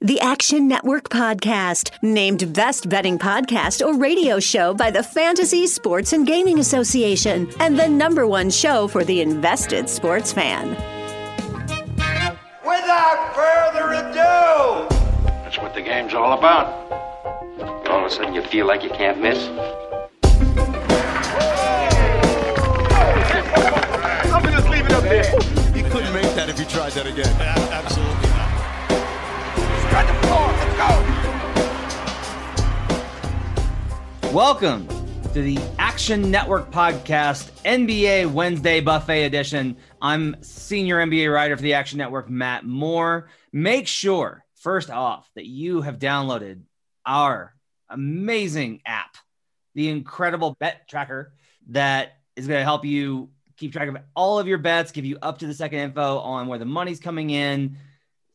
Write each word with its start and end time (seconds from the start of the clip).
The 0.00 0.20
Action 0.20 0.68
Network 0.68 1.08
Podcast, 1.08 1.90
named 2.02 2.52
Best 2.52 2.88
Betting 2.88 3.18
Podcast 3.18 3.84
or 3.84 3.96
Radio 3.96 4.38
Show 4.38 4.74
by 4.74 4.90
the 4.90 5.02
Fantasy 5.02 5.66
Sports 5.66 6.12
and 6.12 6.26
Gaming 6.26 6.58
Association, 6.58 7.48
and 7.60 7.78
the 7.78 7.88
number 7.88 8.26
one 8.26 8.50
show 8.50 8.88
for 8.88 9.04
the 9.04 9.22
invested 9.22 9.88
sports 9.88 10.34
fan. 10.34 10.68
Without 12.62 13.34
further 13.34 13.94
ado, 13.94 14.94
That's 15.44 15.56
what 15.58 15.72
the 15.74 15.80
game's 15.80 16.12
all 16.12 16.36
about. 16.36 16.66
All 17.88 18.00
of 18.00 18.04
a 18.04 18.10
sudden, 18.10 18.34
you 18.34 18.42
feel 18.42 18.66
like 18.66 18.82
you 18.82 18.90
can't 18.90 19.18
miss. 19.18 19.42
I'm 24.28 24.42
gonna 24.42 24.56
just 24.56 24.68
leave 24.68 24.84
it 24.84 24.92
up 24.92 25.04
there. 25.04 25.24
He 25.72 25.82
couldn't 25.88 26.12
make 26.12 26.34
that 26.34 26.50
if 26.50 26.58
he 26.58 26.66
tried 26.66 26.92
that 26.92 27.06
again. 27.06 27.34
Absolutely 27.72 28.25
go. 30.76 31.06
Welcome 34.30 34.86
to 35.32 35.40
the 35.40 35.58
Action 35.78 36.30
Network 36.30 36.70
Podcast, 36.70 37.50
NBA 37.62 38.30
Wednesday 38.30 38.80
Buffet 38.80 39.24
Edition. 39.24 39.78
I'm 40.02 40.36
senior 40.42 40.98
NBA 40.98 41.32
writer 41.32 41.56
for 41.56 41.62
the 41.62 41.72
Action 41.72 41.96
Network, 41.96 42.28
Matt 42.28 42.66
Moore. 42.66 43.30
Make 43.52 43.86
sure, 43.86 44.44
first 44.56 44.90
off, 44.90 45.30
that 45.34 45.46
you 45.46 45.80
have 45.80 45.98
downloaded 45.98 46.60
our 47.06 47.54
amazing 47.88 48.82
app, 48.84 49.16
the 49.74 49.88
incredible 49.88 50.56
bet 50.60 50.88
tracker 50.88 51.32
that 51.68 52.18
is 52.34 52.46
going 52.46 52.60
to 52.60 52.64
help 52.64 52.84
you 52.84 53.30
keep 53.56 53.72
track 53.72 53.88
of 53.88 53.96
all 54.14 54.38
of 54.38 54.46
your 54.46 54.58
bets, 54.58 54.92
give 54.92 55.06
you 55.06 55.16
up 55.22 55.38
to 55.38 55.46
the 55.46 55.54
second 55.54 55.78
info 55.78 56.18
on 56.18 56.48
where 56.48 56.58
the 56.58 56.66
money's 56.66 57.00
coming 57.00 57.30
in, 57.30 57.78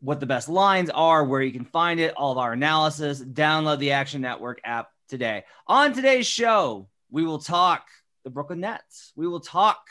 what 0.02 0.20
the 0.20 0.26
best 0.26 0.50
lines 0.50 0.90
are, 0.90 1.24
where 1.24 1.42
you 1.42 1.52
can 1.52 1.66
find 1.66 2.00
it, 2.00 2.14
all 2.16 2.32
of 2.32 2.38
our 2.38 2.54
analysis. 2.54 3.22
Download 3.22 3.80
the 3.80 3.92
Action 3.92 4.22
Network 4.22 4.60
app 4.64 4.90
today. 5.08 5.44
On 5.68 5.94
today's 5.94 6.28
show, 6.28 6.90
we 7.12 7.24
will 7.24 7.40
talk 7.40 7.86
the 8.24 8.32
Brooklyn 8.32 8.62
Nets. 8.62 9.14
We 9.16 9.28
will 9.28 9.40
talk 9.40 9.86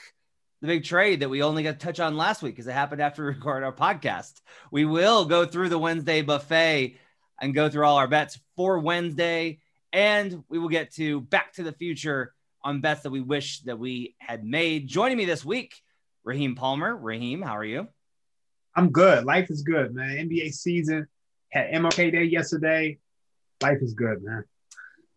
the 0.61 0.67
big 0.67 0.85
trade 0.85 1.21
that 1.21 1.31
we 1.31 1.43
only 1.43 1.63
got 1.63 1.79
to 1.79 1.87
touch 1.87 2.01
on 2.01 2.17
last 2.17 2.43
week 2.43 2.55
because 2.55 2.67
it 2.67 2.73
happened 2.73 3.01
after 3.01 3.23
we 3.27 3.29
recorded 3.29 3.65
our 3.65 3.73
podcast. 3.73 4.41
We 4.71 4.85
will 4.85 5.25
go 5.25 5.47
through 5.47 5.69
the 5.69 5.79
Wednesday 5.79 6.23
buffet 6.23 6.99
and 7.41 7.55
go 7.55 7.69
through 7.69 7.85
all 7.85 7.97
our 7.97 8.09
bets 8.09 8.39
for 8.57 8.81
Wednesday. 8.81 9.61
And 9.93 10.45
we 10.49 10.59
will 10.59 10.69
get 10.69 10.93
to 10.95 11.21
Back 11.21 11.55
to 11.55 11.63
the 11.63 11.73
Future 11.73 12.35
on 12.63 12.81
bets 12.81 13.03
that 13.03 13.11
we 13.11 13.21
wish 13.21 13.61
that 13.61 13.79
we 13.79 14.17
had 14.19 14.45
made. 14.45 14.89
Joining 14.89 15.17
me 15.17 15.25
this 15.25 15.45
week, 15.45 15.81
Raheem 16.25 16.57
Palmer. 16.57 16.97
Raheem, 16.97 17.43
how 17.43 17.57
are 17.57 17.65
you? 17.65 17.89
I'm 18.75 18.91
good. 18.91 19.25
Life 19.25 19.51
is 19.51 19.63
good, 19.63 19.95
man. 19.95 20.29
NBA 20.29 20.53
season 20.53 21.07
had 21.51 21.73
MLK 21.73 22.13
Day 22.13 22.25
yesterday. 22.25 22.99
Life 23.63 23.79
is 23.83 23.95
good, 23.95 24.23
man. 24.23 24.45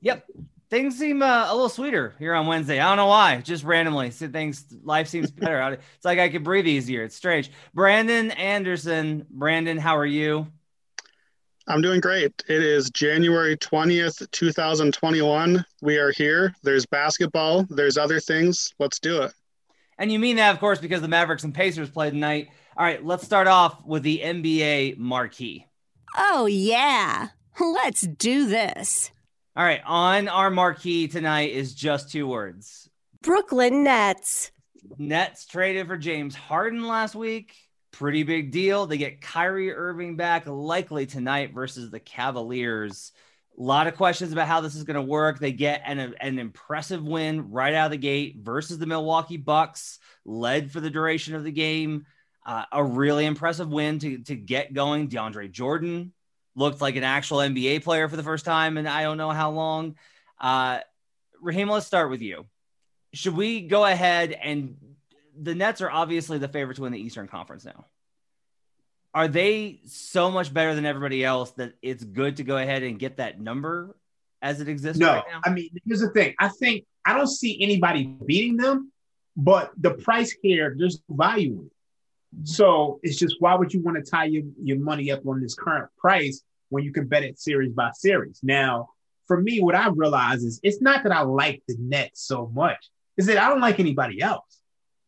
Yep. 0.02 0.26
Things 0.70 0.98
seem 0.98 1.22
uh, 1.22 1.52
a 1.52 1.54
little 1.54 1.70
sweeter 1.70 2.16
here 2.18 2.34
on 2.34 2.48
Wednesday. 2.48 2.80
I 2.80 2.90
don't 2.90 2.98
know 2.98 3.08
why. 3.08 3.42
Just 3.42 3.64
randomly, 3.64 4.10
so 4.10 4.28
things 4.28 4.66
life 4.84 5.08
seems 5.08 5.30
better. 5.32 5.62
it's 5.74 6.06
like 6.06 6.20
I 6.20 6.30
could 6.30 6.44
breathe 6.44 6.68
easier. 6.68 7.04
It's 7.04 7.16
strange. 7.16 7.52
Brandon 7.74 8.32
Anderson. 8.32 9.26
Brandon, 9.30 9.78
how 9.78 9.98
are 9.98 10.06
you? 10.06 10.48
I'm 11.68 11.82
doing 11.82 12.02
great. 12.02 12.44
It 12.50 12.62
is 12.62 12.90
January 12.90 13.56
20th, 13.56 14.30
2021. 14.32 15.64
We 15.82 15.98
are 15.98 16.12
here. 16.12 16.54
There's 16.62 16.86
basketball, 16.86 17.66
there's 17.70 17.98
other 17.98 18.20
things. 18.20 18.74
Let's 18.80 19.00
do 19.00 19.22
it. 19.22 19.34
And 19.98 20.12
you 20.12 20.20
mean 20.20 20.36
that, 20.38 20.54
of 20.54 20.60
course, 20.60 20.80
because 20.80 21.02
the 21.02 21.08
Mavericks 21.08 21.44
and 21.44 21.54
Pacers 21.54 21.90
play 21.90 22.10
tonight. 22.10 22.50
All 22.76 22.84
right, 22.84 23.06
let's 23.06 23.24
start 23.24 23.48
off 23.48 23.86
with 23.86 24.02
the 24.02 24.22
NBA 24.24 24.98
marquee. 24.98 25.68
Oh, 26.18 26.48
yeah. 26.48 27.28
Let's 27.60 28.02
do 28.02 28.48
this. 28.48 29.12
All 29.56 29.64
right, 29.64 29.82
on 29.86 30.28
our 30.28 30.50
marquee 30.50 31.08
tonight 31.08 31.52
is 31.52 31.76
just 31.76 32.12
two 32.12 32.26
words 32.26 32.90
Brooklyn 33.22 33.84
Nets. 33.84 34.50
Nets 34.98 35.46
traded 35.46 35.86
for 35.86 35.98
James 35.98 36.34
Harden 36.34 36.88
last 36.88 37.14
week. 37.14 37.56
Pretty 37.92 38.24
big 38.24 38.52
deal. 38.52 38.88
They 38.88 38.98
get 38.98 39.22
Kyrie 39.22 39.72
Irving 39.72 40.16
back 40.16 40.48
likely 40.48 41.06
tonight 41.06 41.54
versus 41.54 41.92
the 41.92 42.00
Cavaliers. 42.00 43.12
A 43.56 43.62
lot 43.62 43.86
of 43.86 43.96
questions 43.96 44.34
about 44.34 44.48
how 44.48 44.62
this 44.62 44.74
is 44.74 44.84
going 44.84 44.96
to 44.96 45.02
work. 45.04 45.38
They 45.38 45.52
get 45.52 45.84
an, 45.86 46.16
an 46.20 46.40
impressive 46.40 47.04
win 47.04 47.52
right 47.52 47.76
out 47.76 47.86
of 47.86 47.92
the 47.92 47.98
gate 47.98 48.38
versus 48.42 48.80
the 48.80 48.88
Milwaukee 48.88 49.38
Bucks, 49.38 50.00
led 50.26 50.72
for 50.72 50.80
the 50.80 50.90
duration 50.90 51.36
of 51.36 51.44
the 51.44 51.52
game. 51.52 52.08
Uh, 52.46 52.66
a 52.72 52.84
really 52.84 53.26
impressive 53.26 53.70
win 53.70 54.00
to, 54.00 54.18
to 54.20 54.36
get 54.36 54.74
going. 54.74 55.08
DeAndre 55.08 55.50
Jordan 55.50 56.12
looked 56.56 56.82
like 56.82 56.96
an 56.96 57.04
actual 57.04 57.38
NBA 57.38 57.84
player 57.84 58.10
for 58.10 58.18
the 58.18 58.24
first 58.24 58.44
time, 58.44 58.78
and 58.78 58.88
I 58.88 59.04
don't 59.04 59.18
know 59.18 59.32
how 59.32 59.52
long. 59.52 59.96
Uh, 60.40 60.80
Raheem, 61.42 61.70
let's 61.70 61.88
start 61.88 62.10
with 62.10 62.22
you. 62.22 62.46
Should 63.14 63.38
we 63.38 63.62
go 63.62 63.86
ahead 63.86 64.32
and 64.32 64.76
the 65.40 65.56
Nets 65.56 65.82
are 65.82 65.90
obviously 65.90 66.38
the 66.38 66.48
favorite 66.48 66.76
to 66.76 66.82
win 66.82 66.92
the 66.92 67.00
Eastern 67.00 67.28
Conference 67.28 67.66
now. 67.66 67.86
Are 69.14 69.28
they 69.28 69.80
so 69.86 70.32
much 70.32 70.54
better 70.54 70.74
than 70.74 70.86
everybody 70.86 71.24
else 71.24 71.52
that 71.52 71.74
it's 71.82 72.04
good 72.04 72.38
to 72.38 72.44
go 72.44 72.58
ahead 72.58 72.84
and 72.84 72.98
get 72.98 73.18
that 73.18 73.40
number 73.40 73.96
as 74.42 74.60
it 74.60 74.68
exists 74.68 75.00
No, 75.00 75.14
right 75.14 75.24
now? 75.32 75.42
I 75.46 75.52
mean, 75.52 75.70
here's 75.86 76.02
the 76.02 76.10
thing. 76.10 76.34
I 76.40 76.48
think 76.48 76.86
I 77.06 77.16
don't 77.16 77.28
see 77.28 77.62
anybody 77.62 78.06
beating 78.06 78.58
them, 78.58 78.92
but 79.38 79.72
the 79.78 79.92
price 79.92 80.36
here, 80.42 80.76
there's 80.78 81.02
value 81.10 81.60
in 81.60 81.66
it. 81.66 81.72
So 82.44 83.00
it's 83.04 83.18
just 83.18 83.36
why 83.40 83.56
would 83.56 83.74
you 83.74 83.82
want 83.82 84.04
to 84.04 84.10
tie 84.10 84.26
your, 84.26 84.44
your 84.62 84.80
money 84.80 85.12
up 85.12 85.26
on 85.26 85.42
this 85.42 85.56
current 85.56 85.90
price 85.98 86.42
when 86.70 86.84
you 86.84 86.92
can 86.92 87.08
bet 87.08 87.24
it 87.24 87.40
series 87.40 87.72
by 87.72 87.92
series? 87.94 88.40
Now, 88.44 88.90
for 89.28 89.40
me, 89.40 89.62
what 89.62 89.76
I 89.76 89.88
realize 89.90 90.44
is 90.44 90.60
it's 90.64 90.82
not 90.82 91.04
that 91.04 91.12
I 91.12 91.22
like 91.22 91.64
the 91.68 91.76
Nets 91.80 92.26
so 92.26 92.52
much, 92.54 92.90
is 93.18 93.28
that 93.28 93.38
I 93.38 93.50
don't 93.50 93.62
like 93.62 93.80
anybody 93.80 94.22
else. 94.22 94.60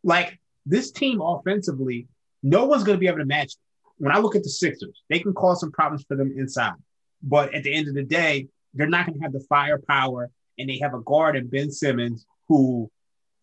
Like 0.02 0.38
this 0.64 0.90
team 0.92 1.20
offensively, 1.20 2.08
no 2.42 2.64
one's 2.64 2.84
going 2.84 2.96
to 2.96 3.00
be 3.00 3.08
able 3.08 3.18
to 3.18 3.26
match. 3.26 3.54
Them. 3.54 3.62
When 3.98 4.12
I 4.14 4.18
look 4.18 4.36
at 4.36 4.42
the 4.42 4.50
Sixers, 4.50 5.02
they 5.10 5.18
can 5.18 5.34
cause 5.34 5.60
some 5.60 5.72
problems 5.72 6.04
for 6.06 6.16
them 6.16 6.34
inside. 6.36 6.74
But 7.22 7.54
at 7.54 7.62
the 7.62 7.72
end 7.72 7.88
of 7.88 7.94
the 7.94 8.02
day, 8.04 8.48
they're 8.74 8.88
not 8.88 9.06
going 9.06 9.18
to 9.18 9.22
have 9.22 9.32
the 9.32 9.44
firepower, 9.48 10.30
and 10.58 10.68
they 10.68 10.78
have 10.78 10.94
a 10.94 11.00
guard 11.00 11.36
in 11.36 11.48
Ben 11.48 11.70
Simmons 11.70 12.26
who 12.48 12.90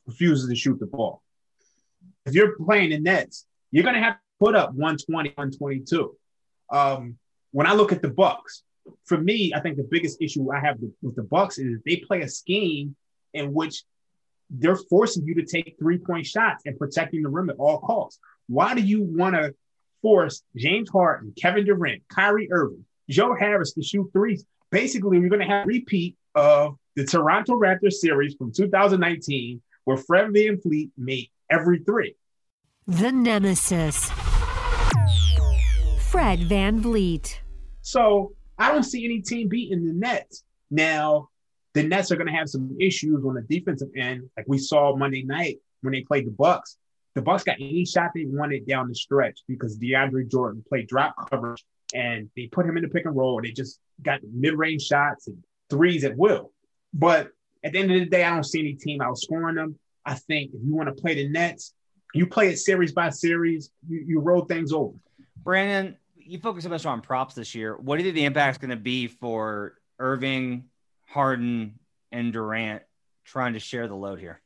refuses 0.05 0.47
to 0.49 0.55
shoot 0.55 0.79
the 0.79 0.85
ball. 0.85 1.21
If 2.25 2.33
you're 2.33 2.55
playing 2.55 2.91
the 2.91 2.99
Nets, 2.99 3.45
you're 3.73 3.83
going 3.83 3.95
to 3.95 4.01
have 4.01 4.13
to 4.13 4.19
put 4.39 4.55
up 4.55 4.69
120, 4.73 5.29
122. 5.29 6.15
Um, 6.71 7.17
when 7.51 7.65
I 7.65 7.73
look 7.73 7.91
at 7.91 8.03
the 8.03 8.09
Bucks, 8.09 8.61
for 9.05 9.17
me, 9.17 9.51
I 9.55 9.61
think 9.61 9.77
the 9.77 9.87
biggest 9.89 10.21
issue 10.21 10.53
I 10.53 10.59
have 10.59 10.77
with 11.01 11.15
the 11.15 11.23
Bucks 11.23 11.57
is 11.57 11.79
they 11.83 11.97
play 11.97 12.21
a 12.21 12.29
scheme 12.29 12.95
in 13.33 13.51
which 13.51 13.83
they're 14.51 14.75
forcing 14.75 15.25
you 15.25 15.33
to 15.35 15.45
take 15.45 15.75
three 15.79 15.97
point 15.97 16.27
shots 16.27 16.63
and 16.67 16.77
protecting 16.77 17.23
the 17.23 17.29
rim 17.29 17.49
at 17.49 17.55
all 17.57 17.79
costs. 17.79 18.19
Why 18.47 18.75
do 18.75 18.81
you 18.81 19.01
want 19.01 19.35
to 19.35 19.55
force 20.03 20.43
James 20.55 20.89
Harden, 20.91 21.33
Kevin 21.35 21.65
Durant, 21.65 22.03
Kyrie 22.09 22.51
Irving, 22.51 22.85
Joe 23.09 23.35
Harris 23.35 23.73
to 23.73 23.81
shoot 23.81 24.07
threes? 24.13 24.45
Basically, 24.69 25.17
we're 25.17 25.29
going 25.29 25.41
to 25.41 25.47
have 25.47 25.65
a 25.65 25.67
repeat 25.67 26.15
of 26.35 26.77
the 26.95 27.05
Toronto 27.05 27.53
Raptors 27.53 27.93
series 27.93 28.35
from 28.35 28.51
2019, 28.53 29.63
where 29.85 29.97
Fred 29.97 30.27
VanVleet 30.27 30.91
made 30.95 31.29
every 31.49 31.79
three. 31.79 32.15
The 32.87 33.13
Nemesis. 33.13 34.09
Fred 35.99 36.39
VanVleet. 36.39 37.37
So 37.81 38.33
I 38.57 38.73
don't 38.73 38.83
see 38.83 39.05
any 39.05 39.21
team 39.21 39.47
beating 39.47 39.85
the 39.87 39.93
Nets. 39.93 40.43
Now, 40.69 41.29
the 41.73 41.83
Nets 41.83 42.11
are 42.11 42.17
going 42.17 42.27
to 42.27 42.33
have 42.33 42.49
some 42.49 42.75
issues 42.81 43.23
on 43.23 43.35
the 43.35 43.41
defensive 43.41 43.87
end, 43.95 44.29
like 44.35 44.45
we 44.49 44.57
saw 44.57 44.97
Monday 44.97 45.23
night 45.23 45.59
when 45.81 45.93
they 45.93 46.01
played 46.01 46.27
the 46.27 46.31
Bucks. 46.31 46.77
The 47.15 47.21
Bucks 47.21 47.43
got 47.43 47.55
any 47.55 47.85
shot 47.85 48.11
they 48.13 48.25
wanted 48.25 48.67
down 48.67 48.89
the 48.89 48.95
stretch 48.95 49.39
because 49.47 49.77
DeAndre 49.79 50.29
Jordan 50.29 50.61
played 50.67 50.87
drop 50.87 51.15
coverage 51.29 51.63
and 51.93 52.29
they 52.35 52.47
put 52.47 52.65
him 52.65 52.75
in 52.75 52.83
the 52.83 52.89
pick 52.89 53.05
and 53.05 53.15
roll. 53.15 53.41
They 53.41 53.51
just 53.51 53.79
got 54.01 54.19
mid-range 54.29 54.81
shots 54.81 55.27
and 55.27 55.37
threes 55.69 56.03
at 56.03 56.17
will. 56.17 56.51
But 56.93 57.29
at 57.63 57.71
the 57.71 57.79
end 57.79 57.93
of 57.93 57.99
the 58.01 58.07
day, 58.07 58.25
I 58.25 58.31
don't 58.31 58.43
see 58.43 58.59
any 58.59 58.73
team 58.73 58.99
outscoring 58.99 59.55
them. 59.55 59.79
I 60.05 60.15
think 60.15 60.51
if 60.53 60.59
you 60.61 60.75
want 60.75 60.93
to 60.93 61.01
play 61.01 61.15
the 61.15 61.29
Nets, 61.29 61.73
you 62.13 62.27
play 62.27 62.49
it 62.49 62.57
series 62.57 62.91
by 62.91 63.09
series. 63.09 63.71
You, 63.87 64.03
you 64.05 64.19
roll 64.19 64.45
things 64.45 64.71
over. 64.71 64.93
Brandon, 65.43 65.97
you 66.15 66.39
focus 66.39 66.63
so 66.63 66.69
much 66.69 66.85
on 66.85 67.01
props 67.01 67.35
this 67.35 67.53
year. 67.53 67.75
What 67.75 67.97
do 67.97 68.03
you 68.03 68.07
think 68.07 68.15
the 68.15 68.25
impact 68.25 68.57
is 68.57 68.57
going 68.59 68.69
to 68.69 68.75
be 68.75 69.07
for 69.07 69.75
Irving, 69.99 70.65
Harden, 71.07 71.79
and 72.11 72.31
Durant 72.31 72.83
trying 73.25 73.53
to 73.53 73.59
share 73.59 73.87
the 73.87 73.95
load 73.95 74.19
here? 74.19 74.39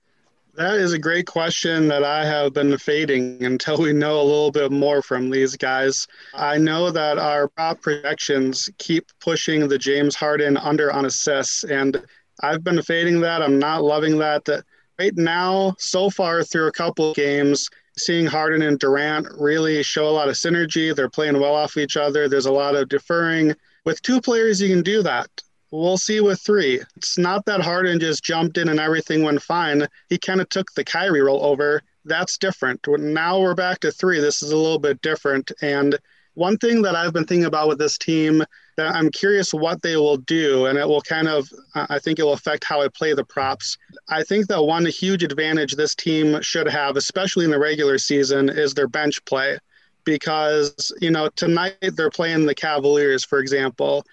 That 0.55 0.75
is 0.75 0.93
a 0.93 0.97
great 0.97 1.27
question 1.27 1.87
that 1.89 2.03
I 2.03 2.25
have 2.25 2.51
been 2.51 2.75
fading 2.79 3.45
until 3.45 3.77
we 3.77 3.93
know 3.93 4.19
a 4.19 4.23
little 4.23 4.51
bit 4.51 4.71
more 4.71 5.03
from 5.03 5.29
these 5.29 5.55
guys. 5.55 6.07
I 6.33 6.57
know 6.57 6.89
that 6.89 7.19
our 7.19 7.47
prop 7.49 7.79
projections 7.79 8.67
keep 8.79 9.05
pushing 9.19 9.67
the 9.67 9.77
James 9.77 10.15
Harden 10.15 10.57
under 10.57 10.91
on 10.91 11.05
assists, 11.05 11.63
and 11.63 12.03
I've 12.41 12.63
been 12.63 12.81
fading 12.81 13.21
that. 13.21 13.43
I'm 13.43 13.59
not 13.59 13.83
loving 13.83 14.17
that. 14.17 14.45
That 14.45 14.63
right 14.99 15.15
now, 15.15 15.75
so 15.77 16.09
far 16.09 16.43
through 16.43 16.67
a 16.67 16.71
couple 16.71 17.11
of 17.11 17.15
games, 17.15 17.69
seeing 17.97 18.25
Harden 18.25 18.61
and 18.61 18.79
Durant 18.79 19.27
really 19.37 19.83
show 19.83 20.07
a 20.07 20.11
lot 20.11 20.29
of 20.29 20.35
synergy. 20.35 20.95
They're 20.95 21.09
playing 21.09 21.39
well 21.39 21.55
off 21.55 21.77
each 21.77 21.97
other. 21.97 22.27
There's 22.27 22.45
a 22.45 22.51
lot 22.51 22.75
of 22.75 22.89
deferring. 22.89 23.55
With 23.85 24.01
two 24.01 24.21
players, 24.21 24.61
you 24.61 24.69
can 24.69 24.83
do 24.83 25.03
that. 25.03 25.29
We'll 25.71 25.97
see 25.97 26.21
with 26.21 26.39
three. 26.41 26.81
It's 26.95 27.17
not 27.17 27.45
that 27.45 27.61
Harden 27.61 27.99
just 27.99 28.23
jumped 28.23 28.57
in 28.57 28.69
and 28.69 28.79
everything 28.79 29.23
went 29.23 29.41
fine. 29.41 29.87
He 30.09 30.17
kind 30.17 30.39
of 30.39 30.49
took 30.49 30.73
the 30.73 30.83
Kyrie 30.83 31.21
role 31.21 31.43
over. 31.43 31.81
That's 32.05 32.37
different. 32.37 32.87
Now 32.87 33.39
we're 33.39 33.53
back 33.53 33.81
to 33.81 33.91
three. 33.91 34.19
This 34.19 34.41
is 34.41 34.51
a 34.51 34.57
little 34.57 34.79
bit 34.79 35.01
different. 35.01 35.51
And 35.61 35.97
one 36.35 36.57
thing 36.57 36.81
that 36.83 36.95
I've 36.95 37.13
been 37.13 37.25
thinking 37.25 37.45
about 37.45 37.67
with 37.67 37.79
this 37.79 37.97
team 37.97 38.43
that 38.77 38.95
I'm 38.95 39.11
curious 39.11 39.53
what 39.53 39.81
they 39.81 39.97
will 39.97 40.17
do, 40.17 40.67
and 40.67 40.77
it 40.77 40.87
will 40.87 41.01
kind 41.01 41.27
of, 41.27 41.49
I 41.75 41.99
think 41.99 42.19
it 42.19 42.23
will 42.23 42.33
affect 42.33 42.63
how 42.63 42.81
I 42.81 42.87
play 42.87 43.13
the 43.13 43.25
props. 43.25 43.77
I 44.07 44.23
think 44.23 44.47
that 44.47 44.63
one 44.63 44.85
huge 44.85 45.23
advantage 45.23 45.75
this 45.75 45.95
team 45.95 46.41
should 46.41 46.67
have, 46.67 46.95
especially 46.95 47.45
in 47.45 47.51
the 47.51 47.59
regular 47.59 47.97
season, 47.97 48.49
is 48.49 48.73
their 48.73 48.87
bench 48.87 49.23
play. 49.25 49.57
Because, 50.03 50.93
you 51.01 51.11
know, 51.11 51.27
tonight 51.35 51.75
they're 51.81 52.09
playing 52.09 52.45
the 52.45 52.55
Cavaliers, 52.55 53.25
for 53.25 53.39
example 53.39 54.05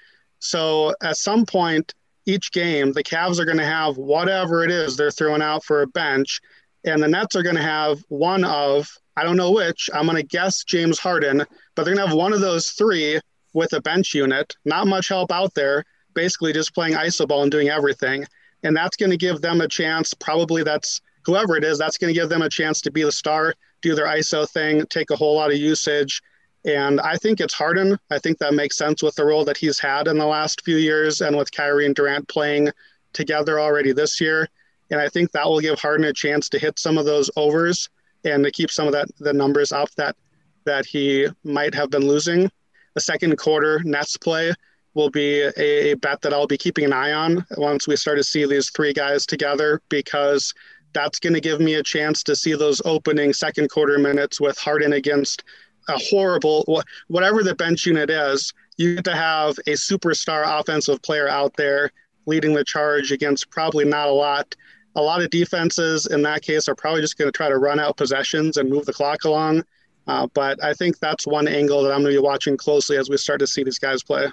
so 0.45 0.95
at 1.03 1.17
some 1.17 1.47
point 1.47 1.95
each 2.27 2.53
game, 2.53 2.93
the 2.93 3.03
Cavs 3.03 3.41
are 3.41 3.47
going 3.47 3.59
to 3.59 3.65
have 3.65 3.97
whatever 3.97 4.63
it 4.63 4.71
is 4.71 4.95
they're 4.95 5.11
throwing 5.11 5.41
out 5.41 5.65
for 5.65 5.81
a 5.81 5.87
bench, 5.87 6.41
and 6.85 7.03
the 7.03 7.09
Nets 7.09 7.35
are 7.35 7.43
going 7.43 7.57
to 7.57 7.63
have 7.63 8.05
one 8.09 8.45
of 8.45 8.89
I 9.17 9.23
don't 9.23 9.37
know 9.37 9.53
which. 9.53 9.89
I'm 9.95 10.07
going 10.07 10.17
to 10.17 10.23
guess 10.23 10.65
James 10.65 10.99
Harden, 10.99 11.45
but 11.75 11.85
they're 11.85 11.95
going 11.95 12.05
to 12.05 12.09
have 12.09 12.17
one 12.17 12.33
of 12.33 12.41
those 12.41 12.73
three 12.73 13.21
with 13.55 13.73
a 13.73 13.81
bench 13.81 14.15
unit. 14.15 14.55
Not 14.65 14.87
much 14.87 15.09
help 15.09 15.33
out 15.33 15.55
there. 15.55 15.85
Basically, 16.13 16.53
just 16.53 16.75
playing 16.75 16.95
iso 16.95 17.27
ball 17.27 17.43
and 17.43 17.51
doing 17.51 17.71
everything, 17.71 18.27
and 18.63 18.77
that's 18.77 18.97
going 18.97 19.11
to 19.11 19.17
give 19.17 19.41
them 19.41 19.61
a 19.61 19.69
chance. 19.69 20.15
Probably 20.15 20.63
that's 20.63 21.01
whoever 21.25 21.57
it 21.57 21.65
is. 21.65 21.79
That's 21.79 21.99
going 21.99 22.13
to 22.13 22.21
give 22.21 22.29
them 22.29 22.43
a 22.43 22.49
chance 22.49 22.81
to 22.83 22.91
be 22.93 23.03
the 23.03 23.11
star, 23.11 23.55
do 23.81 23.95
their 23.95 24.07
iso 24.07 24.49
thing, 24.49 24.85
take 24.87 25.11
a 25.11 25.17
whole 25.17 25.37
lot 25.37 25.51
of 25.51 25.57
usage 25.57 26.23
and 26.65 27.01
I 27.01 27.17
think 27.17 27.41
it's 27.41 27.53
Harden. 27.53 27.99
I 28.11 28.19
think 28.19 28.39
that 28.39 28.55
makes 28.55 28.77
sense 28.77 29.03
with 29.03 29.15
the 29.17 29.25
role 29.25 29.45
that 29.45 29.57
he's 29.57 29.79
had 29.79 30.09
in 30.09 30.17
the 30.17 30.27
last 30.27 30.63
few 30.65 30.77
years 30.77 31.21
and 31.21 31.37
with 31.37 31.53
Kyrie 31.53 31.87
and 31.87 31.95
Durant 31.95 32.27
playing 32.29 32.71
together 33.13 33.61
already 33.61 33.93
this 33.93 34.21
year. 34.21 34.49
And 34.91 35.01
I 35.01 35.09
think 35.09 35.31
that 35.33 35.47
will 35.47 35.61
give 35.61 35.79
Harden 35.79 36.07
a 36.07 36.13
chance 36.13 36.49
to 36.51 36.59
hit 36.59 36.79
some 36.79 36.97
of 36.97 37.05
those 37.05 37.31
overs 37.37 37.91
and 38.25 38.43
to 38.45 38.51
keep 38.51 38.71
some 38.71 38.87
of 38.87 38.93
that 38.93 39.09
the 39.19 39.33
numbers 39.33 39.73
up 39.73 39.91
that 39.97 40.17
that 40.65 40.87
he 40.87 41.29
might 41.45 41.75
have 41.75 41.91
been 41.91 42.07
losing. 42.07 42.51
The 42.95 43.01
second 43.01 43.37
quarter 43.37 43.81
Nets 43.85 44.17
play 44.17 44.53
will 44.95 45.11
be 45.11 45.43
a, 45.43 45.91
a 45.91 45.95
bet 45.95 46.21
that 46.23 46.33
I'll 46.33 46.47
be 46.47 46.57
keeping 46.57 46.85
an 46.85 46.93
eye 46.93 47.13
on 47.13 47.45
once 47.57 47.89
we 47.89 47.97
start 47.97 48.19
to 48.19 48.25
see 48.25 48.47
these 48.47 48.71
three 48.71 48.93
guys 48.93 49.27
together 49.27 49.83
because 49.89 50.55
that's 50.93 51.19
going 51.19 51.35
to 51.35 51.41
give 51.41 51.61
me 51.61 51.75
a 51.75 51.83
chance 51.83 52.23
to 52.23 52.37
see 52.37 52.55
those 52.55 52.81
opening 52.85 53.33
second 53.33 53.69
quarter 53.69 53.99
minutes 53.99 54.41
with 54.41 54.57
Harden 54.59 54.93
against 54.93 55.43
a 55.89 55.99
horrible 55.99 56.83
whatever 57.09 57.43
the 57.43 57.55
bench 57.55 57.85
unit 57.85 58.09
is 58.09 58.55
you 58.79 58.95
get 58.95 59.05
to 59.05 59.15
have 59.15 59.59
a 59.67 59.73
superstar 59.73 60.43
offensive 60.61 61.03
player 61.03 61.29
out 61.29 61.55
there 61.57 61.91
leading 62.27 62.55
the 62.55 62.65
charge 62.65 63.13
against 63.13 63.51
probably 63.51 63.85
not 63.85 64.09
a 64.09 64.13
lot. 64.13 64.55
A 64.97 65.03
lot 65.03 65.23
of 65.23 65.31
defenses 65.31 66.07
in 66.07 66.23
that 66.23 66.43
case 66.43 66.69
are 66.69 66.75
probably 66.75 67.01
just 67.01 67.19
going 67.19 67.31
to 67.31 67.37
try 67.37 67.49
to 67.49 67.59
run 67.59 67.81
out 67.81 67.97
possessions 67.97 68.57
and 68.57 68.71
move 68.71 68.87
the 68.87 68.93
clock 68.93 69.25
along 69.25 69.65
uh, 70.07 70.27
but 70.35 70.63
i 70.63 70.73
think 70.75 70.99
that's 70.99 71.27
one 71.27 71.49
angle 71.49 71.83
that 71.83 71.93
i'm 71.93 72.03
going 72.03 72.15
to 72.15 72.21
be 72.21 72.25
watching 72.25 72.57
closely 72.57 72.97
as 72.97 73.09
we 73.09 73.17
start 73.17 73.39
to 73.39 73.47
see 73.47 73.63
these 73.65 73.79
guys 73.79 74.03
play 74.03 74.27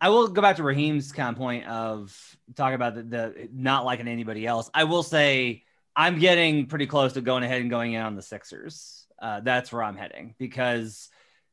i 0.00 0.08
will 0.08 0.28
go 0.28 0.42
back 0.42 0.56
to 0.56 0.62
raheem's 0.62 1.12
kind 1.12 1.30
of 1.30 1.36
point 1.36 1.66
of 1.66 2.36
talking 2.54 2.74
about 2.74 2.94
the, 2.94 3.02
the 3.02 3.48
not 3.52 3.84
liking 3.84 4.08
anybody 4.08 4.46
else 4.46 4.70
i 4.74 4.84
will 4.84 5.02
say 5.02 5.62
i'm 5.96 6.18
getting 6.18 6.66
pretty 6.66 6.86
close 6.86 7.12
to 7.12 7.20
going 7.20 7.42
ahead 7.42 7.60
and 7.60 7.70
going 7.70 7.92
in 7.92 8.02
on 8.02 8.14
the 8.16 8.22
sixers 8.22 9.02
uh, 9.22 9.38
that's 9.40 9.72
where 9.72 9.84
I'm 9.84 9.96
heading 9.96 10.34
because 10.36 11.08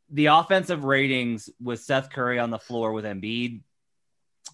the 0.09 0.25
offensive 0.25 0.83
ratings 0.83 1.51
with 1.61 1.79
Seth 1.79 2.09
Curry 2.09 2.39
on 2.39 2.49
the 2.49 2.57
floor 2.57 2.91
with 2.93 3.05
Embiid 3.05 3.61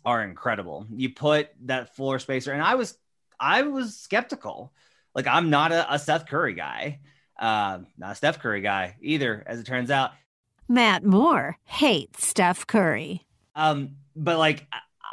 are 0.04 0.22
incredible. 0.22 0.86
You 0.94 1.12
put 1.12 1.48
that 1.64 1.96
floor 1.96 2.20
spacer, 2.20 2.52
and 2.52 2.62
I 2.62 2.76
was 2.76 2.98
I 3.40 3.62
was 3.62 3.98
skeptical. 3.98 4.74
Like 5.16 5.28
I'm 5.28 5.50
not 5.50 5.72
a, 5.72 5.94
a 5.94 5.98
Seth 5.98 6.28
Curry 6.28 6.56
guy, 6.56 7.00
uh, 7.40 7.80
not 7.98 8.12
a 8.12 8.16
Steph 8.16 8.40
Curry 8.40 8.62
guy 8.62 8.96
either, 9.02 9.44
as 9.46 9.60
it 9.60 9.66
turns 9.66 9.92
out. 9.92 10.12
Matt 10.68 11.04
Moore 11.04 11.58
hates 11.64 12.26
Steph 12.26 12.66
Curry. 12.66 13.26
Um, 13.56 13.98
but 14.16 14.38
like 14.38 14.68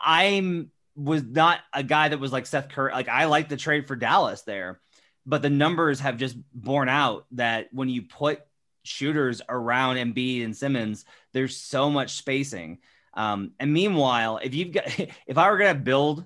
I'm 0.04 0.70
was 0.94 1.22
not 1.22 1.60
a 1.72 1.82
guy 1.82 2.08
that 2.08 2.20
was 2.20 2.32
like 2.32 2.46
Seth 2.46 2.68
Curry. 2.68 2.92
Like 2.92 3.08
I 3.08 3.26
like 3.26 3.48
the 3.48 3.56
trade 3.56 3.86
for 3.86 3.96
Dallas 3.96 4.42
there 4.42 4.80
but 5.26 5.42
the 5.42 5.50
numbers 5.50 6.00
have 6.00 6.16
just 6.16 6.36
borne 6.52 6.88
out 6.88 7.26
that 7.32 7.68
when 7.72 7.88
you 7.88 8.02
put 8.02 8.40
shooters 8.82 9.40
around 9.48 9.96
Embiid 9.96 10.44
and 10.44 10.56
Simmons, 10.56 11.04
there's 11.32 11.56
so 11.56 11.90
much 11.90 12.14
spacing. 12.14 12.78
Um, 13.14 13.52
and 13.60 13.72
meanwhile, 13.72 14.40
if 14.42 14.54
you've 14.54 14.72
got, 14.72 14.84
if 15.26 15.38
I 15.38 15.50
were 15.50 15.58
going 15.58 15.76
to 15.76 15.80
build 15.80 16.24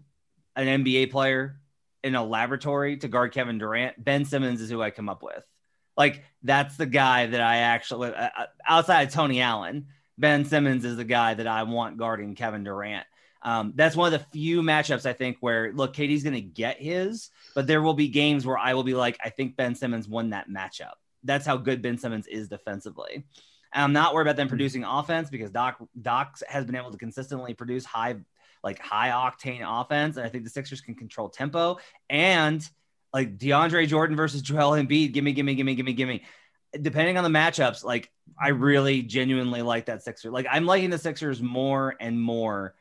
an 0.55 0.85
NBA 0.85 1.11
player 1.11 1.61
in 2.03 2.15
a 2.15 2.25
laboratory 2.25 2.97
to 2.99 3.09
guard 3.09 3.33
Kevin 3.33 3.59
Durant, 3.59 4.03
Ben 4.03 4.25
Simmons 4.25 4.61
is 4.61 4.71
who 4.71 4.81
I 4.81 4.91
come 4.91 5.09
up 5.09 5.23
with. 5.23 5.45
Like 5.97 6.25
that's 6.43 6.77
the 6.77 6.87
guy 6.87 7.27
that 7.27 7.41
I 7.41 7.59
actually, 7.59 8.11
uh, 8.11 8.31
uh 8.37 8.47
outside 8.67 9.09
of 9.09 9.13
Tony 9.13 9.41
Allen, 9.41 9.87
Ben 10.19 10.45
Simmons 10.45 10.85
is 10.85 10.97
the 10.97 11.05
guy 11.05 11.35
that 11.35 11.47
I 11.47 11.63
want 11.65 11.99
guarding 11.99 12.35
Kevin 12.35 12.65
Durant. 12.65 13.07
Um, 13.43 13.73
that's 13.77 13.95
one 13.95 14.13
of 14.13 14.19
the 14.19 14.27
few 14.33 14.63
matchups 14.63 15.07
I 15.07 15.13
think 15.13 15.37
where 15.41 15.73
look, 15.73 15.95
KD's 15.95 16.23
going 16.23 16.35
to 16.35 16.41
get 16.41 16.81
his, 16.81 17.31
but 17.55 17.67
there 17.67 17.83
will 17.83 17.95
be 17.95 18.09
games 18.09 18.45
where 18.47 18.59
I 18.59 18.75
will 18.75 18.83
be 18.83 18.95
like, 18.95 19.19
I 19.23 19.31
think 19.31 19.57
Ben 19.57 19.75
Simmons 19.75 20.09
won 20.09 20.31
that 20.31 20.49
matchup. 20.49 20.95
That's 21.23 21.47
how 21.47 21.57
good 21.57 21.83
Ben 21.83 21.99
Simmons 21.99 22.27
is 22.27 22.49
defensively. 22.49 23.25
And 23.73 23.85
I'm 23.85 23.93
not 23.93 24.15
worried 24.15 24.27
about 24.27 24.37
them 24.37 24.49
producing 24.49 24.85
offense 24.85 25.29
because 25.31 25.51
Doc 25.51 25.77
Doc 26.01 26.39
has 26.49 26.65
been 26.65 26.77
able 26.77 26.93
to 26.93 26.99
consistently 26.99 27.55
produce 27.55 27.85
high 27.85 28.17
like 28.65 28.81
high 28.81 29.11
octane 29.11 29.63
offense, 29.65 30.17
and 30.17 30.27
I 30.27 30.29
think 30.29 30.45
the 30.45 30.51
Sixers 30.51 30.81
can 30.81 30.95
control 30.95 31.29
tempo 31.29 31.79
and 32.11 32.69
like 33.13 33.39
DeAndre 33.39 33.87
Jordan 33.87 34.17
versus 34.17 34.43
Joel 34.43 34.73
Embiid. 34.73 35.13
Gimme, 35.13 35.33
gimme, 35.33 35.55
gimme, 35.55 35.75
gimme, 35.75 35.93
gimme. 35.93 36.23
Depending 36.81 37.17
on 37.17 37.25
the 37.25 37.31
matchups, 37.31 37.85
like 37.85 38.11
I 38.41 38.49
really 38.49 39.03
genuinely 39.03 39.63
like 39.63 39.87
that 39.87 40.03
Sixer. 40.03 40.31
Like 40.31 40.47
I'm 40.51 40.67
liking 40.67 40.91
the 40.91 40.99
Sixers 40.99 41.41
more 41.41 41.95
and 42.01 42.21
more 42.21 42.75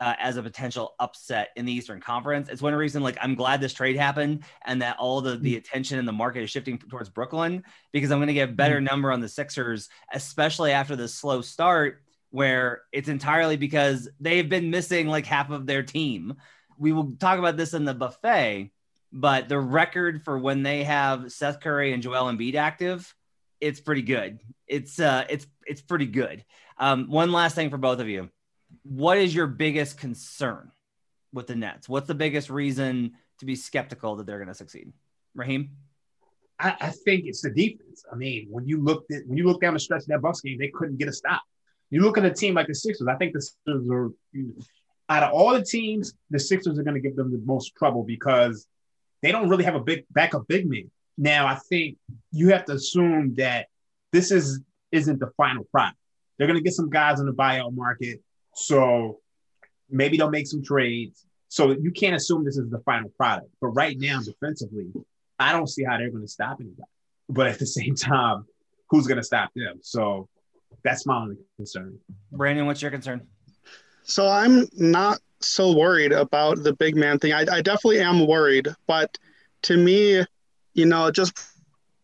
uh, 0.00 0.14
as 0.18 0.36
a 0.36 0.42
potential 0.42 0.94
upset 0.98 1.50
in 1.56 1.64
the 1.64 1.72
Eastern 1.72 2.00
Conference. 2.00 2.48
It's 2.48 2.62
one 2.62 2.74
reason, 2.74 3.02
like, 3.02 3.16
I'm 3.20 3.34
glad 3.34 3.60
this 3.60 3.72
trade 3.72 3.96
happened 3.96 4.44
and 4.64 4.82
that 4.82 4.96
all 4.98 5.20
the, 5.20 5.36
the 5.36 5.54
mm. 5.54 5.58
attention 5.58 5.98
in 5.98 6.04
the 6.04 6.12
market 6.12 6.42
is 6.42 6.50
shifting 6.50 6.78
towards 6.78 7.08
Brooklyn 7.08 7.64
because 7.92 8.10
I'm 8.10 8.18
going 8.18 8.28
to 8.28 8.34
get 8.34 8.50
a 8.50 8.52
better 8.52 8.78
mm. 8.78 8.90
number 8.90 9.10
on 9.10 9.20
the 9.20 9.28
Sixers, 9.28 9.88
especially 10.12 10.72
after 10.72 10.96
the 10.96 11.08
slow 11.08 11.40
start 11.40 12.02
where 12.30 12.82
it's 12.92 13.08
entirely 13.08 13.56
because 13.56 14.08
they've 14.20 14.48
been 14.48 14.70
missing 14.70 15.06
like 15.06 15.24
half 15.24 15.50
of 15.50 15.66
their 15.66 15.82
team. 15.82 16.34
We 16.78 16.92
will 16.92 17.12
talk 17.18 17.38
about 17.38 17.56
this 17.56 17.72
in 17.72 17.84
the 17.84 17.94
buffet, 17.94 18.70
but 19.16 19.48
the 19.48 19.58
record 19.58 20.22
for 20.24 20.38
when 20.38 20.62
they 20.62 20.84
have 20.84 21.32
Seth 21.32 21.60
Curry 21.60 21.92
and 21.92 22.02
Joel 22.02 22.30
Embiid 22.32 22.54
active, 22.54 23.14
it's 23.60 23.80
pretty 23.80 24.02
good. 24.02 24.40
It's 24.66 25.00
uh, 25.00 25.24
it's 25.28 25.46
it's 25.66 25.80
pretty 25.80 26.06
good. 26.06 26.44
Um, 26.78 27.08
one 27.08 27.32
last 27.32 27.54
thing 27.54 27.70
for 27.70 27.78
both 27.78 28.00
of 28.00 28.08
you 28.08 28.30
what 28.82 29.18
is 29.18 29.34
your 29.34 29.46
biggest 29.46 29.98
concern 29.98 30.70
with 31.32 31.46
the 31.46 31.56
Nets? 31.56 31.88
What's 31.88 32.08
the 32.08 32.14
biggest 32.14 32.50
reason 32.50 33.12
to 33.38 33.46
be 33.46 33.56
skeptical 33.56 34.16
that 34.16 34.26
they're 34.26 34.38
going 34.38 34.48
to 34.48 34.54
succeed? 34.54 34.92
Raheem? 35.34 35.70
I, 36.58 36.74
I, 36.80 36.90
think 36.90 37.26
it's 37.26 37.42
the 37.42 37.50
defense. 37.50 38.04
I 38.10 38.16
mean, 38.16 38.48
when 38.50 38.66
you 38.66 38.82
looked 38.82 39.12
at 39.12 39.26
when 39.26 39.36
you 39.36 39.44
look 39.44 39.60
down 39.60 39.74
the 39.74 39.80
stretch 39.80 40.02
of 40.02 40.08
that 40.08 40.22
Bucks 40.22 40.40
game, 40.40 40.58
they 40.58 40.68
couldn't 40.68 40.96
get 40.96 41.08
a 41.08 41.12
stop. 41.12 41.42
You 41.90 42.00
look 42.00 42.16
at 42.16 42.24
a 42.24 42.32
team 42.32 42.54
like 42.54 42.66
the 42.66 42.74
Sixers. 42.74 43.06
I 43.08 43.14
think 43.16 43.34
the 43.34 43.42
Sixers 43.42 43.90
are 43.90 44.10
out 45.08 45.22
of 45.22 45.32
all 45.32 45.52
the 45.52 45.62
teams, 45.62 46.14
the 46.30 46.40
Sixers 46.40 46.78
are 46.78 46.82
going 46.82 46.94
to 46.94 47.00
give 47.00 47.14
them 47.14 47.30
the 47.30 47.42
most 47.44 47.74
trouble 47.76 48.02
because 48.02 48.66
they 49.22 49.32
don't 49.32 49.48
really 49.48 49.64
have 49.64 49.74
a 49.74 49.80
big 49.80 50.04
backup 50.10 50.46
big 50.48 50.68
man. 50.68 50.90
Now, 51.18 51.46
I 51.46 51.54
think 51.54 51.96
you 52.30 52.50
have 52.50 52.64
to 52.66 52.72
assume 52.72 53.34
that 53.36 53.66
this 54.12 54.30
is 54.30 54.60
isn't 54.92 55.18
the 55.18 55.30
final 55.36 55.64
product. 55.64 55.98
They're 56.38 56.46
going 56.46 56.58
to 56.58 56.62
get 56.62 56.74
some 56.74 56.90
guys 56.90 57.20
in 57.20 57.26
the 57.26 57.32
buyout 57.32 57.74
market, 57.74 58.20
so 58.54 59.20
maybe 59.90 60.16
they'll 60.16 60.30
make 60.30 60.46
some 60.46 60.62
trades. 60.62 61.24
So 61.48 61.70
you 61.70 61.90
can't 61.90 62.14
assume 62.14 62.44
this 62.44 62.58
is 62.58 62.70
the 62.70 62.80
final 62.80 63.08
product. 63.10 63.48
But 63.60 63.68
right 63.68 63.96
now, 63.98 64.20
defensively, 64.20 64.88
I 65.38 65.52
don't 65.52 65.68
see 65.68 65.84
how 65.84 65.96
they're 65.96 66.10
going 66.10 66.24
to 66.24 66.28
stop 66.28 66.58
anybody. 66.60 66.88
But 67.28 67.46
at 67.46 67.58
the 67.58 67.66
same 67.66 67.94
time, 67.94 68.44
who's 68.90 69.06
going 69.06 69.18
to 69.18 69.24
stop 69.24 69.50
them? 69.54 69.78
So 69.82 70.28
that's 70.82 71.06
my 71.06 71.16
only 71.16 71.36
concern. 71.56 71.98
Brandon, 72.32 72.66
what's 72.66 72.82
your 72.82 72.90
concern? 72.90 73.26
So 74.02 74.28
I'm 74.28 74.68
not 74.74 75.18
so 75.40 75.76
worried 75.76 76.12
about 76.12 76.62
the 76.62 76.72
big 76.72 76.96
man 76.96 77.18
thing. 77.18 77.32
I, 77.32 77.40
I 77.50 77.62
definitely 77.62 78.00
am 78.00 78.26
worried, 78.26 78.68
but 78.86 79.18
to 79.62 79.76
me, 79.76 80.24
you 80.74 80.86
know, 80.86 81.10
just 81.10 81.38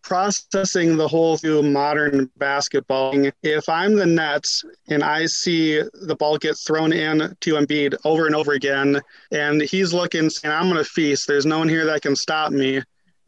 processing 0.03 0.97
the 0.97 1.07
whole 1.07 1.37
through 1.37 1.63
modern 1.63 2.29
basketball. 2.37 3.15
If 3.43 3.69
I'm 3.69 3.95
the 3.95 4.07
Nets 4.07 4.65
and 4.89 5.03
I 5.03 5.27
see 5.27 5.81
the 6.03 6.17
ball 6.17 6.39
get 6.39 6.59
thrown 6.59 6.93
in 6.93 7.37
to 7.41 7.55
Embiid 7.55 7.97
over 8.05 8.27
and 8.27 8.35
over 8.35 8.53
again, 8.53 9.01
and 9.31 9.63
he's 9.63 9.95
looking 9.95 10.29
saying, 10.29 10.53
I'm 10.53 10.69
going 10.69 10.83
to 10.83 10.85
feast, 10.85 11.27
there's 11.27 11.47
no 11.47 11.59
one 11.59 11.69
here 11.69 11.87
that 11.87 12.03
can 12.03 12.17
stop 12.17 12.53
me 12.53 12.83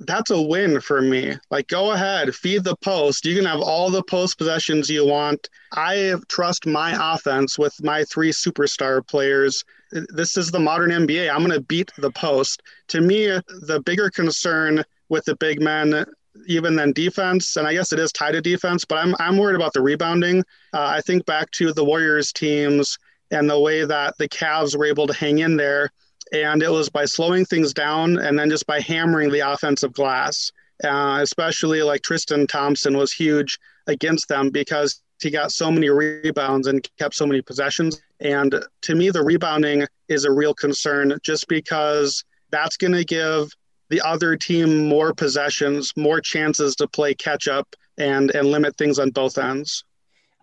that's 0.06 0.30
a 0.30 0.40
win 0.40 0.80
for 0.80 1.00
me. 1.00 1.36
Like, 1.50 1.68
go 1.68 1.92
ahead, 1.92 2.34
feed 2.34 2.64
the 2.64 2.76
post. 2.76 3.24
You 3.24 3.36
can 3.36 3.44
have 3.44 3.60
all 3.60 3.90
the 3.90 4.02
post 4.02 4.38
possessions 4.38 4.88
you 4.88 5.06
want. 5.06 5.48
I 5.72 6.14
trust 6.28 6.66
my 6.66 7.14
offense 7.14 7.58
with 7.58 7.74
my 7.82 8.04
three 8.04 8.30
superstar 8.30 9.06
players. 9.06 9.64
This 9.90 10.36
is 10.36 10.50
the 10.50 10.58
modern 10.58 10.90
NBA. 10.90 11.30
I'm 11.30 11.44
going 11.44 11.52
to 11.52 11.60
beat 11.60 11.90
the 11.98 12.10
post. 12.10 12.62
To 12.88 13.00
me, 13.00 13.26
the 13.26 13.82
bigger 13.84 14.10
concern 14.10 14.84
with 15.08 15.24
the 15.24 15.36
big 15.36 15.60
men, 15.60 16.04
even 16.46 16.76
than 16.76 16.92
defense, 16.92 17.56
and 17.56 17.66
I 17.66 17.74
guess 17.74 17.92
it 17.92 17.98
is 17.98 18.12
tied 18.12 18.32
to 18.32 18.40
defense, 18.40 18.84
but 18.84 18.98
I'm, 18.98 19.14
I'm 19.18 19.38
worried 19.38 19.56
about 19.56 19.72
the 19.72 19.82
rebounding. 19.82 20.40
Uh, 20.72 20.86
I 20.86 21.00
think 21.00 21.26
back 21.26 21.50
to 21.52 21.72
the 21.72 21.84
Warriors 21.84 22.32
teams 22.32 22.98
and 23.30 23.48
the 23.48 23.58
way 23.60 23.84
that 23.84 24.16
the 24.18 24.28
Cavs 24.28 24.76
were 24.76 24.84
able 24.84 25.06
to 25.06 25.14
hang 25.14 25.38
in 25.38 25.56
there 25.56 25.90
and 26.34 26.62
it 26.62 26.70
was 26.70 26.88
by 26.88 27.04
slowing 27.04 27.44
things 27.44 27.72
down 27.72 28.18
and 28.18 28.38
then 28.38 28.50
just 28.50 28.66
by 28.66 28.80
hammering 28.80 29.30
the 29.30 29.40
offensive 29.40 29.92
glass. 29.92 30.50
Uh, 30.82 31.20
especially 31.22 31.82
like 31.82 32.02
Tristan 32.02 32.48
Thompson 32.48 32.96
was 32.96 33.12
huge 33.12 33.58
against 33.86 34.28
them 34.28 34.50
because 34.50 35.00
he 35.22 35.30
got 35.30 35.52
so 35.52 35.70
many 35.70 35.88
rebounds 35.88 36.66
and 36.66 36.86
kept 36.98 37.14
so 37.14 37.26
many 37.26 37.40
possessions. 37.40 38.02
And 38.18 38.56
to 38.82 38.94
me, 38.96 39.10
the 39.10 39.22
rebounding 39.22 39.86
is 40.08 40.24
a 40.24 40.32
real 40.32 40.52
concern 40.52 41.16
just 41.22 41.46
because 41.46 42.24
that's 42.50 42.76
going 42.76 42.92
to 42.92 43.04
give 43.04 43.50
the 43.88 44.00
other 44.00 44.36
team 44.36 44.88
more 44.88 45.14
possessions, 45.14 45.92
more 45.96 46.20
chances 46.20 46.74
to 46.76 46.88
play 46.88 47.14
catch 47.14 47.46
up 47.46 47.76
and, 47.96 48.32
and 48.32 48.48
limit 48.48 48.76
things 48.76 48.98
on 48.98 49.10
both 49.10 49.38
ends. 49.38 49.84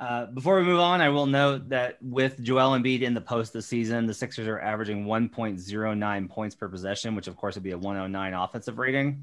Uh, 0.01 0.25
before 0.25 0.57
we 0.57 0.63
move 0.63 0.79
on, 0.79 0.99
I 0.99 1.09
will 1.09 1.27
note 1.27 1.69
that 1.69 2.01
with 2.01 2.41
Joel 2.41 2.71
Embiid 2.71 3.03
in 3.03 3.13
the 3.13 3.21
post 3.21 3.53
this 3.53 3.67
season, 3.67 4.07
the 4.07 4.15
Sixers 4.15 4.47
are 4.47 4.59
averaging 4.59 5.05
1.09 5.05 6.29
points 6.29 6.55
per 6.55 6.67
possession, 6.67 7.13
which 7.13 7.27
of 7.27 7.37
course 7.37 7.53
would 7.53 7.63
be 7.63 7.69
a 7.69 7.77
109 7.77 8.33
offensive 8.33 8.79
rating. 8.79 9.21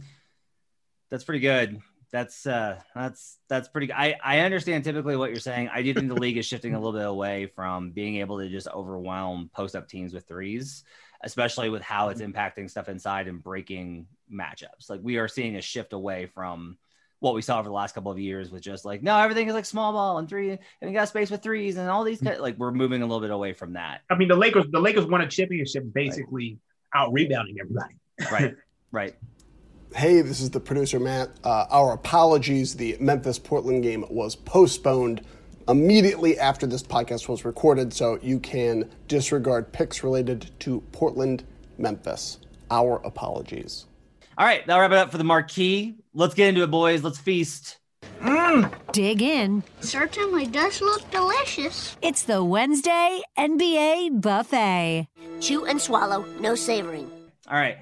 That's 1.11 1.25
pretty 1.25 1.41
good. 1.41 1.81
That's 2.13 2.47
uh, 2.47 2.81
that's 2.95 3.39
that's 3.49 3.69
pretty. 3.69 3.93
I 3.93 4.15
I 4.23 4.39
understand 4.41 4.85
typically 4.85 5.17
what 5.17 5.31
you're 5.31 5.41
saying. 5.41 5.69
I 5.75 5.83
do 5.83 5.93
think 5.93 6.09
the 6.09 6.15
league 6.21 6.37
is 6.37 6.47
shifting 6.47 6.75
a 6.75 6.79
little 6.79 6.99
bit 6.99 7.07
away 7.07 7.47
from 7.47 7.91
being 7.91 8.17
able 8.17 8.39
to 8.39 8.49
just 8.49 8.69
overwhelm 8.69 9.51
post 9.53 9.75
up 9.75 9.89
teams 9.89 10.15
with 10.15 10.29
threes, 10.29 10.85
especially 11.23 11.71
with 11.71 11.83
how 11.83 12.11
it's 12.11 12.23
impacting 12.23 12.71
stuff 12.71 12.89
inside 12.89 13.27
and 13.27 13.43
breaking 13.43 14.07
matchups. 14.33 14.89
Like 14.89 15.01
we 15.03 15.17
are 15.17 15.29
seeing 15.29 15.57
a 15.57 15.61
shift 15.61 15.93
away 15.93 16.27
from 16.27 16.79
what 17.21 17.35
we 17.35 17.43
saw 17.43 17.59
over 17.59 17.69
the 17.69 17.75
last 17.75 17.95
couple 17.95 18.13
of 18.13 18.19
years 18.19 18.51
with 18.51 18.63
just 18.63 18.85
like 18.85 19.03
no 19.03 19.19
everything 19.19 19.49
is 19.49 19.55
like 19.55 19.65
small 19.65 19.93
ball 19.93 20.19
and 20.19 20.29
three 20.29 20.51
and 20.51 20.61
you 20.81 20.93
got 20.93 21.09
space 21.09 21.31
with 21.31 21.43
threes 21.43 21.77
and 21.77 21.89
all 21.89 22.05
these 22.05 22.21
guys, 22.21 22.39
like 22.39 22.57
we're 22.59 22.71
moving 22.71 23.03
a 23.03 23.07
little 23.07 23.21
bit 23.21 23.31
away 23.31 23.53
from 23.53 23.73
that. 23.73 24.03
I 24.11 24.15
mean 24.15 24.29
the 24.29 24.37
Lakers 24.37 24.67
the 24.71 24.81
Lakers 24.81 25.07
won 25.07 25.21
a 25.21 25.29
championship 25.29 25.85
basically 25.93 26.59
right. 26.95 27.01
out 27.01 27.13
rebounding 27.13 27.57
everybody. 27.61 27.95
right. 28.33 28.55
Right. 28.91 29.15
Hey, 29.95 30.21
this 30.21 30.41
is 30.41 30.51
the 30.51 30.61
producer 30.61 31.01
Matt. 31.01 31.31
Uh, 31.45 31.67
our 31.71 31.93
apologies. 31.93 32.75
The 32.75 32.97
Memphis 33.01 33.39
Portland 33.39 33.83
game 33.83 34.05
was 34.11 34.37
postponed 34.37 35.23
immediately 35.69 36.39
after 36.39 36.67
this 36.67 36.83
podcast 36.83 37.29
was 37.29 37.45
recorded, 37.45 37.93
so 37.93 38.19
you 38.23 38.41
can 38.41 38.91
disregard 39.07 39.73
picks 39.73 40.03
related 40.03 40.51
to 40.61 40.81
Portland, 40.93 41.45
Memphis. 41.77 42.39
Our 42.71 43.01
apologies. 43.05 43.87
All 44.39 44.47
right, 44.47 44.65
that'll 44.69 44.81
wrap 44.81 44.93
it 44.93 44.99
up 44.99 45.11
for 45.11 45.19
the 45.19 45.25
marquee. 45.25 45.97
Let's 46.15 46.33
get 46.33 46.51
into 46.51 46.63
it, 46.63 46.71
boys. 46.71 47.03
Let's 47.03 47.19
feast. 47.19 47.79
Mm. 48.21 48.73
Dig 48.93 49.21
in. 49.21 49.65
Certainly 49.81 50.47
does 50.47 50.81
look 50.81 51.11
delicious. 51.11 51.97
It's 52.03 52.23
the 52.23 52.45
Wednesday 52.45 53.21
NBA 53.37 54.21
buffet. 54.21 55.09
Chew 55.41 55.65
and 55.65 55.81
swallow, 55.81 56.25
no 56.39 56.55
savoring. 56.55 57.11
All 57.49 57.59
right. 57.59 57.79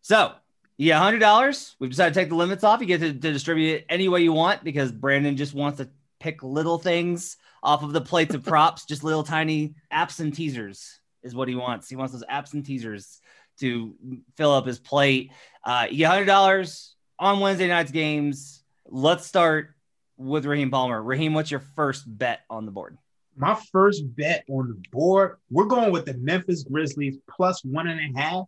So, 0.00 0.32
yeah, 0.78 0.98
$100. 0.98 1.74
We've 1.78 1.90
decided 1.90 2.14
to 2.14 2.20
take 2.20 2.30
the 2.30 2.36
limits 2.36 2.64
off. 2.64 2.80
You 2.80 2.86
get 2.86 3.00
to, 3.00 3.12
to 3.12 3.32
distribute 3.32 3.74
it 3.74 3.86
any 3.90 4.08
way 4.08 4.22
you 4.22 4.32
want 4.32 4.64
because 4.64 4.90
Brandon 4.90 5.36
just 5.36 5.52
wants 5.52 5.76
to 5.76 5.90
pick 6.20 6.42
little 6.42 6.78
things 6.78 7.36
off 7.62 7.82
of 7.82 7.92
the 7.92 8.00
plates 8.00 8.34
of 8.34 8.46
props, 8.46 8.84
just 8.88 9.04
little 9.04 9.24
tiny 9.24 9.74
apps 9.92 10.20
and 10.20 10.34
teasers 10.34 11.00
is 11.22 11.34
what 11.34 11.48
he 11.48 11.54
wants. 11.54 11.86
He 11.86 11.96
wants 11.96 12.14
those 12.14 12.24
apps 12.24 12.54
and 12.54 12.64
teasers 12.64 13.20
to 13.60 13.94
fill 14.36 14.52
up 14.52 14.66
his 14.66 14.78
plate. 14.78 15.32
Uh, 15.68 15.86
you 15.90 15.98
get 15.98 16.10
hundred 16.10 16.24
dollars 16.24 16.94
on 17.18 17.40
Wednesday 17.40 17.68
night's 17.68 17.90
games. 17.90 18.64
Let's 18.86 19.26
start 19.26 19.74
with 20.16 20.46
Raheem 20.46 20.70
Palmer. 20.70 21.02
Raheem, 21.02 21.34
what's 21.34 21.50
your 21.50 21.60
first 21.76 22.04
bet 22.06 22.40
on 22.48 22.64
the 22.64 22.72
board? 22.72 22.96
My 23.36 23.54
first 23.70 24.02
bet 24.16 24.44
on 24.48 24.68
the 24.68 24.82
board, 24.90 25.36
we're 25.50 25.66
going 25.66 25.92
with 25.92 26.06
the 26.06 26.14
Memphis 26.14 26.62
Grizzlies 26.62 27.18
plus 27.30 27.62
one 27.66 27.86
and 27.86 28.00
a 28.00 28.18
half. 28.18 28.46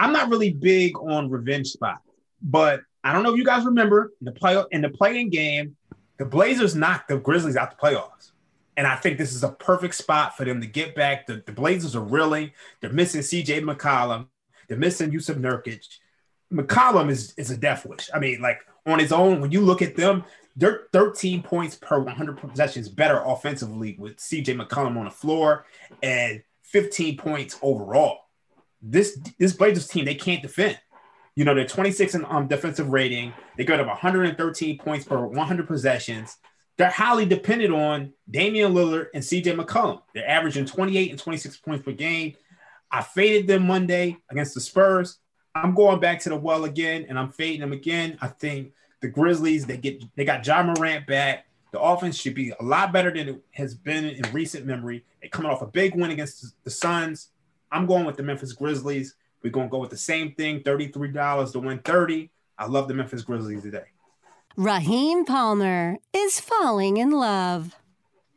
I'm 0.00 0.12
not 0.12 0.28
really 0.28 0.54
big 0.54 0.98
on 0.98 1.30
revenge 1.30 1.68
spots, 1.68 2.02
but 2.42 2.80
I 3.04 3.12
don't 3.12 3.22
know 3.22 3.30
if 3.30 3.38
you 3.38 3.44
guys 3.44 3.64
remember 3.64 4.10
in 4.20 4.24
the 4.24 4.32
play 4.32 4.60
in 4.72 4.80
the 4.80 4.90
playing 4.90 5.30
game, 5.30 5.76
the 6.18 6.24
Blazers 6.24 6.74
knocked 6.74 7.06
the 7.06 7.18
Grizzlies 7.18 7.56
out 7.56 7.70
the 7.70 7.76
playoffs. 7.76 8.32
And 8.76 8.88
I 8.88 8.96
think 8.96 9.18
this 9.18 9.36
is 9.36 9.44
a 9.44 9.50
perfect 9.50 9.94
spot 9.94 10.36
for 10.36 10.44
them 10.44 10.60
to 10.60 10.66
get 10.66 10.96
back. 10.96 11.28
The, 11.28 11.44
the 11.46 11.52
Blazers 11.52 11.94
are 11.94 12.02
reeling. 12.02 12.50
They're 12.80 12.90
missing 12.90 13.20
CJ 13.20 13.62
McCollum. 13.62 14.26
They're 14.66 14.76
missing 14.76 15.12
Jusuf 15.12 15.36
Nurkic. 15.36 15.86
McCollum 16.52 17.10
is 17.10 17.34
is 17.36 17.50
a 17.50 17.56
death 17.56 17.86
wish. 17.86 18.08
I 18.14 18.18
mean, 18.18 18.40
like 18.40 18.60
on 18.86 18.98
his 18.98 19.12
own, 19.12 19.40
when 19.40 19.50
you 19.50 19.60
look 19.60 19.82
at 19.82 19.96
them, 19.96 20.24
they're 20.56 20.82
13 20.92 21.42
points 21.42 21.76
per 21.76 21.98
100 21.98 22.38
possessions 22.38 22.88
better 22.88 23.20
offensively 23.24 23.96
with 23.98 24.16
CJ 24.16 24.60
McCollum 24.60 24.96
on 24.96 25.04
the 25.04 25.10
floor 25.10 25.66
and 26.02 26.42
15 26.62 27.16
points 27.16 27.58
overall. 27.62 28.18
This 28.80 29.18
this 29.38 29.52
Blazers 29.52 29.88
team 29.88 30.04
they 30.04 30.14
can't 30.14 30.42
defend. 30.42 30.78
You 31.34 31.44
know, 31.44 31.54
they're 31.54 31.66
26 31.66 32.14
in 32.14 32.24
um, 32.26 32.48
defensive 32.48 32.88
rating. 32.88 33.34
They 33.58 33.64
got 33.64 33.80
up 33.80 33.86
113 33.86 34.78
points 34.78 35.04
per 35.04 35.26
100 35.26 35.66
possessions. 35.66 36.36
They're 36.78 36.90
highly 36.90 37.26
dependent 37.26 37.74
on 37.74 38.14
Damian 38.30 38.72
Lillard 38.72 39.08
and 39.14 39.22
CJ 39.22 39.58
McCollum. 39.58 40.00
They're 40.14 40.28
averaging 40.28 40.64
28 40.64 41.10
and 41.10 41.18
26 41.18 41.58
points 41.58 41.84
per 41.84 41.92
game. 41.92 42.34
I 42.90 43.02
faded 43.02 43.46
them 43.46 43.66
Monday 43.66 44.16
against 44.30 44.54
the 44.54 44.60
Spurs. 44.60 45.18
I'm 45.62 45.74
going 45.74 46.00
back 46.00 46.20
to 46.20 46.28
the 46.28 46.36
well 46.36 46.64
again, 46.64 47.06
and 47.08 47.18
I'm 47.18 47.30
fading 47.30 47.60
them 47.60 47.72
again. 47.72 48.18
I 48.20 48.28
think 48.28 48.72
the 49.00 49.08
Grizzlies 49.08 49.66
they 49.66 49.76
get 49.76 50.02
they 50.16 50.24
got 50.24 50.46
Ja 50.46 50.62
Morant 50.62 51.06
back. 51.06 51.46
The 51.72 51.80
offense 51.80 52.16
should 52.16 52.34
be 52.34 52.52
a 52.58 52.62
lot 52.62 52.92
better 52.92 53.12
than 53.12 53.28
it 53.28 53.44
has 53.52 53.74
been 53.74 54.04
in 54.04 54.22
recent 54.32 54.66
memory. 54.66 55.04
They're 55.20 55.30
coming 55.30 55.50
off 55.50 55.62
a 55.62 55.66
big 55.66 55.94
win 55.94 56.10
against 56.10 56.54
the 56.64 56.70
Suns. 56.70 57.28
I'm 57.70 57.86
going 57.86 58.04
with 58.04 58.16
the 58.16 58.22
Memphis 58.22 58.52
Grizzlies. 58.52 59.14
We're 59.42 59.50
going 59.50 59.66
to 59.66 59.70
go 59.70 59.78
with 59.78 59.90
the 59.90 59.96
same 59.96 60.32
thing 60.32 60.60
$33 60.60 61.52
to 61.52 61.58
win 61.58 61.78
30. 61.80 62.30
I 62.58 62.66
love 62.66 62.88
the 62.88 62.94
Memphis 62.94 63.22
Grizzlies 63.22 63.62
today. 63.62 63.84
Raheem 64.56 65.24
Palmer 65.24 65.98
is 66.14 66.40
falling 66.40 66.96
in 66.96 67.10
love. 67.10 67.76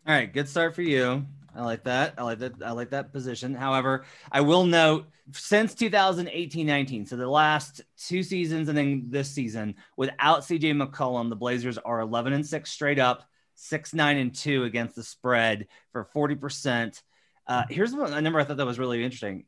All 0.05 0.15
right, 0.15 0.31
good 0.31 0.49
start 0.49 0.75
for 0.75 0.81
you. 0.81 1.25
I 1.55 1.63
like 1.63 1.83
that. 1.85 2.13
I 2.17 2.23
like 2.23 2.39
that. 2.39 2.53
I 2.63 2.71
like 2.71 2.91
that 2.91 3.11
position. 3.11 3.53
However, 3.53 4.05
I 4.31 4.41
will 4.41 4.65
note 4.65 5.07
since 5.31 5.75
2018-19, 5.75 7.07
so 7.07 7.15
the 7.15 7.27
last 7.27 7.81
two 7.97 8.23
seasons 8.23 8.69
and 8.69 8.77
then 8.77 9.03
this 9.07 9.29
season, 9.29 9.75
without 9.97 10.41
CJ 10.41 10.81
McCollum, 10.81 11.29
the 11.29 11.35
Blazers 11.35 11.77
are 11.77 11.99
11 11.99 12.33
and 12.33 12.45
6 12.45 12.69
straight 12.69 12.99
up, 12.99 13.27
6 13.55 13.93
9 13.93 14.17
and 14.17 14.35
2 14.35 14.63
against 14.63 14.95
the 14.95 15.03
spread 15.03 15.67
for 15.91 16.07
40%. 16.15 17.01
Uh, 17.47 17.63
here's 17.69 17.93
a 17.93 18.21
number 18.21 18.39
I 18.39 18.43
thought 18.43 18.57
that 18.57 18.65
was 18.65 18.79
really 18.79 19.03
interesting. 19.03 19.45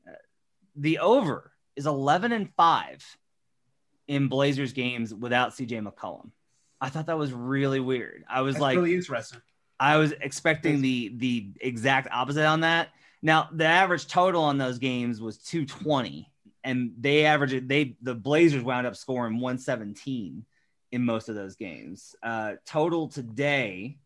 The 0.75 0.99
over 0.99 1.51
is 1.75 1.85
11 1.85 2.31
and 2.31 2.49
5 2.55 3.17
in 4.07 4.27
Blazers 4.27 4.73
games 4.73 5.13
without 5.13 5.51
CJ 5.51 5.87
McCollum. 5.87 6.31
I 6.79 6.89
thought 6.89 7.05
that 7.05 7.17
was 7.17 7.31
really 7.31 7.79
weird. 7.79 8.23
I 8.27 8.41
was 8.41 8.55
That's 8.55 8.61
like, 8.61 8.75
really 8.75 8.95
interesting. 8.95 9.39
I 9.81 9.97
was 9.97 10.13
expecting 10.21 10.79
the 10.79 11.11
the 11.17 11.49
exact 11.59 12.07
opposite 12.11 12.45
on 12.45 12.61
that. 12.61 12.89
Now 13.23 13.49
the 13.51 13.65
average 13.65 14.07
total 14.07 14.43
on 14.43 14.59
those 14.59 14.77
games 14.77 15.19
was 15.19 15.39
220, 15.39 16.31
and 16.63 16.93
they 16.99 17.25
averaged 17.25 17.67
they 17.67 17.95
the 17.99 18.13
Blazers 18.13 18.63
wound 18.63 18.85
up 18.85 18.95
scoring 18.95 19.39
117 19.39 20.45
in 20.91 21.03
most 21.03 21.29
of 21.29 21.35
those 21.35 21.55
games. 21.55 22.15
Uh, 22.21 22.53
total 22.63 23.07
today, 23.07 23.97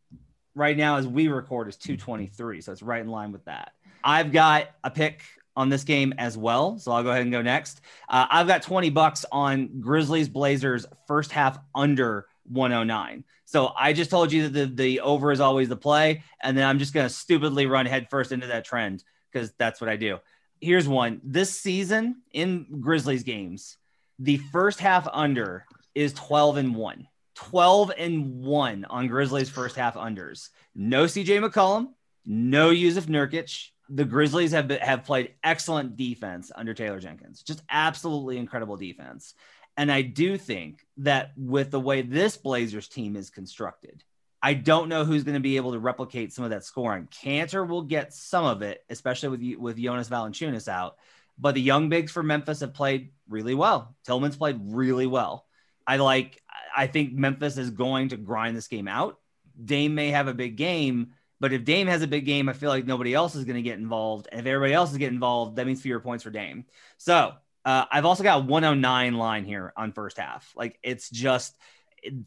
right 0.55 0.77
now 0.77 0.96
as 0.96 1.08
we 1.08 1.27
record, 1.27 1.67
is 1.67 1.75
223, 1.75 2.62
so 2.62 2.72
it's 2.72 2.82
right 2.82 3.01
in 3.01 3.10
line 3.10 3.34
with 3.34 3.44
that. 3.44 3.74
I've 4.01 4.32
got 4.32 4.70
a 4.82 4.89
pick 4.89 5.24
on 5.58 5.67
this 5.67 5.84
game 5.84 6.13
as 6.17 6.38
well, 6.38 6.79
so 6.79 6.94
I'll 6.94 7.03
go 7.03 7.10
ahead 7.10 7.24
and 7.24 7.34
go 7.34 7.41
next. 7.41 7.82
Uh, 8.08 8.25
I've 8.29 8.48
got 8.48 8.62
20 8.62 8.91
bucks 8.91 9.25
on 9.29 9.82
Grizzlies 9.82 10.29
Blazers 10.29 10.86
first 11.05 11.34
half 11.34 11.60
under 11.74 12.27
109. 12.48 13.24
So 13.46 13.72
I 13.78 13.94
just 13.94 14.10
told 14.10 14.32
you 14.32 14.48
that 14.48 14.54
the, 14.54 14.66
the 14.66 15.00
over 15.02 15.32
is 15.32 15.40
always 15.40 15.70
the 15.70 15.75
play. 15.75 16.24
And 16.42 16.58
then 16.58 16.68
I'm 16.68 16.80
just 16.80 16.94
going 16.94 17.08
to 17.08 17.14
stupidly 17.14 17.68
run 17.68 17.86
headfirst 17.86 18.32
into 18.32 18.48
that 18.48 18.66
trend 18.66 19.04
because 19.32 19.52
that's 19.58 19.80
what 19.80 19.90
I 19.90 19.96
do. 19.96 20.20
Here's 20.62 20.88
one 20.88 21.22
this 21.24 21.60
season 21.60 22.22
in 22.32 22.80
Grizzlies 22.80 23.24
games, 23.24 23.78
the 24.20 24.38
first 24.38 24.80
half 24.80 25.08
under 25.12 25.66
is 25.94 26.14
12 26.14 26.58
and 26.58 26.75
1. 26.75 27.08
12 27.36 27.92
and 27.98 28.42
1 28.42 28.86
on 28.86 29.08
Grizzlies 29.08 29.50
first 29.50 29.75
half 29.75 29.96
unders. 29.96 30.50
No 30.74 31.04
CJ 31.04 31.46
McCollum, 31.46 31.90
no 32.25 32.70
Jusuf 32.72 33.06
Nurkic. 33.06 33.70
The 33.90 34.06
Grizzlies 34.06 34.52
have 34.52 34.70
have 34.72 35.04
played 35.04 35.36
excellent 35.44 35.96
defense 35.96 36.52
under 36.56 36.74
Taylor 36.74 37.00
Jenkins. 37.00 37.44
Just 37.44 37.62
absolutely 37.70 38.38
incredible 38.38 38.78
defense. 38.78 39.36
And 39.77 39.91
I 39.91 40.01
do 40.01 40.38
think 40.38 40.86
that 40.98 41.32
with 41.38 41.72
the 41.72 41.79
way 41.79 42.01
this 42.01 42.38
Blazers 42.38 42.88
team 42.88 43.15
is 43.15 43.29
constructed, 43.29 44.03
I 44.41 44.53
don't 44.53 44.89
know 44.89 45.05
who's 45.05 45.24
going 45.24 45.36
to 45.36 45.41
be 45.41 45.58
able 45.58 45.74
to 45.74 45.79
replicate 45.79 46.32
some 46.32 46.46
of 46.46 46.51
that 46.51 46.63
scoring. 46.63 47.08
Kanter 47.08 47.67
will 47.67 47.82
get 47.82 48.13
some 48.13 48.46
of 48.46 48.62
it, 48.62 48.84
especially 48.89 49.29
with 49.29 49.60
with 49.60 49.77
Jonas 49.77 50.08
Valanciunas 50.08 50.67
out. 50.67 50.98
But 51.38 51.55
the 51.55 51.62
young 51.62 51.89
bigs 51.89 52.12
for 52.12 52.24
Memphis 52.24 52.62
have 52.62 52.74
played 52.74 53.10
really 53.27 53.55
well. 53.55 53.96
Tillman's 54.05 54.38
played 54.38 54.60
really 54.62 55.08
well. 55.08 55.46
I 55.86 55.98
like. 55.98 56.41
I 56.75 56.88
think 56.88 57.13
Memphis 57.13 57.58
is 57.58 57.72
going 57.72 58.10
to 58.10 58.17
grind 58.17 58.55
this 58.55 58.67
game 58.67 58.88
out. 58.88 59.20
Dame 59.63 59.96
may 59.96 60.12
have 60.12 60.27
a 60.27 60.34
big 60.34 60.58
game, 60.58 61.13
but 61.39 61.53
if 61.53 61.65
Dame 61.65 61.88
has 61.88 62.01
a 62.01 62.08
big 62.08 62.25
game, 62.25 62.48
I 62.48 62.53
feel 62.53 62.70
like 62.70 62.86
nobody 62.86 63.13
else 63.13 63.36
is 63.36 63.46
going 63.46 63.55
to 63.55 63.62
get 63.62 63.79
involved. 63.79 64.27
And 64.32 64.39
if 64.39 64.46
everybody 64.46 64.74
else 64.74 64.91
is 64.91 64.98
getting 64.98 65.15
involved, 65.15 65.55
that 65.55 65.65
means 65.65 65.82
fewer 65.82 66.00
points 66.00 66.24
for 66.24 66.29
Dame. 66.29 66.65
So 66.98 67.34
uh, 67.66 67.86
I've 67.92 68.06
also 68.06 68.24
got 68.24 68.46
109 68.46 69.14
line 69.16 69.44
here 69.44 69.74
on 69.76 69.92
first 69.92 70.18
half. 70.18 70.52
Like 70.56 70.80
it's 70.84 71.10
just 71.10 71.56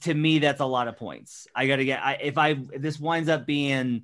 to 0.00 0.12
me 0.12 0.40
that's 0.40 0.60
a 0.60 0.66
lot 0.66 0.88
of 0.88 0.96
points. 0.96 1.46
I 1.54 1.66
got 1.66 1.76
to 1.76 1.84
get 1.84 2.04
I, 2.04 2.14
if 2.14 2.36
I 2.36 2.50
if 2.72 2.82
this 2.82 2.98
winds 2.98 3.28
up 3.28 3.46
being, 3.46 4.02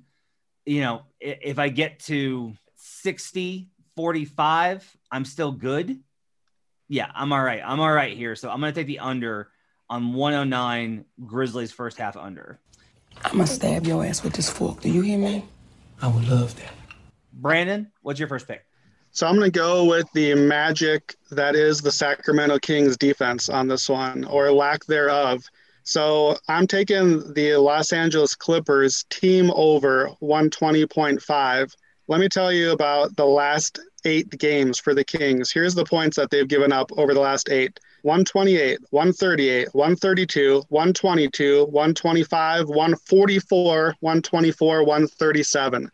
you 0.65 0.81
know, 0.81 1.03
if, 1.19 1.37
if 1.41 1.59
I 1.59 1.69
get 1.69 1.99
to 2.01 2.53
60 2.77 3.69
45, 3.95 4.97
I'm 5.11 5.25
still 5.25 5.51
good. 5.51 5.99
Yeah, 6.87 7.09
I'm 7.13 7.31
all 7.31 7.41
right. 7.41 7.61
I'm 7.65 7.79
all 7.79 7.91
right 7.91 8.15
here. 8.15 8.35
So 8.35 8.49
I'm 8.49 8.59
going 8.59 8.73
to 8.73 8.79
take 8.79 8.87
the 8.87 8.99
under 8.99 9.49
on 9.89 10.13
109 10.13 11.05
Grizzlies 11.25 11.71
first 11.71 11.97
half 11.97 12.17
under. 12.17 12.59
I'm 13.23 13.31
gonna 13.31 13.47
stab 13.47 13.85
your 13.85 14.03
ass 14.05 14.23
with 14.23 14.33
this 14.33 14.49
fork. 14.49 14.81
Do 14.81 14.89
you 14.89 15.01
hear 15.01 15.17
me? 15.17 15.45
I 16.01 16.07
would 16.07 16.27
love 16.27 16.55
that. 16.57 16.73
Brandon, 17.31 17.91
what's 18.01 18.19
your 18.19 18.27
first 18.27 18.47
pick? 18.47 18.65
So 19.15 19.25
I'm 19.25 19.37
going 19.37 19.49
to 19.49 19.59
go 19.59 19.85
with 19.85 20.11
the 20.11 20.35
magic 20.35 21.15
that 21.31 21.55
is 21.55 21.79
the 21.79 21.89
Sacramento 21.89 22.59
Kings 22.59 22.97
defense 22.97 23.47
on 23.47 23.69
this 23.69 23.87
one, 23.87 24.25
or 24.25 24.51
lack 24.51 24.83
thereof. 24.87 25.41
So 25.83 26.35
I'm 26.49 26.67
taking 26.67 27.33
the 27.33 27.55
Los 27.55 27.93
Angeles 27.93 28.35
Clippers 28.35 29.05
team 29.09 29.51
over 29.55 30.09
120.5. 30.21 31.75
Let 32.09 32.19
me 32.19 32.27
tell 32.27 32.51
you 32.51 32.71
about 32.71 33.15
the 33.15 33.25
last 33.25 33.79
eight 34.03 34.29
games 34.31 34.79
for 34.79 34.93
the 34.93 35.05
Kings. 35.05 35.49
Here's 35.49 35.75
the 35.75 35.85
points 35.85 36.17
that 36.17 36.29
they've 36.29 36.45
given 36.45 36.73
up 36.73 36.91
over 36.97 37.13
the 37.13 37.21
last 37.21 37.49
eight 37.49 37.79
128, 38.01 38.79
138, 38.89 39.69
132, 39.73 40.61
122, 40.67 41.65
125, 41.67 42.67
144, 42.67 43.95
124, 44.01 44.83
137. 44.83 45.89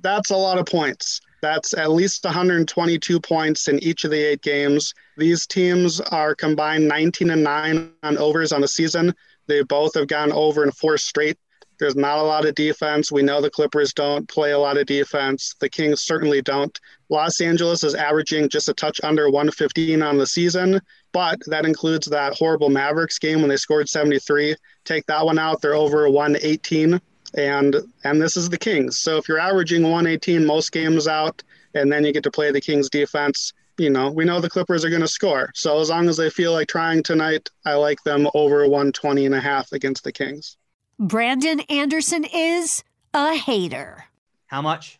That's 0.00 0.30
a 0.30 0.36
lot 0.36 0.58
of 0.58 0.66
points. 0.66 1.20
That's 1.42 1.74
at 1.74 1.90
least 1.90 2.24
122 2.24 3.20
points 3.20 3.66
in 3.66 3.82
each 3.82 4.04
of 4.04 4.12
the 4.12 4.30
eight 4.30 4.42
games. 4.42 4.94
These 5.16 5.46
teams 5.48 6.00
are 6.00 6.36
combined 6.36 6.86
19 6.86 7.30
and 7.30 7.42
9 7.42 7.90
on 8.04 8.18
overs 8.18 8.52
on 8.52 8.60
the 8.60 8.68
season. 8.68 9.12
They 9.48 9.62
both 9.64 9.94
have 9.94 10.06
gone 10.06 10.30
over 10.30 10.62
in 10.62 10.70
four 10.70 10.96
straight. 10.96 11.36
There's 11.80 11.96
not 11.96 12.18
a 12.18 12.22
lot 12.22 12.46
of 12.46 12.54
defense. 12.54 13.10
We 13.10 13.22
know 13.22 13.40
the 13.40 13.50
Clippers 13.50 13.92
don't 13.92 14.28
play 14.28 14.52
a 14.52 14.58
lot 14.58 14.78
of 14.78 14.86
defense. 14.86 15.56
The 15.58 15.68
Kings 15.68 16.02
certainly 16.02 16.40
don't. 16.40 16.78
Los 17.08 17.40
Angeles 17.40 17.82
is 17.82 17.96
averaging 17.96 18.48
just 18.48 18.68
a 18.68 18.74
touch 18.74 19.00
under 19.02 19.28
115 19.28 20.00
on 20.00 20.16
the 20.16 20.26
season, 20.26 20.80
but 21.10 21.40
that 21.48 21.66
includes 21.66 22.06
that 22.06 22.34
horrible 22.34 22.68
Mavericks 22.68 23.18
game 23.18 23.40
when 23.40 23.48
they 23.48 23.56
scored 23.56 23.88
73. 23.88 24.54
Take 24.84 25.06
that 25.06 25.26
one 25.26 25.40
out, 25.40 25.60
they're 25.60 25.74
over 25.74 26.08
118 26.08 27.00
and 27.34 27.76
and 28.04 28.20
this 28.20 28.36
is 28.36 28.48
the 28.48 28.58
Kings. 28.58 28.98
So 28.98 29.16
if 29.16 29.28
you're 29.28 29.38
averaging 29.38 29.82
118 29.82 30.44
most 30.44 30.72
games 30.72 31.08
out, 31.08 31.42
and 31.74 31.90
then 31.90 32.04
you 32.04 32.12
get 32.12 32.22
to 32.24 32.30
play 32.30 32.50
the 32.50 32.60
Kings 32.60 32.90
defense, 32.90 33.52
you 33.78 33.90
know 33.90 34.10
we 34.10 34.24
know 34.24 34.40
the 34.40 34.50
Clippers 34.50 34.84
are 34.84 34.90
going 34.90 35.02
to 35.02 35.08
score. 35.08 35.50
So 35.54 35.80
as 35.80 35.90
long 35.90 36.08
as 36.08 36.16
they 36.16 36.30
feel 36.30 36.52
like 36.52 36.68
trying 36.68 37.02
tonight, 37.02 37.48
I 37.64 37.74
like 37.74 38.02
them 38.04 38.28
over 38.34 38.62
120 38.62 39.26
and 39.26 39.34
a 39.34 39.40
half 39.40 39.72
against 39.72 40.04
the 40.04 40.12
Kings. 40.12 40.56
Brandon 40.98 41.60
Anderson 41.60 42.24
is 42.24 42.84
a 43.14 43.34
hater. 43.34 44.04
How 44.46 44.62
much? 44.62 44.98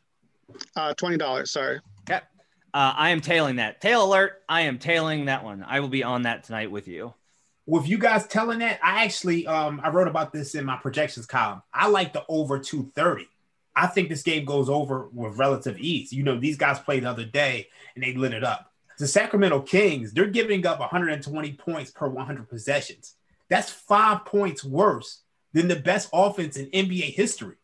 Uh, 0.77 0.95
twenty 0.95 1.17
dollars. 1.17 1.51
Sorry. 1.51 1.81
Okay. 2.03 2.21
Uh, 2.75 2.95
I 2.97 3.11
am 3.11 3.21
tailing 3.21 3.57
that. 3.57 3.81
Tail 3.81 4.05
alert! 4.05 4.43
I 4.49 4.63
am 4.63 4.79
tailing 4.79 5.27
that 5.27 5.45
one. 5.45 5.65
I 5.67 5.81
will 5.81 5.89
be 5.89 6.03
on 6.03 6.23
that 6.23 6.45
tonight 6.45 6.71
with 6.71 6.89
you 6.89 7.15
with 7.67 7.89
you 7.89 7.99
guys 7.99 8.27
telling 8.27 8.61
that, 8.61 8.81
I 8.83 9.05
actually 9.05 9.47
um 9.47 9.81
I 9.83 9.91
wrote 9.91 10.09
about 10.09 10.33
this 10.33 10.55
in 10.55 10.65
my 10.65 10.77
projections 10.77 11.27
column. 11.27 11.63
I 11.73 11.89
like 11.89 12.13
the 12.13 12.25
over 12.29 12.59
230. 12.59 13.29
I 13.75 13.87
think 13.87 14.09
this 14.09 14.23
game 14.23 14.45
goes 14.45 14.69
over 14.69 15.09
with 15.13 15.39
relative 15.39 15.79
ease. 15.79 16.13
You 16.13 16.25
know, 16.25 16.39
these 16.39 16.59
guys 16.59 16.79
played 16.79 17.05
the 17.05 17.11
other 17.11 17.25
day 17.25 17.69
and 17.95 18.05
they 18.05 18.15
lit 18.15 18.35
it 18.35 18.45
up. 18.45 18.71
The 18.99 19.07
Sacramento 19.07 19.63
Kings, 19.63 20.13
they're 20.13 20.27
giving 20.27 20.67
up 20.67 20.79
120 20.79 21.53
points 21.55 21.91
per 21.91 22.09
100 22.09 22.49
possessions. 22.49 23.15
That's 23.49 23.71
five 23.71 24.25
points 24.25 24.63
worse 24.63 25.23
than 25.53 25.69
the 25.69 25.77
best 25.77 26.11
offense 26.13 26.57
in 26.57 26.67
NBA 26.67 27.15
history. 27.15 27.57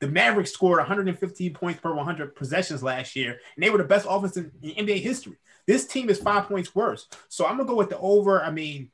The 0.00 0.08
Mavericks 0.08 0.52
scored 0.52 0.78
115 0.78 1.54
points 1.54 1.80
per 1.80 1.94
100 1.94 2.36
possessions 2.36 2.82
last 2.82 3.16
year, 3.16 3.38
and 3.56 3.64
they 3.64 3.70
were 3.70 3.78
the 3.78 3.84
best 3.84 4.06
offense 4.08 4.36
in, 4.36 4.50
in 4.62 4.86
NBA 4.86 5.00
history. 5.00 5.36
This 5.66 5.86
team 5.86 6.10
is 6.10 6.18
five 6.18 6.46
points 6.46 6.74
worse. 6.74 7.08
So 7.28 7.46
I'm 7.46 7.56
gonna 7.56 7.68
go 7.68 7.76
with 7.76 7.88
the 7.88 7.98
over. 7.98 8.42
I 8.42 8.50
mean, 8.50 8.90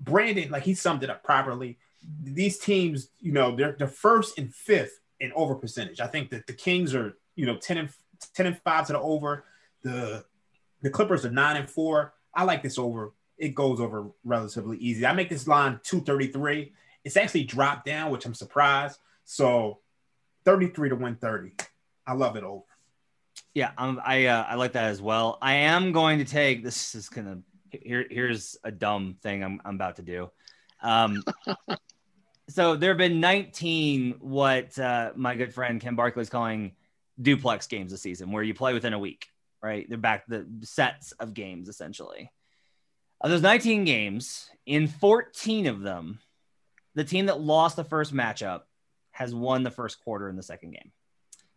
Brandon, 0.00 0.50
like 0.50 0.62
he 0.62 0.74
summed 0.74 1.02
it 1.02 1.10
up 1.10 1.22
properly. 1.22 1.78
These 2.22 2.58
teams, 2.58 3.08
you 3.20 3.32
know, 3.32 3.56
they're 3.56 3.76
the 3.78 3.88
first 3.88 4.38
and 4.38 4.54
fifth 4.54 5.00
in 5.20 5.32
over 5.32 5.54
percentage. 5.54 6.00
I 6.00 6.06
think 6.06 6.30
that 6.30 6.46
the 6.46 6.52
Kings 6.52 6.94
are, 6.94 7.16
you 7.34 7.46
know, 7.46 7.56
10 7.56 7.78
and 7.78 7.88
10 8.34 8.46
and 8.46 8.60
5 8.62 8.86
to 8.88 8.92
the 8.92 9.00
over. 9.00 9.44
The 9.82 10.24
the 10.82 10.90
Clippers 10.90 11.24
are 11.24 11.30
9 11.30 11.56
and 11.56 11.70
4. 11.70 12.12
I 12.34 12.44
like 12.44 12.62
this 12.62 12.78
over. 12.78 13.12
It 13.38 13.54
goes 13.54 13.80
over 13.80 14.10
relatively 14.24 14.78
easy. 14.78 15.06
I 15.06 15.12
make 15.12 15.28
this 15.28 15.46
line 15.46 15.80
233. 15.82 16.72
It's 17.04 17.16
actually 17.16 17.44
dropped 17.44 17.86
down, 17.86 18.10
which 18.10 18.26
I'm 18.26 18.34
surprised. 18.34 18.98
So 19.24 19.80
33 20.44 20.90
to 20.90 20.94
130. 20.94 21.54
I 22.06 22.12
love 22.12 22.36
it 22.36 22.44
over. 22.44 22.64
Yeah, 23.52 23.72
um, 23.78 24.00
I 24.04 24.26
uh, 24.26 24.44
I 24.48 24.54
like 24.54 24.72
that 24.72 24.84
as 24.84 25.00
well. 25.00 25.38
I 25.40 25.54
am 25.54 25.92
going 25.92 26.18
to 26.18 26.24
take 26.24 26.62
this 26.62 26.94
is 26.94 27.08
gonna 27.08 27.38
here 27.82 28.06
here's 28.10 28.56
a 28.64 28.70
dumb 28.70 29.16
thing 29.22 29.42
I'm 29.42 29.60
I'm 29.64 29.74
about 29.74 29.96
to 29.96 30.02
do. 30.02 30.30
Um, 30.82 31.22
so 32.48 32.76
there 32.76 32.90
have 32.90 32.98
been 32.98 33.20
19 33.20 34.16
what 34.20 34.78
uh, 34.78 35.12
my 35.16 35.34
good 35.34 35.52
friend 35.52 35.80
Ken 35.80 35.94
Barkley 35.94 36.22
is 36.22 36.30
calling 36.30 36.72
duplex 37.20 37.66
games 37.66 37.92
this 37.92 38.02
season, 38.02 38.30
where 38.30 38.42
you 38.42 38.54
play 38.54 38.72
within 38.72 38.92
a 38.92 38.98
week. 38.98 39.28
Right, 39.62 39.88
they're 39.88 39.98
back 39.98 40.26
the 40.26 40.46
sets 40.62 41.12
of 41.12 41.34
games 41.34 41.68
essentially. 41.68 42.30
Of 43.20 43.30
those 43.30 43.42
19 43.42 43.84
games, 43.84 44.50
in 44.66 44.86
14 44.86 45.66
of 45.66 45.80
them, 45.80 46.20
the 46.94 47.04
team 47.04 47.26
that 47.26 47.40
lost 47.40 47.76
the 47.76 47.84
first 47.84 48.14
matchup 48.14 48.62
has 49.12 49.34
won 49.34 49.62
the 49.62 49.70
first 49.70 50.04
quarter 50.04 50.28
in 50.28 50.36
the 50.36 50.42
second 50.42 50.72
game. 50.72 50.92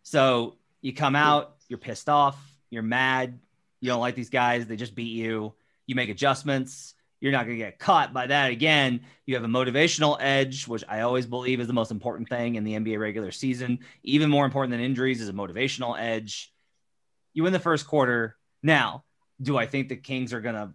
So 0.03 0.55
you 0.81 0.93
come 0.93 1.15
out, 1.15 1.57
you're 1.67 1.77
pissed 1.77 2.07
off, 2.07 2.37
you're 2.69 2.83
mad, 2.83 3.37
you 3.81 3.89
don't 3.89 3.99
like 3.99 4.15
these 4.15 4.29
guys, 4.29 4.65
they 4.65 4.77
just 4.77 4.95
beat 4.95 5.11
you 5.11 5.53
you 5.89 5.95
make 5.95 6.09
adjustments. 6.09 6.93
You're 7.19 7.31
not 7.31 7.45
going 7.45 7.57
to 7.57 7.65
get 7.65 7.79
caught 7.79 8.13
by 8.13 8.27
that 8.27 8.51
again. 8.51 9.01
You 9.25 9.33
have 9.35 9.43
a 9.43 9.47
motivational 9.47 10.17
edge, 10.21 10.67
which 10.67 10.83
I 10.87 11.01
always 11.01 11.25
believe 11.25 11.59
is 11.59 11.67
the 11.67 11.73
most 11.73 11.89
important 11.89 12.29
thing 12.29 12.55
in 12.55 12.63
the 12.63 12.73
NBA 12.73 12.99
regular 12.99 13.31
season. 13.31 13.79
Even 14.03 14.29
more 14.29 14.45
important 14.45 14.71
than 14.71 14.81
injuries 14.81 15.19
is 15.19 15.29
a 15.29 15.33
motivational 15.33 15.99
edge. 15.99 16.53
You 17.33 17.41
win 17.41 17.53
the 17.53 17.59
first 17.59 17.87
quarter. 17.87 18.37
Now, 18.61 19.03
do 19.41 19.57
I 19.57 19.65
think 19.65 19.89
the 19.89 19.95
Kings 19.95 20.31
are 20.31 20.41
going 20.41 20.55
to 20.55 20.73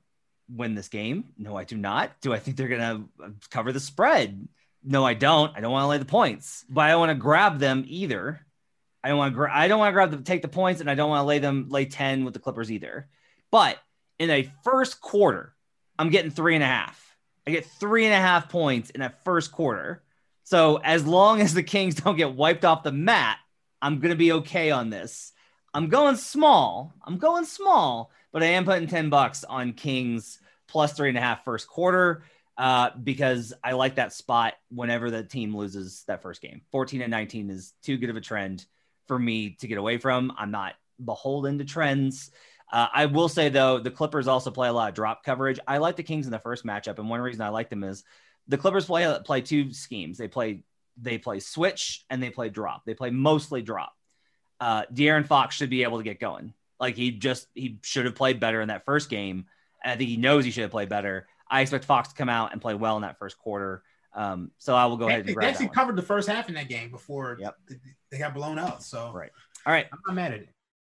win 0.48 0.74
this 0.74 0.88
game? 0.88 1.26
No, 1.38 1.56
I 1.56 1.62
do 1.62 1.76
not. 1.76 2.10
Do 2.20 2.34
I 2.34 2.40
think 2.40 2.56
they're 2.56 2.68
going 2.68 3.08
to 3.20 3.34
cover 3.50 3.72
the 3.72 3.80
spread? 3.80 4.48
No, 4.82 5.06
I 5.06 5.14
don't. 5.14 5.56
I 5.56 5.60
don't 5.60 5.72
want 5.72 5.84
to 5.84 5.88
lay 5.88 5.98
the 5.98 6.04
points, 6.04 6.64
but 6.68 6.82
I 6.82 6.88
don't 6.90 7.00
want 7.00 7.10
to 7.10 7.14
grab 7.14 7.60
them 7.60 7.84
either. 7.86 8.44
I 9.02 9.08
don't 9.08 9.18
want 9.18 9.32
to. 9.32 9.36
Gra- 9.36 9.54
I 9.54 9.68
don't 9.68 9.78
want 9.78 9.90
to 9.90 9.94
grab 9.94 10.10
the 10.10 10.18
take 10.18 10.42
the 10.42 10.48
points, 10.48 10.80
and 10.80 10.90
I 10.90 10.96
don't 10.96 11.08
want 11.08 11.20
to 11.20 11.26
lay 11.26 11.38
them 11.38 11.68
lay 11.70 11.84
ten 11.84 12.24
with 12.24 12.34
the 12.34 12.40
Clippers 12.40 12.72
either. 12.72 13.08
But 13.50 13.78
in 14.18 14.30
a 14.30 14.50
first 14.62 15.00
quarter, 15.00 15.54
I'm 15.98 16.10
getting 16.10 16.30
three 16.30 16.54
and 16.54 16.64
a 16.64 16.68
half. 16.68 17.16
I 17.46 17.50
get 17.50 17.66
three 17.66 18.04
and 18.06 18.14
a 18.14 18.18
half 18.18 18.48
points 18.48 18.90
in 18.90 19.00
that 19.00 19.22
first 19.24 19.52
quarter. 19.52 20.02
So 20.44 20.76
as 20.76 21.06
long 21.06 21.40
as 21.40 21.54
the 21.54 21.62
Kings 21.62 21.94
don't 22.02 22.16
get 22.16 22.34
wiped 22.34 22.64
off 22.64 22.82
the 22.82 22.92
mat, 22.92 23.38
I'm 23.82 24.00
gonna 24.00 24.16
be 24.16 24.32
okay 24.32 24.70
on 24.70 24.90
this. 24.90 25.32
I'm 25.72 25.88
going 25.88 26.16
small. 26.16 26.94
I'm 27.04 27.18
going 27.18 27.44
small, 27.44 28.10
but 28.32 28.42
I 28.42 28.46
am 28.46 28.64
putting 28.64 28.88
10 28.88 29.10
bucks 29.10 29.44
on 29.44 29.72
Kings 29.72 30.38
plus 30.68 30.92
three 30.92 31.08
and 31.08 31.18
a 31.18 31.20
half 31.20 31.44
first 31.44 31.66
quarter 31.66 32.24
uh, 32.56 32.90
because 33.02 33.52
I 33.62 33.72
like 33.72 33.96
that 33.96 34.12
spot 34.12 34.54
whenever 34.70 35.10
the 35.10 35.24
team 35.24 35.54
loses 35.56 36.04
that 36.06 36.22
first 36.22 36.40
game. 36.40 36.62
14 36.70 37.02
and 37.02 37.10
19 37.10 37.50
is 37.50 37.74
too 37.82 37.96
good 37.96 38.10
of 38.10 38.16
a 38.16 38.20
trend 38.20 38.64
for 39.08 39.18
me 39.18 39.56
to 39.60 39.66
get 39.66 39.78
away 39.78 39.98
from. 39.98 40.32
I'm 40.38 40.50
not 40.50 40.74
beholden 41.04 41.58
to 41.58 41.64
trends. 41.64 42.30
Uh, 42.74 42.88
I 42.92 43.06
will 43.06 43.28
say 43.28 43.48
though, 43.48 43.78
the 43.78 43.90
Clippers 43.90 44.28
also 44.28 44.50
play 44.50 44.68
a 44.68 44.72
lot 44.72 44.90
of 44.90 44.94
drop 44.94 45.24
coverage. 45.24 45.60
I 45.66 45.78
like 45.78 45.96
the 45.96 46.02
Kings 46.02 46.26
in 46.26 46.32
the 46.32 46.38
first 46.38 46.66
matchup, 46.66 46.98
and 46.98 47.08
one 47.08 47.20
reason 47.20 47.40
I 47.40 47.48
like 47.48 47.70
them 47.70 47.84
is 47.84 48.04
the 48.48 48.58
Clippers 48.58 48.84
play 48.84 49.18
play 49.24 49.40
two 49.40 49.72
schemes. 49.72 50.18
They 50.18 50.28
play 50.28 50.64
they 51.00 51.18
play 51.18 51.40
switch 51.40 52.04
and 52.10 52.22
they 52.22 52.30
play 52.30 52.50
drop. 52.50 52.82
They 52.84 52.94
play 52.94 53.10
mostly 53.10 53.62
drop 53.62 53.94
uh, 54.60 54.84
De'Aaron 54.92 55.26
Fox 55.26 55.54
should 55.54 55.70
be 55.70 55.82
able 55.82 55.98
to 55.98 56.04
get 56.04 56.20
going. 56.20 56.52
Like 56.80 56.96
he 56.96 57.10
just 57.10 57.46
he 57.54 57.78
should 57.82 58.04
have 58.04 58.14
played 58.14 58.40
better 58.40 58.60
in 58.60 58.68
that 58.68 58.84
first 58.84 59.10
game. 59.10 59.46
And 59.82 59.92
I 59.92 59.96
think 59.96 60.08
he 60.08 60.16
knows 60.16 60.44
he 60.44 60.50
should 60.50 60.62
have 60.62 60.70
played 60.70 60.88
better. 60.88 61.28
I 61.50 61.60
expect 61.60 61.84
Fox 61.84 62.08
to 62.08 62.14
come 62.14 62.28
out 62.28 62.52
and 62.52 62.60
play 62.60 62.74
well 62.74 62.96
in 62.96 63.02
that 63.02 63.18
first 63.18 63.38
quarter. 63.38 63.82
Um, 64.14 64.52
so 64.58 64.74
I 64.74 64.86
will 64.86 64.96
go 64.96 65.06
they, 65.06 65.12
ahead 65.12 65.26
and 65.26 65.36
they 65.36 65.46
actually 65.46 65.68
covered 65.68 65.96
the 65.96 66.02
first 66.02 66.28
half 66.28 66.48
in 66.48 66.54
that 66.54 66.68
game 66.68 66.90
before 66.90 67.36
yep. 67.40 67.56
they 68.10 68.18
got 68.18 68.32
blown 68.32 68.58
out. 68.58 68.82
So 68.82 69.12
right. 69.12 69.30
All 69.66 69.72
right. 69.72 69.86
I'm 69.92 69.98
not 70.06 70.14
mad 70.14 70.32
at 70.32 70.40
it. 70.40 70.48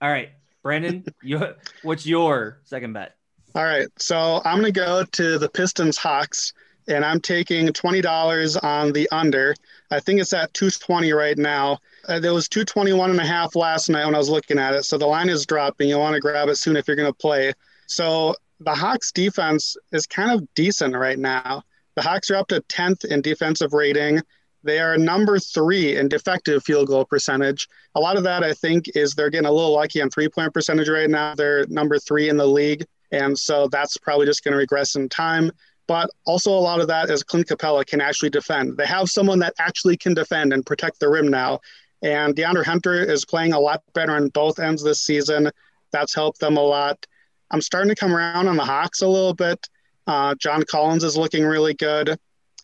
All 0.00 0.08
right, 0.10 0.30
Brandon, 0.62 1.04
you, 1.22 1.40
what's 1.82 2.06
your 2.06 2.60
second 2.64 2.92
bet? 2.92 3.16
All 3.54 3.64
right, 3.64 3.88
so 3.98 4.40
I'm 4.44 4.60
going 4.60 4.72
to 4.72 4.80
go 4.80 5.04
to 5.04 5.38
the 5.38 5.48
Pistons 5.48 5.96
Hawks, 5.96 6.52
and 6.86 7.04
I'm 7.04 7.20
taking 7.20 7.72
twenty 7.72 8.00
dollars 8.00 8.56
on 8.56 8.92
the 8.92 9.08
under. 9.10 9.54
I 9.90 10.00
think 10.00 10.20
it's 10.20 10.32
at 10.32 10.54
220 10.54 11.12
right 11.12 11.36
now. 11.36 11.78
Uh, 12.06 12.20
there 12.20 12.34
was 12.34 12.48
221 12.48 13.10
and 13.10 13.20
a 13.20 13.24
half 13.24 13.56
last 13.56 13.88
night 13.88 14.04
when 14.04 14.14
I 14.14 14.18
was 14.18 14.28
looking 14.28 14.58
at 14.58 14.74
it, 14.74 14.84
so 14.84 14.98
the 14.98 15.06
line 15.06 15.28
is 15.28 15.46
dropping. 15.46 15.88
You 15.88 15.98
want 15.98 16.14
to 16.14 16.20
grab 16.20 16.48
it 16.48 16.56
soon 16.56 16.76
if 16.76 16.86
you're 16.86 16.96
going 16.96 17.10
to 17.10 17.16
play. 17.18 17.52
So 17.86 18.34
the 18.60 18.74
Hawks 18.74 19.10
defense 19.12 19.76
is 19.92 20.06
kind 20.06 20.30
of 20.30 20.46
decent 20.54 20.94
right 20.94 21.18
now. 21.18 21.62
The 21.96 22.02
Hawks 22.02 22.30
are 22.30 22.36
up 22.36 22.48
to 22.48 22.60
10th 22.60 23.04
in 23.04 23.22
defensive 23.22 23.72
rating. 23.72 24.20
They 24.64 24.80
are 24.80 24.98
number 24.98 25.38
three 25.38 25.96
in 25.96 26.08
effective 26.12 26.64
field 26.64 26.88
goal 26.88 27.04
percentage. 27.04 27.68
A 27.94 28.00
lot 28.00 28.16
of 28.16 28.24
that, 28.24 28.42
I 28.42 28.52
think, 28.52 28.86
is 28.96 29.14
they're 29.14 29.30
getting 29.30 29.48
a 29.48 29.52
little 29.52 29.72
lucky 29.72 30.02
on 30.02 30.10
three 30.10 30.28
point 30.28 30.52
percentage 30.52 30.88
right 30.88 31.08
now. 31.08 31.34
They're 31.34 31.66
number 31.68 31.98
three 31.98 32.28
in 32.28 32.36
the 32.36 32.46
league. 32.46 32.84
And 33.12 33.38
so 33.38 33.68
that's 33.68 33.96
probably 33.96 34.26
just 34.26 34.44
going 34.44 34.52
to 34.52 34.58
regress 34.58 34.96
in 34.96 35.08
time. 35.08 35.50
But 35.86 36.10
also, 36.26 36.50
a 36.50 36.60
lot 36.60 36.80
of 36.80 36.88
that 36.88 37.08
is 37.08 37.22
Clint 37.22 37.46
Capela 37.46 37.86
can 37.86 38.00
actually 38.00 38.28
defend. 38.28 38.76
They 38.76 38.84
have 38.84 39.08
someone 39.08 39.38
that 39.38 39.54
actually 39.58 39.96
can 39.96 40.12
defend 40.12 40.52
and 40.52 40.66
protect 40.66 41.00
the 41.00 41.08
rim 41.08 41.28
now. 41.28 41.60
And 42.02 42.36
DeAndre 42.36 42.64
Hunter 42.64 42.94
is 42.94 43.24
playing 43.24 43.54
a 43.54 43.60
lot 43.60 43.82
better 43.94 44.12
on 44.12 44.28
both 44.28 44.58
ends 44.58 44.82
this 44.82 45.00
season. 45.00 45.50
That's 45.90 46.14
helped 46.14 46.40
them 46.40 46.58
a 46.58 46.62
lot. 46.62 47.06
I'm 47.50 47.62
starting 47.62 47.88
to 47.88 47.96
come 47.96 48.14
around 48.14 48.48
on 48.48 48.56
the 48.56 48.64
Hawks 48.64 49.00
a 49.00 49.08
little 49.08 49.32
bit. 49.32 49.66
Uh, 50.06 50.34
John 50.34 50.62
Collins 50.64 51.04
is 51.04 51.16
looking 51.16 51.44
really 51.44 51.74
good. 51.74 52.18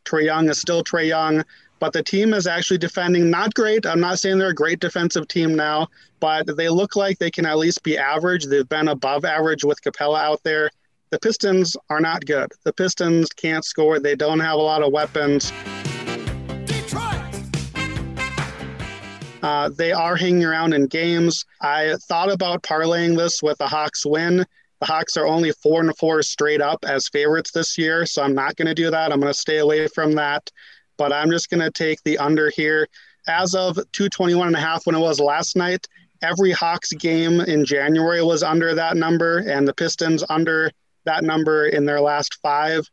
Trae 0.05 0.25
Young 0.25 0.51
is 0.51 0.61
still 0.61 0.85
Trae 0.85 1.09
Young 1.09 1.45
but 1.85 1.93
the 1.93 2.03
team 2.03 2.33
is 2.33 2.47
actually 2.47 2.79
defending 2.79 3.29
not 3.29 3.53
great. 3.53 3.85
I'm 3.85 4.01
not 4.01 4.19
saying 4.19 4.39
they're 4.39 4.49
a 4.49 4.55
great 4.55 4.81
defensive 4.81 5.29
team 5.29 5.55
now, 5.55 5.89
but 6.19 6.57
they 6.57 6.71
look 6.71 6.97
like 6.97 7.19
they 7.19 7.31
can 7.31 7.45
at 7.45 7.59
least 7.59 7.83
be 7.83 7.99
average. 7.99 8.47
They've 8.47 8.67
been 8.67 8.89
above 8.89 9.27
average 9.27 9.65
with 9.65 9.83
Capela 9.83 10.19
out 10.19 10.43
there. 10.45 10.71
The 11.11 11.19
Pistons 11.19 11.77
are 11.91 12.01
not 12.01 12.25
good. 12.25 12.51
The 12.63 12.73
Pistons 12.73 13.29
can't 13.29 13.67
score. 13.67 14.01
They 14.01 14.17
don't 14.17 14.41
have 14.41 14.55
a 14.55 14.63
lot 14.63 14.83
of 14.83 14.95
weapons. 14.95 15.53
Uh, 19.43 19.69
they 19.77 19.93
are 19.93 20.17
hanging 20.17 20.43
around 20.43 20.73
in 20.73 20.87
games. 20.87 21.45
I 21.61 21.97
thought 22.09 22.33
about 22.33 22.63
parlaying 22.63 23.15
this 23.15 23.43
with 23.43 23.59
the 23.59 23.69
Hawks 23.69 24.07
win. 24.07 24.47
The 24.81 24.87
Hawks 24.87 25.19
are 25.19 25.27
only 25.27 25.53
four 25.53 25.83
and 25.83 25.95
four 25.99 26.23
straight 26.23 26.63
up 26.63 26.83
as 26.89 27.11
favorites 27.11 27.51
this 27.51 27.77
year, 27.77 28.07
so 28.07 28.23
I'm 28.23 28.35
not 28.35 28.57
going 28.57 28.69
to 28.69 28.75
do 28.75 28.91
that. 28.91 29.13
I'm 29.13 29.21
going 29.21 29.31
to 29.31 29.39
stay 29.39 29.59
away 29.59 29.87
from 29.89 30.15
that 30.15 30.51
but 30.97 31.13
I'm 31.13 31.31
just 31.31 31.51
going 31.51 31.61
to 31.61 31.71
take 31.71 32.03
the 32.03 32.19
under 32.19 32.51
here. 32.51 32.89
As 33.27 33.55
of 33.55 33.77
221 33.93 34.49
and 34.49 34.57
a 34.57 34.61
half 34.61 34.87
when 34.87 34.95
it 34.95 35.01
was 35.01 35.19
last 35.19 35.57
night, 35.57 35.87
every 36.23 36.53
Hawks 36.53 36.93
game 36.93 37.41
in 37.41 37.65
January 37.65 38.23
was 38.23 38.43
under 38.43 38.75
that 38.75 38.97
number, 38.97 39.39
and 39.39 39.67
the 39.67 39.75
Pistons 39.75 40.25
under 40.29 40.71
that 41.05 41.25
number 41.25 41.67
in 41.67 41.85
their 41.85 42.01
last 42.01 42.39
five. 42.43 42.89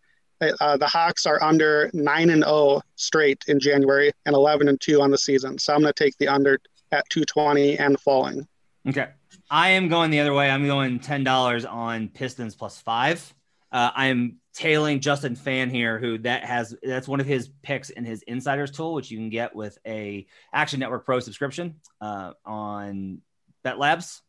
Uh, 0.59 0.75
the 0.77 0.87
Hawks 0.87 1.25
are 1.25 1.41
under 1.43 1.91
9 1.93 2.29
and 2.29 2.43
0 2.43 2.81
straight 2.95 3.43
in 3.47 3.59
January 3.59 4.11
and 4.25 4.35
11 4.35 4.67
and 4.67 4.81
2 4.81 5.01
on 5.01 5.11
the 5.11 5.17
season. 5.17 5.59
So 5.59 5.73
I'm 5.73 5.81
going 5.81 5.93
to 5.93 6.03
take 6.03 6.17
the 6.17 6.27
under 6.27 6.59
at 6.91 7.07
220 7.09 7.77
and 7.77 7.99
falling. 7.99 8.47
Okay. 8.87 9.07
I 9.49 9.69
am 9.69 9.87
going 9.87 10.11
the 10.11 10.19
other 10.19 10.33
way. 10.33 10.49
I'm 10.49 10.65
going 10.65 10.99
$10 10.99 11.71
on 11.71 12.09
Pistons 12.09 12.55
plus 12.55 12.81
five. 12.81 13.33
Uh, 13.71 13.91
I'm 13.93 14.40
tailing 14.53 14.99
Justin 14.99 15.35
Phan 15.35 15.69
here, 15.69 15.99
who 15.99 16.17
that 16.19 16.43
has 16.43 16.75
that's 16.83 17.07
one 17.07 17.19
of 17.19 17.25
his 17.25 17.49
picks 17.63 17.89
in 17.89 18.05
his 18.05 18.21
insiders 18.23 18.71
tool, 18.71 18.93
which 18.93 19.11
you 19.11 19.17
can 19.17 19.29
get 19.29 19.55
with 19.55 19.77
a 19.85 20.27
Action 20.53 20.79
Network 20.79 21.05
Pro 21.05 21.19
subscription 21.19 21.75
uh, 21.99 22.33
on 22.45 23.21
Bet 23.63 23.79
Labs. 23.79 24.21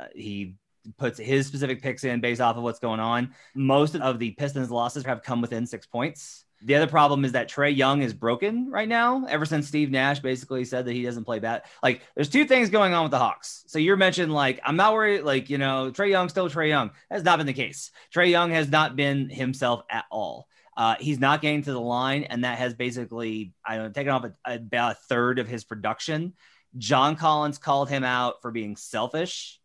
Uh, 0.00 0.06
he 0.14 0.56
puts 0.96 1.18
his 1.18 1.46
specific 1.46 1.82
picks 1.82 2.04
in 2.04 2.20
based 2.20 2.40
off 2.40 2.56
of 2.56 2.62
what's 2.62 2.78
going 2.78 3.00
on. 3.00 3.34
Most 3.54 3.96
of 3.96 4.18
the 4.18 4.32
Pistons 4.32 4.70
losses 4.70 5.04
have 5.04 5.22
come 5.22 5.40
within 5.40 5.66
six 5.66 5.86
points. 5.86 6.44
The 6.62 6.74
other 6.74 6.86
problem 6.86 7.24
is 7.24 7.32
that 7.32 7.48
Trae 7.48 7.74
Young 7.74 8.02
is 8.02 8.12
broken 8.12 8.70
right 8.70 8.88
now. 8.88 9.24
Ever 9.26 9.46
since 9.46 9.66
Steve 9.66 9.90
Nash 9.90 10.18
basically 10.18 10.64
said 10.66 10.84
that 10.84 10.92
he 10.92 11.02
doesn't 11.02 11.24
play 11.24 11.38
bad. 11.38 11.62
Like, 11.82 12.02
there's 12.14 12.28
two 12.28 12.44
things 12.44 12.68
going 12.68 12.92
on 12.92 13.04
with 13.04 13.12
the 13.12 13.18
Hawks. 13.18 13.64
So 13.66 13.78
you're 13.78 13.96
mentioned, 13.96 14.32
like, 14.32 14.60
I'm 14.62 14.76
not 14.76 14.92
worried, 14.92 15.22
like, 15.22 15.48
you 15.48 15.56
know, 15.56 15.90
Trae 15.90 16.10
Young 16.10 16.28
still 16.28 16.50
Trae 16.50 16.68
Young. 16.68 16.90
That's 17.08 17.24
not 17.24 17.38
been 17.38 17.46
the 17.46 17.54
case. 17.54 17.90
Trae 18.14 18.30
Young 18.30 18.50
has 18.50 18.70
not 18.70 18.94
been 18.94 19.30
himself 19.30 19.82
at 19.90 20.04
all. 20.10 20.48
Uh, 20.76 20.96
he's 21.00 21.18
not 21.18 21.40
getting 21.40 21.62
to 21.62 21.72
the 21.72 21.80
line, 21.80 22.24
and 22.24 22.44
that 22.44 22.58
has 22.58 22.74
basically, 22.74 23.54
I 23.64 23.76
don't 23.76 23.86
know, 23.86 23.92
taken 23.92 24.12
off 24.12 24.24
a, 24.24 24.54
about 24.54 24.92
a 24.92 24.98
third 25.08 25.38
of 25.38 25.48
his 25.48 25.64
production. 25.64 26.34
John 26.76 27.16
Collins 27.16 27.58
called 27.58 27.88
him 27.88 28.04
out 28.04 28.42
for 28.42 28.50
being 28.50 28.76
selfish, 28.76 29.60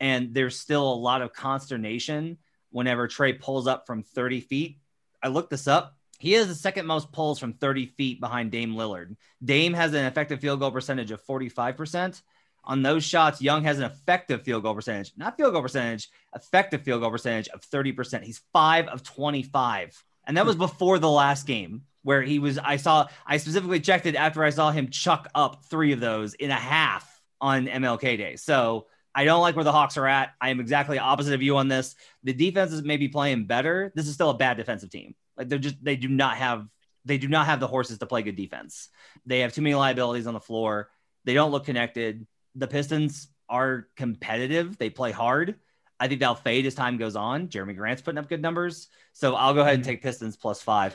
and 0.00 0.34
there's 0.34 0.58
still 0.58 0.92
a 0.92 0.94
lot 0.94 1.22
of 1.22 1.32
consternation 1.32 2.38
whenever 2.70 3.08
Trey 3.08 3.32
pulls 3.32 3.66
up 3.66 3.86
from 3.86 4.02
30 4.02 4.40
feet. 4.40 4.78
I 5.22 5.28
looked 5.28 5.50
this 5.50 5.66
up 5.66 5.95
he 6.18 6.32
has 6.32 6.48
the 6.48 6.54
second 6.54 6.86
most 6.86 7.12
pulls 7.12 7.38
from 7.38 7.52
30 7.52 7.86
feet 7.86 8.20
behind 8.20 8.50
Dame 8.50 8.74
Lillard. 8.74 9.16
Dame 9.44 9.74
has 9.74 9.92
an 9.92 10.04
effective 10.04 10.40
field 10.40 10.60
goal 10.60 10.70
percentage 10.70 11.10
of 11.10 11.24
45%. 11.24 12.22
On 12.64 12.82
those 12.82 13.04
shots, 13.04 13.40
Young 13.40 13.62
has 13.62 13.78
an 13.78 13.84
effective 13.84 14.42
field 14.42 14.64
goal 14.64 14.74
percentage, 14.74 15.12
not 15.16 15.36
field 15.36 15.52
goal 15.52 15.62
percentage, 15.62 16.10
effective 16.34 16.82
field 16.82 17.00
goal 17.00 17.10
percentage 17.10 17.48
of 17.48 17.60
30%. 17.60 18.22
He's 18.22 18.40
five 18.52 18.88
of 18.88 19.02
25. 19.02 20.02
And 20.26 20.36
that 20.36 20.46
was 20.46 20.56
before 20.56 20.98
the 20.98 21.10
last 21.10 21.46
game 21.46 21.82
where 22.02 22.22
he 22.22 22.40
was. 22.40 22.58
I 22.58 22.76
saw, 22.76 23.06
I 23.24 23.36
specifically 23.36 23.78
checked 23.78 24.06
it 24.06 24.16
after 24.16 24.42
I 24.42 24.50
saw 24.50 24.72
him 24.72 24.90
chuck 24.90 25.28
up 25.34 25.64
three 25.70 25.92
of 25.92 26.00
those 26.00 26.34
in 26.34 26.50
a 26.50 26.54
half 26.54 27.20
on 27.40 27.66
MLK 27.66 28.18
Day. 28.18 28.34
So 28.34 28.86
I 29.14 29.24
don't 29.24 29.40
like 29.40 29.54
where 29.54 29.64
the 29.64 29.72
Hawks 29.72 29.96
are 29.96 30.06
at. 30.06 30.34
I 30.40 30.50
am 30.50 30.58
exactly 30.58 30.98
opposite 30.98 31.34
of 31.34 31.42
you 31.42 31.56
on 31.56 31.68
this. 31.68 31.94
The 32.24 32.32
defense 32.32 32.72
is 32.72 32.82
maybe 32.82 33.08
playing 33.08 33.46
better. 33.46 33.92
This 33.94 34.08
is 34.08 34.14
still 34.14 34.30
a 34.30 34.36
bad 34.36 34.56
defensive 34.56 34.90
team. 34.90 35.14
Like 35.36 35.48
they're 35.48 35.58
just 35.58 35.82
they 35.82 35.96
do 35.96 36.08
not 36.08 36.36
have 36.36 36.66
they 37.04 37.18
do 37.18 37.28
not 37.28 37.46
have 37.46 37.60
the 37.60 37.66
horses 37.66 37.98
to 37.98 38.06
play 38.06 38.22
good 38.22 38.36
defense. 38.36 38.88
They 39.24 39.40
have 39.40 39.52
too 39.52 39.62
many 39.62 39.74
liabilities 39.74 40.26
on 40.26 40.34
the 40.34 40.40
floor. 40.40 40.90
They 41.24 41.34
don't 41.34 41.50
look 41.50 41.64
connected. 41.64 42.26
The 42.54 42.66
Pistons 42.66 43.28
are 43.48 43.88
competitive. 43.96 44.76
They 44.76 44.90
play 44.90 45.12
hard. 45.12 45.56
I 45.98 46.08
think 46.08 46.20
they'll 46.20 46.34
fade 46.34 46.66
as 46.66 46.74
time 46.74 46.98
goes 46.98 47.16
on. 47.16 47.48
Jerami 47.48 47.76
Grant's 47.76 48.02
putting 48.02 48.18
up 48.18 48.28
good 48.28 48.42
numbers. 48.42 48.88
So 49.12 49.34
I'll 49.34 49.54
go 49.54 49.60
ahead 49.60 49.74
and 49.74 49.82
mm-hmm. 49.82 49.90
take 49.92 50.02
Pistons 50.02 50.36
plus 50.36 50.62
five. 50.62 50.94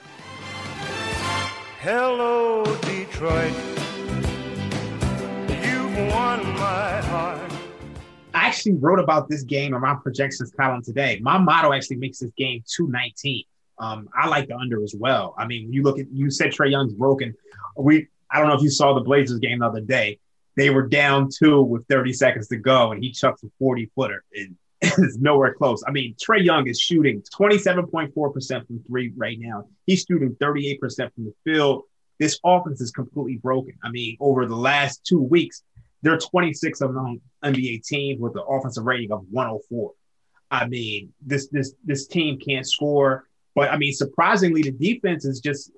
Hello, 1.80 2.63
Detroit. 2.82 3.54
You've 5.49 5.97
won 6.13 6.45
my 6.56 7.01
heart. 7.01 7.51
I 8.34 8.47
actually 8.47 8.73
wrote 8.73 8.99
about 8.99 9.27
this 9.27 9.43
game 9.43 9.73
in 9.73 9.82
my 9.82 9.95
projections 9.95 10.51
column 10.51 10.84
today. 10.84 11.19
My 11.21 11.38
motto 11.38 11.73
actually 11.73 11.97
makes 11.97 12.19
this 12.19 12.32
game 12.38 12.63
219. 12.67 13.43
Um, 13.82 14.10
I 14.15 14.28
like 14.28 14.48
the 14.48 14.56
under 14.56 14.84
as 14.84 14.94
well. 14.98 15.34
I 15.38 15.48
mean, 15.48 15.74
you 15.74 15.82
look 15.82 16.00
at 16.00 16.10
you 16.12 16.30
said 16.30 16.52
Trae 16.52 16.70
Young's 16.70 16.94
broken. 16.94 17.34
We 17.76 18.08
I 18.30 18.39
don't 18.39 18.48
know 18.48 18.56
if 18.56 18.62
you 18.62 18.70
saw 18.70 18.94
the 18.94 19.02
Blazers 19.02 19.39
game 19.39 19.60
the 19.60 19.65
other 19.65 19.82
day. 19.82 20.20
They 20.56 20.70
were 20.70 20.88
down 20.88 21.30
two 21.36 21.62
with 21.62 21.88
30 21.88 22.13
seconds 22.13 22.48
to 22.50 22.58
go, 22.58 22.91
and 22.91 23.04
he 23.04 23.12
chucks 23.12 23.44
a 23.44 23.48
40 23.58 23.89
footer. 23.96 24.24
And 24.36 24.56
it's 24.82 25.17
nowhere 25.17 25.54
close. 25.54 25.84
I 25.88 25.91
mean, 25.91 26.15
Trae 26.15 26.44
Young 26.44 26.67
is 26.67 26.80
shooting 26.80 27.24
27.4% 27.38 28.67
from 28.67 28.84
three 28.88 29.12
right 29.15 29.38
now. 29.39 29.65
He's 29.86 30.06
shooting 30.08 30.36
38% 30.41 30.80
from 31.13 31.26
the 31.26 31.34
field. 31.44 31.84
This 32.20 32.39
offense 32.44 32.82
is 32.82 32.91
completely 32.91 33.38
broken. 33.38 33.74
I 33.84 33.89
mean, 33.89 34.17
over 34.20 34.46
the 34.46 34.56
last 34.56 35.04
two 35.06 35.22
weeks, 35.22 35.63
they're 36.02 36.17
26 36.17 36.82
of 36.82 36.91
among 36.91 37.22
NBA 37.44 37.84
teams 37.86 38.20
with 38.20 38.36
an 38.36 38.44
offensive 38.48 38.84
rating 38.84 39.12
of 39.12 39.26
104. 39.30 39.91
I 40.50 40.67
mean, 40.67 41.13
this 41.22 41.48
this 41.48 41.74
this 41.84 42.08
team 42.08 42.38
can't 42.39 42.67
score. 42.67 43.28
But 43.56 43.72
I 43.72 43.78
mean, 43.78 43.94
surprisingly, 43.94 44.62
the 44.62 44.72
defense 44.72 45.26
is 45.26 45.40
just. 45.40 45.72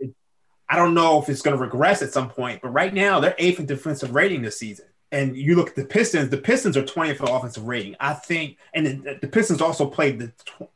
I 0.70 0.78
don't 0.78 0.94
know 0.94 1.22
if 1.22 1.30
it's 1.30 1.42
going 1.42 1.56
to 1.56 1.62
regress 1.62 2.02
at 2.02 2.14
some 2.14 2.30
point, 2.30 2.62
but 2.62 2.70
right 2.70 2.94
now 2.94 3.20
they're 3.20 3.36
eighth 3.38 3.60
in 3.60 3.66
defensive 3.66 4.16
rating 4.16 4.42
this 4.42 4.58
season. 4.58 4.86
And 5.12 5.36
you 5.36 5.56
look 5.56 5.70
at 5.70 5.76
the 5.76 5.86
Pistons; 5.86 6.30
the 6.30 6.38
Pistons 6.38 6.78
are 6.78 6.84
20th 6.84 7.18
for 7.18 7.30
offensive 7.30 7.66
rating. 7.66 7.96
I 8.00 8.14
think, 8.14 8.58
and 8.74 8.88
the, 8.88 9.20
the 9.22 9.28
Pistons 9.28 9.62
also 9.62 9.86
played 9.86 10.20
the 10.20 10.32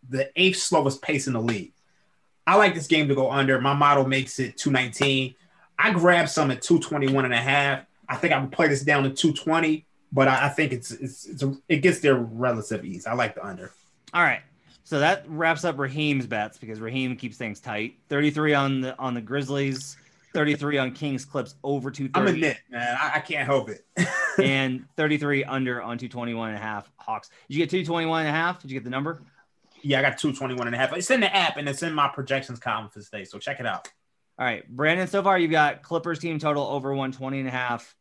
the 0.09 0.29
eighth 0.35 0.57
slowest 0.59 1.01
pace 1.01 1.25
in 1.27 1.33
the 1.33 1.41
league. 1.41 1.73
I 2.45 2.55
like 2.55 2.75
this 2.75 2.87
game 2.87 3.07
to 3.09 3.15
go 3.15 3.29
under. 3.29 3.59
My 3.59 3.73
model 3.73 4.07
makes 4.07 4.39
it 4.39 4.57
219. 4.57 5.35
I 5.79 5.91
grabbed 5.91 6.29
some 6.29 6.49
at 6.49 6.61
221 6.61 7.25
and 7.25 7.33
a 7.33 7.37
half. 7.37 7.85
I 8.07 8.15
think 8.15 8.33
I 8.33 8.39
would 8.39 8.51
play 8.51 8.67
this 8.67 8.83
down 8.83 9.03
to 9.03 9.09
220, 9.09 9.85
but 10.11 10.27
I, 10.27 10.45
I 10.45 10.49
think 10.49 10.71
it's 10.71 10.91
it's, 10.91 11.25
it's 11.25 11.43
a, 11.43 11.55
it 11.67 11.77
gets 11.77 11.99
there 11.99 12.15
relative 12.15 12.85
ease. 12.85 13.05
I 13.05 13.13
like 13.13 13.35
the 13.35 13.45
under. 13.45 13.73
All 14.13 14.23
right. 14.23 14.41
So 14.87 14.99
that 14.99 15.25
wraps 15.27 15.65
up 15.65 15.77
Raheem's 15.79 16.27
bets 16.27 16.57
because 16.57 16.79
Raheem 16.79 17.17
keeps 17.17 17.35
things 17.35 17.59
tight. 17.59 17.95
33 18.07 18.53
on 18.53 18.79
the 18.79 18.97
on 18.97 19.13
the 19.13 19.19
Grizzlies, 19.19 19.97
33 20.31 20.77
on 20.77 20.91
Kings 20.93 21.25
Clips 21.25 21.55
over 21.61 21.91
230. 21.91 22.29
I'm 22.29 22.33
a 22.33 22.39
nit, 22.39 22.57
man. 22.69 22.97
I, 22.97 23.17
I 23.17 23.19
can't 23.19 23.45
help 23.45 23.67
it. 23.67 23.85
and 24.41 24.85
33 24.95 25.43
under 25.43 25.81
on 25.81 25.97
221 25.97 26.51
and 26.51 26.57
a 26.57 26.61
half 26.61 26.89
Hawks. 26.95 27.27
Did 27.49 27.57
you 27.57 27.61
get 27.61 27.69
221 27.69 28.21
and 28.21 28.29
a 28.29 28.31
half? 28.31 28.61
Did 28.61 28.71
you 28.71 28.79
get 28.79 28.85
the 28.85 28.89
number? 28.89 29.21
Yeah, 29.81 29.99
I 29.99 30.03
got 30.03 30.19
221 30.19 30.67
and 30.67 30.73
a 30.73 30.79
half. 30.79 30.95
It's 30.95 31.11
in 31.11 31.19
the 31.19 31.35
app 31.35 31.57
and 31.57 31.67
it's 31.67 31.83
in 31.83 31.93
my 31.93 32.07
projections 32.07 32.57
column 32.57 32.87
for 32.87 33.01
today. 33.01 33.25
So 33.25 33.39
check 33.39 33.59
it 33.59 33.65
out. 33.65 33.89
All 34.39 34.45
right, 34.45 34.65
Brandon, 34.69 35.07
so 35.07 35.21
far 35.21 35.37
you've 35.37 35.51
got 35.51 35.81
Clippers 35.81 36.19
team 36.19 36.39
total 36.39 36.63
over 36.63 36.91
120 36.91 37.39
and 37.39 37.49
a 37.49 37.51
half, 37.51 37.93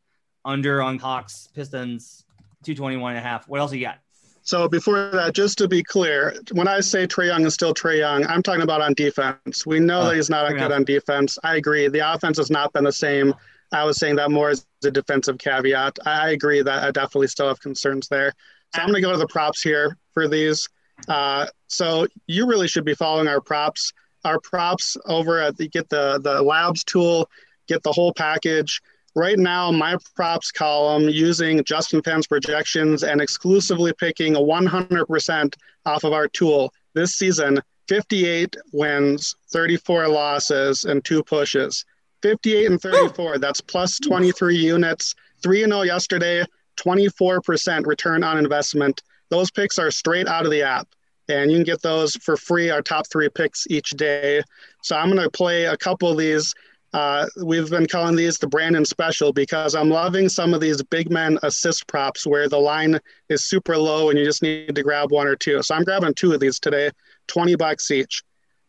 under 0.44 0.80
on 0.80 1.00
Hawks, 1.00 1.48
Pistons 1.52 2.24
221 2.62 3.16
and 3.16 3.18
a 3.18 3.28
half. 3.28 3.48
What 3.48 3.58
else 3.58 3.72
you 3.72 3.80
got? 3.80 3.98
So 4.46 4.68
before 4.68 5.10
that, 5.10 5.34
just 5.34 5.58
to 5.58 5.66
be 5.66 5.82
clear, 5.82 6.36
when 6.52 6.68
I 6.68 6.78
say 6.78 7.04
Trae 7.04 7.26
Young 7.26 7.44
is 7.44 7.54
still 7.54 7.74
Trae 7.74 7.98
Young, 7.98 8.24
I'm 8.26 8.44
talking 8.44 8.62
about 8.62 8.80
on 8.80 8.94
defense. 8.94 9.66
We 9.66 9.80
know 9.80 10.02
Oh, 10.02 10.04
that 10.06 10.14
he's 10.14 10.30
not 10.30 10.48
fair 10.48 10.56
good 10.56 10.70
on 10.72 10.84
defense. 10.84 11.36
I 11.42 11.56
agree. 11.56 11.88
The 11.88 12.14
offense 12.14 12.38
has 12.38 12.48
not 12.48 12.72
been 12.72 12.84
the 12.84 12.92
same. 12.92 13.34
I 13.72 13.82
was 13.82 13.98
saying 13.98 14.14
that 14.16 14.30
more 14.30 14.50
as 14.50 14.64
a 14.84 14.90
defensive 14.92 15.38
caveat. 15.38 15.98
I 16.06 16.30
agree 16.30 16.62
that 16.62 16.84
I 16.84 16.92
definitely 16.92 17.26
still 17.26 17.48
have 17.48 17.58
concerns 17.58 18.06
there. 18.06 18.32
So 18.72 18.82
I'm 18.82 18.86
going 18.88 19.02
to 19.02 19.06
go 19.08 19.10
to 19.10 19.18
the 19.18 19.26
props 19.26 19.60
here 19.62 19.96
for 20.14 20.28
these. 20.28 20.68
Uh, 21.08 21.46
so 21.66 22.06
you 22.28 22.46
really 22.46 22.68
should 22.68 22.84
be 22.84 22.94
following 22.94 23.26
our 23.26 23.40
props. 23.40 23.92
Our 24.24 24.38
props 24.38 24.96
over 25.06 25.40
at 25.40 25.56
the 25.56 25.68
get 25.68 25.88
the 25.88 26.20
the 26.22 26.40
labs 26.40 26.84
tool, 26.84 27.28
get 27.66 27.82
the 27.82 27.92
whole 27.92 28.12
package. 28.14 28.80
Right 29.16 29.38
now, 29.38 29.72
my 29.72 29.96
props 30.14 30.52
column 30.52 31.08
using 31.08 31.64
Justin 31.64 32.02
Phan's 32.02 32.26
projections 32.26 33.02
and 33.02 33.18
exclusively 33.18 33.94
picking 33.94 34.36
a 34.36 34.38
100% 34.38 35.54
off 35.86 36.04
of 36.04 36.12
our 36.12 36.28
tool 36.28 36.70
this 36.92 37.14
season 37.14 37.58
58 37.88 38.56
wins, 38.72 39.34
34 39.52 40.08
losses, 40.08 40.84
and 40.84 41.02
two 41.02 41.22
pushes. 41.22 41.82
58 42.20 42.66
and 42.66 42.80
34, 42.80 43.38
that's 43.38 43.62
plus 43.62 43.98
23 44.00 44.54
units. 44.54 45.14
3 45.42 45.60
0 45.64 45.82
yesterday, 45.82 46.44
24% 46.76 47.86
return 47.86 48.22
on 48.22 48.36
investment. 48.36 49.02
Those 49.30 49.50
picks 49.50 49.78
are 49.78 49.90
straight 49.90 50.28
out 50.28 50.44
of 50.44 50.50
the 50.50 50.62
app, 50.62 50.88
and 51.30 51.50
you 51.50 51.56
can 51.56 51.64
get 51.64 51.80
those 51.80 52.16
for 52.16 52.36
free, 52.36 52.68
our 52.68 52.82
top 52.82 53.06
three 53.06 53.30
picks 53.30 53.66
each 53.70 53.90
day. 53.92 54.42
So 54.82 54.94
I'm 54.94 55.10
going 55.10 55.22
to 55.22 55.30
play 55.30 55.64
a 55.64 55.76
couple 55.76 56.10
of 56.10 56.18
these. 56.18 56.54
Uh, 56.96 57.26
we've 57.44 57.68
been 57.68 57.86
calling 57.86 58.16
these 58.16 58.38
the 58.38 58.46
Brandon 58.46 58.82
special 58.82 59.30
because 59.30 59.74
I'm 59.74 59.90
loving 59.90 60.30
some 60.30 60.54
of 60.54 60.62
these 60.62 60.82
big 60.82 61.10
men 61.10 61.38
assist 61.42 61.86
props 61.86 62.26
where 62.26 62.48
the 62.48 62.56
line 62.56 62.98
is 63.28 63.44
super 63.44 63.76
low 63.76 64.08
and 64.08 64.18
you 64.18 64.24
just 64.24 64.40
need 64.40 64.74
to 64.74 64.82
grab 64.82 65.12
one 65.12 65.26
or 65.26 65.36
two. 65.36 65.62
So 65.62 65.74
I'm 65.74 65.84
grabbing 65.84 66.14
two 66.14 66.32
of 66.32 66.40
these 66.40 66.58
today, 66.58 66.90
20 67.26 67.54
bucks 67.56 67.90
each. 67.90 68.22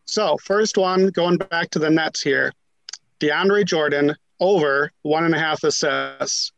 So, 0.04 0.36
first 0.44 0.78
one, 0.78 1.08
going 1.08 1.38
back 1.38 1.70
to 1.70 1.80
the 1.80 1.90
Nets 1.90 2.22
here 2.22 2.52
DeAndre 3.22 3.66
Jordan 3.66 4.14
over 4.42 4.92
one 5.04 5.24
and 5.24 5.34
a 5.34 5.40
half 5.40 5.64
assists. 5.64 6.52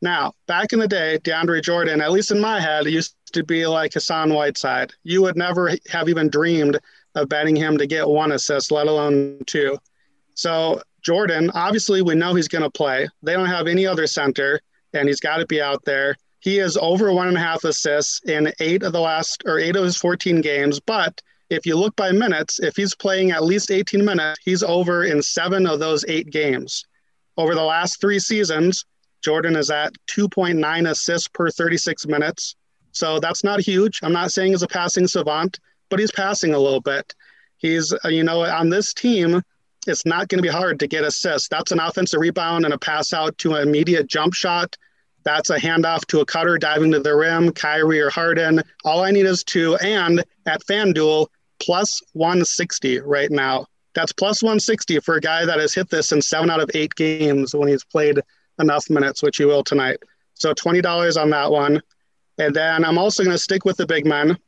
Now, 0.00 0.32
back 0.46 0.72
in 0.72 0.78
the 0.78 0.86
day, 0.86 1.18
DeAndre 1.24 1.60
Jordan, 1.60 2.00
at 2.00 2.12
least 2.12 2.30
in 2.30 2.40
my 2.40 2.60
head, 2.60 2.86
used 2.86 3.16
to 3.32 3.42
be 3.42 3.66
like 3.66 3.94
Hassan 3.94 4.32
Whiteside. 4.32 4.92
You 5.02 5.22
would 5.22 5.36
never 5.36 5.72
have 5.88 6.08
even 6.08 6.28
dreamed 6.28 6.78
of 7.16 7.28
betting 7.28 7.56
him 7.56 7.78
to 7.78 7.86
get 7.88 8.06
one 8.06 8.30
assist, 8.30 8.70
let 8.70 8.86
alone 8.86 9.40
two. 9.46 9.76
So, 10.36 10.80
Jordan, 11.02 11.50
obviously, 11.54 12.02
we 12.02 12.14
know 12.14 12.34
he's 12.34 12.48
going 12.48 12.62
to 12.62 12.70
play. 12.70 13.08
They 13.22 13.32
don't 13.32 13.46
have 13.46 13.66
any 13.66 13.86
other 13.86 14.06
center, 14.06 14.60
and 14.92 15.08
he's 15.08 15.20
got 15.20 15.38
to 15.38 15.46
be 15.46 15.60
out 15.60 15.84
there. 15.84 16.16
He 16.40 16.58
is 16.58 16.76
over 16.76 17.12
one 17.12 17.28
and 17.28 17.36
a 17.36 17.40
half 17.40 17.64
assists 17.64 18.22
in 18.24 18.52
eight 18.60 18.82
of 18.82 18.92
the 18.92 19.00
last, 19.00 19.42
or 19.46 19.58
eight 19.58 19.76
of 19.76 19.84
his 19.84 19.96
14 19.96 20.40
games. 20.40 20.80
But 20.80 21.20
if 21.50 21.66
you 21.66 21.76
look 21.76 21.96
by 21.96 22.12
minutes, 22.12 22.60
if 22.60 22.76
he's 22.76 22.94
playing 22.94 23.30
at 23.30 23.44
least 23.44 23.70
18 23.70 24.04
minutes, 24.04 24.40
he's 24.44 24.62
over 24.62 25.04
in 25.04 25.22
seven 25.22 25.66
of 25.66 25.80
those 25.80 26.04
eight 26.08 26.30
games. 26.30 26.86
Over 27.36 27.54
the 27.54 27.62
last 27.62 28.00
three 28.00 28.18
seasons, 28.18 28.84
Jordan 29.22 29.56
is 29.56 29.70
at 29.70 29.92
2.9 30.06 30.88
assists 30.88 31.28
per 31.28 31.50
36 31.50 32.06
minutes. 32.06 32.56
So 32.92 33.20
that's 33.20 33.44
not 33.44 33.60
huge. 33.60 34.00
I'm 34.02 34.12
not 34.12 34.32
saying 34.32 34.52
he's 34.52 34.62
a 34.62 34.68
passing 34.68 35.06
savant, 35.06 35.60
but 35.88 35.98
he's 35.98 36.12
passing 36.12 36.54
a 36.54 36.58
little 36.58 36.80
bit. 36.80 37.14
He's, 37.58 37.92
uh, 37.92 38.08
you 38.08 38.24
know, 38.24 38.44
on 38.44 38.70
this 38.70 38.94
team, 38.94 39.42
it's 39.86 40.06
not 40.06 40.28
going 40.28 40.38
to 40.38 40.42
be 40.42 40.48
hard 40.48 40.80
to 40.80 40.86
get 40.86 41.04
assists. 41.04 41.48
That's 41.48 41.72
an 41.72 41.80
offensive 41.80 42.20
rebound 42.20 42.64
and 42.64 42.74
a 42.74 42.78
pass 42.78 43.12
out 43.12 43.36
to 43.38 43.54
an 43.54 43.66
immediate 43.66 44.06
jump 44.06 44.34
shot. 44.34 44.76
That's 45.24 45.50
a 45.50 45.58
handoff 45.58 46.06
to 46.06 46.20
a 46.20 46.26
cutter 46.26 46.58
diving 46.58 46.92
to 46.92 47.00
the 47.00 47.14
rim, 47.14 47.52
Kyrie 47.52 48.00
or 48.00 48.10
Harden. 48.10 48.62
All 48.84 49.02
I 49.02 49.10
need 49.10 49.26
is 49.26 49.44
two. 49.44 49.76
And 49.76 50.24
at 50.46 50.64
FanDuel, 50.64 51.26
plus 51.60 52.00
160 52.12 53.00
right 53.00 53.30
now. 53.30 53.66
That's 53.94 54.12
plus 54.12 54.42
160 54.42 55.00
for 55.00 55.16
a 55.16 55.20
guy 55.20 55.44
that 55.44 55.58
has 55.58 55.74
hit 55.74 55.90
this 55.90 56.12
in 56.12 56.22
seven 56.22 56.50
out 56.50 56.60
of 56.60 56.70
eight 56.74 56.94
games 56.94 57.54
when 57.54 57.68
he's 57.68 57.84
played 57.84 58.20
enough 58.58 58.88
minutes, 58.88 59.22
which 59.22 59.38
he 59.38 59.44
will 59.44 59.64
tonight. 59.64 59.98
So 60.34 60.54
$20 60.54 61.20
on 61.20 61.30
that 61.30 61.50
one. 61.50 61.82
And 62.38 62.54
then 62.54 62.84
I'm 62.84 62.98
also 62.98 63.22
going 63.22 63.34
to 63.34 63.42
stick 63.42 63.64
with 63.64 63.76
the 63.76 63.86
big 63.86 64.06
men 64.06 64.38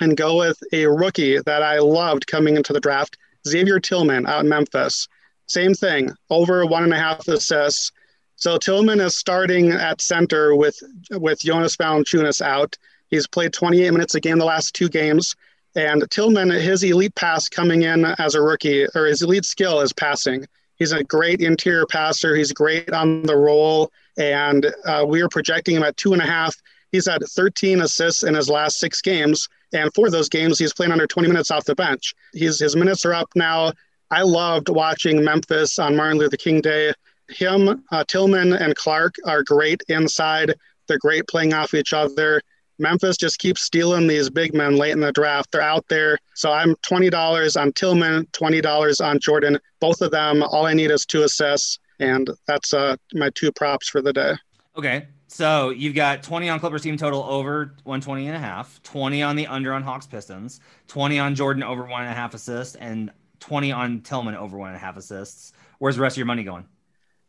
and 0.00 0.16
go 0.16 0.36
with 0.36 0.58
a 0.72 0.86
rookie 0.86 1.38
that 1.38 1.62
I 1.62 1.78
loved 1.78 2.26
coming 2.26 2.56
into 2.56 2.72
the 2.72 2.80
draft, 2.80 3.16
Xavier 3.46 3.80
Tillman 3.80 4.26
out 4.26 4.42
in 4.42 4.48
Memphis. 4.48 5.08
Same 5.46 5.74
thing, 5.74 6.10
over 6.30 6.66
one 6.66 6.84
and 6.84 6.92
a 6.92 6.98
half 6.98 7.26
assists. 7.28 7.92
So 8.36 8.56
Tillman 8.58 9.00
is 9.00 9.16
starting 9.16 9.72
at 9.72 10.00
center 10.00 10.54
with 10.54 10.78
with 11.10 11.40
Jonas 11.40 11.76
Valanciunas 11.76 12.40
out. 12.40 12.76
He's 13.08 13.26
played 13.26 13.52
28 13.52 13.90
minutes 13.90 14.14
a 14.14 14.20
game 14.20 14.38
the 14.38 14.44
last 14.44 14.74
two 14.74 14.88
games. 14.88 15.34
And 15.74 16.08
Tillman, 16.10 16.50
his 16.50 16.82
elite 16.82 17.14
pass 17.14 17.48
coming 17.48 17.82
in 17.82 18.04
as 18.04 18.34
a 18.34 18.42
rookie, 18.42 18.86
or 18.94 19.06
his 19.06 19.22
elite 19.22 19.44
skill 19.44 19.80
is 19.80 19.92
passing. 19.92 20.46
He's 20.76 20.92
a 20.92 21.04
great 21.04 21.40
interior 21.40 21.86
passer. 21.86 22.36
He's 22.36 22.52
great 22.52 22.92
on 22.92 23.22
the 23.22 23.36
roll. 23.36 23.90
And 24.16 24.72
uh, 24.84 25.04
we 25.06 25.20
are 25.20 25.28
projecting 25.28 25.76
him 25.76 25.82
at 25.82 25.96
two 25.96 26.12
and 26.12 26.22
a 26.22 26.26
half. 26.26 26.56
He's 26.92 27.06
had 27.06 27.22
13 27.22 27.80
assists 27.80 28.22
in 28.22 28.34
his 28.34 28.48
last 28.48 28.78
six 28.78 29.02
games. 29.02 29.48
And 29.72 29.92
for 29.94 30.10
those 30.10 30.28
games, 30.28 30.58
he's 30.58 30.72
playing 30.72 30.92
under 30.92 31.06
20 31.06 31.28
minutes 31.28 31.50
off 31.50 31.64
the 31.64 31.74
bench. 31.74 32.14
He's, 32.32 32.58
his 32.58 32.76
minutes 32.76 33.04
are 33.04 33.14
up 33.14 33.28
now. 33.34 33.72
I 34.10 34.22
loved 34.22 34.68
watching 34.68 35.22
Memphis 35.22 35.78
on 35.78 35.96
Martin 35.96 36.18
Luther 36.18 36.36
King 36.36 36.60
Day. 36.60 36.92
Him, 37.28 37.84
uh, 37.92 38.04
Tillman, 38.08 38.54
and 38.54 38.74
Clark 38.74 39.16
are 39.26 39.42
great 39.42 39.82
inside. 39.88 40.54
They're 40.86 40.98
great 40.98 41.26
playing 41.28 41.52
off 41.52 41.74
each 41.74 41.92
other. 41.92 42.40
Memphis 42.78 43.16
just 43.16 43.38
keeps 43.38 43.62
stealing 43.62 44.06
these 44.06 44.30
big 44.30 44.54
men 44.54 44.76
late 44.76 44.92
in 44.92 45.00
the 45.00 45.12
draft. 45.12 45.50
They're 45.50 45.60
out 45.60 45.86
there. 45.88 46.18
So 46.34 46.52
I'm 46.52 46.74
$20 46.76 47.60
on 47.60 47.72
Tillman, 47.72 48.26
$20 48.32 49.04
on 49.04 49.18
Jordan. 49.18 49.58
Both 49.80 50.00
of 50.00 50.10
them, 50.10 50.42
all 50.42 50.66
I 50.66 50.74
need 50.74 50.90
is 50.90 51.04
two 51.04 51.24
assists. 51.24 51.78
And 51.98 52.30
that's 52.46 52.72
uh, 52.72 52.96
my 53.12 53.30
two 53.34 53.50
props 53.50 53.88
for 53.88 54.00
the 54.00 54.12
day. 54.12 54.34
Okay. 54.76 55.06
So 55.28 55.70
you've 55.70 55.94
got 55.94 56.22
20 56.22 56.48
on 56.48 56.58
Clippers 56.58 56.82
team 56.82 56.96
total 56.96 57.22
over 57.22 57.74
120 57.84 58.26
and 58.26 58.36
a 58.36 58.40
half, 58.40 58.82
20 58.82 59.22
on 59.22 59.36
the 59.36 59.46
under 59.46 59.74
on 59.74 59.82
Hawks 59.82 60.06
Pistons, 60.06 60.60
20 60.88 61.18
on 61.18 61.34
Jordan 61.34 61.62
over 61.62 61.84
one 61.84 62.02
and 62.02 62.10
a 62.10 62.14
half 62.14 62.32
assists, 62.32 62.74
and 62.76 63.12
20 63.40 63.70
on 63.70 64.00
Tillman 64.00 64.34
over 64.34 64.56
one 64.56 64.68
and 64.68 64.76
a 64.76 64.80
half 64.80 64.96
assists. 64.96 65.52
Where's 65.78 65.96
the 65.96 66.02
rest 66.02 66.14
of 66.14 66.18
your 66.18 66.26
money 66.26 66.44
going? 66.44 66.64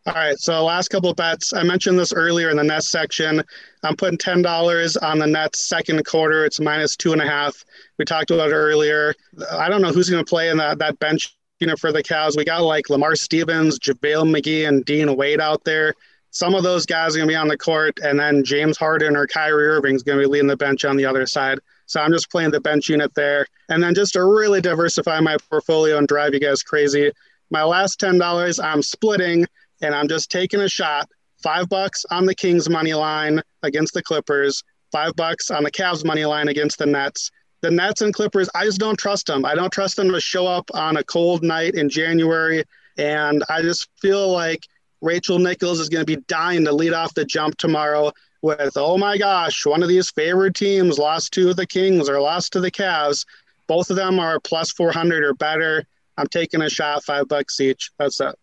All 0.05 0.13
right, 0.13 0.39
so 0.39 0.63
last 0.63 0.87
couple 0.87 1.09
of 1.09 1.17
bets. 1.17 1.53
I 1.53 1.61
mentioned 1.63 1.99
this 1.99 2.13
earlier 2.13 2.49
in 2.49 2.55
the 2.55 2.63
Nets 2.63 2.89
section. 2.89 3.43
I'm 3.83 3.97
putting 3.97 4.17
ten 4.17 4.41
dollars 4.41 4.95
on 4.95 5.19
the 5.19 5.27
Nets 5.27 5.67
second 5.67 6.03
quarter. 6.05 6.45
It's 6.45 6.59
minus 6.61 6.95
two 6.95 7.11
and 7.11 7.21
a 7.21 7.27
half. 7.27 7.65
We 7.97 8.05
talked 8.05 8.31
about 8.31 8.49
it 8.49 8.53
earlier. 8.53 9.13
I 9.51 9.67
don't 9.67 9.81
know 9.81 9.91
who's 9.91 10.09
going 10.09 10.23
to 10.23 10.29
play 10.29 10.49
in 10.49 10.57
that 10.57 10.79
that 10.79 10.97
bench. 10.99 11.35
You 11.59 11.67
know, 11.67 11.75
for 11.75 11.91
the 11.91 12.01
Cavs, 12.01 12.37
we 12.37 12.45
got 12.45 12.61
like 12.63 12.89
Lamar 12.89 13.17
Stevens, 13.17 13.77
JaVale 13.77 14.33
McGee, 14.33 14.67
and 14.67 14.85
Dean 14.85 15.17
Wade 15.17 15.41
out 15.41 15.65
there. 15.65 15.93
Some 16.31 16.53
of 16.53 16.63
those 16.63 16.85
guys 16.85 17.15
are 17.15 17.19
going 17.19 17.27
to 17.27 17.31
be 17.31 17.35
on 17.35 17.47
the 17.47 17.57
court, 17.57 17.97
and 18.03 18.19
then 18.19 18.43
James 18.43 18.77
Harden 18.77 19.15
or 19.15 19.25
Kyrie 19.27 19.67
Irving 19.67 19.95
is 19.95 20.03
going 20.03 20.19
to 20.19 20.23
be 20.23 20.29
leading 20.29 20.47
the 20.47 20.57
bench 20.57 20.85
on 20.85 20.95
the 20.95 21.05
other 21.05 21.25
side. 21.25 21.59
So 21.87 21.99
I'm 21.99 22.11
just 22.11 22.29
playing 22.29 22.51
the 22.51 22.61
bench 22.61 22.87
unit 22.87 23.13
there, 23.15 23.47
and 23.69 23.81
then 23.81 23.95
just 23.95 24.13
to 24.13 24.23
really 24.23 24.61
diversify 24.61 25.19
my 25.21 25.37
portfolio 25.49 25.97
and 25.97 26.07
drive 26.07 26.33
you 26.33 26.39
guys 26.39 26.61
crazy. 26.61 27.11
My 27.49 27.63
last 27.63 27.99
ten 27.99 28.17
dollars, 28.19 28.59
I'm 28.59 28.83
splitting 28.83 29.47
and 29.81 29.95
I'm 29.95 30.07
just 30.07 30.29
taking 30.29 30.61
a 30.61 30.69
shot. 30.69 31.09
Five 31.41 31.69
bucks 31.69 32.05
on 32.11 32.25
the 32.25 32.35
Kings 32.35 32.69
money 32.69 32.93
line 32.93 33.41
against 33.63 33.93
the 33.93 34.03
Clippers. 34.03 34.63
Five 34.91 35.15
bucks 35.15 35.49
on 35.49 35.63
the 35.63 35.71
Cavs 35.71 36.05
money 36.05 36.25
line 36.25 36.47
against 36.47 36.77
the 36.77 36.85
Nets. 36.85 37.31
The 37.61 37.71
Nets 37.71 38.01
and 38.01 38.13
Clippers, 38.13 38.49
I 38.53 38.65
just 38.65 38.79
don't 38.79 38.97
trust 38.97 39.27
them. 39.27 39.45
I 39.45 39.55
don't 39.55 39.71
trust 39.71 39.95
them 39.95 40.11
to 40.11 40.21
show 40.21 40.45
up 40.47 40.69
on 40.73 40.97
a 40.97 41.03
cold 41.03 41.43
night 41.43 41.75
in 41.75 41.89
January. 41.89 42.63
And 42.97 43.43
I 43.49 43.61
just 43.61 43.89
feel 44.01 44.31
like 44.31 44.61
Rachel 45.01 45.39
Nichols 45.39 45.79
is 45.79 45.89
going 45.89 46.05
to 46.05 46.17
be 46.17 46.21
dying 46.27 46.65
to 46.65 46.73
lead 46.73 46.93
off 46.93 47.13
the 47.13 47.25
jump 47.25 47.57
tomorrow 47.57 48.11
with, 48.41 48.73
oh 48.75 48.97
my 48.97 49.17
gosh, 49.17 49.65
one 49.65 49.83
of 49.83 49.89
these 49.89 50.09
favored 50.11 50.55
teams 50.55 50.97
lost 50.97 51.33
to 51.33 51.53
the 51.53 51.65
Kings 51.65 52.09
or 52.09 52.19
lost 52.21 52.53
to 52.53 52.59
the 52.59 52.71
Cavs. 52.71 53.25
Both 53.67 53.89
of 53.89 53.95
them 53.95 54.19
are 54.19 54.39
plus 54.39 54.71
400 54.71 55.23
or 55.23 55.33
better. 55.33 55.85
I'm 56.17 56.27
taking 56.27 56.61
a 56.61 56.69
shot, 56.69 57.03
five 57.03 57.27
bucks 57.27 57.59
each. 57.59 57.91
That's 57.97 58.19
it. 58.19 58.35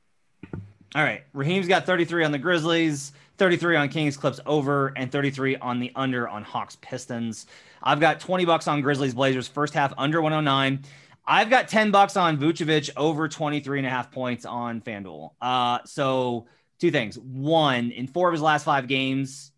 All 0.94 1.02
right. 1.02 1.24
Raheem's 1.34 1.68
got 1.68 1.84
33 1.84 2.24
on 2.24 2.32
the 2.32 2.38
Grizzlies, 2.38 3.12
33 3.38 3.76
on 3.76 3.88
Kings 3.88 4.16
Clips 4.16 4.40
over, 4.46 4.92
and 4.96 5.12
33 5.12 5.56
on 5.56 5.78
the 5.80 5.92
under 5.94 6.28
on 6.28 6.42
Hawks 6.42 6.78
Pistons. 6.80 7.46
I've 7.82 8.00
got 8.00 8.20
20 8.20 8.44
bucks 8.44 8.66
on 8.66 8.80
Grizzlies 8.80 9.14
Blazers 9.14 9.46
first 9.46 9.74
half 9.74 9.92
under 9.98 10.22
109. 10.22 10.84
I've 11.26 11.50
got 11.50 11.68
10 11.68 11.90
bucks 11.90 12.16
on 12.16 12.38
Vucevic 12.38 12.90
over 12.96 13.28
23 13.28 13.78
and 13.78 13.86
a 13.86 13.90
half 13.90 14.12
points 14.12 14.44
on 14.44 14.80
FanDuel. 14.80 15.30
Uh, 15.40 15.80
so 15.84 16.46
two 16.78 16.90
things. 16.90 17.18
One, 17.18 17.90
in 17.90 18.06
four 18.06 18.28
of 18.28 18.32
his 18.32 18.42
last 18.42 18.64
five 18.64 18.86
games, 18.86 19.50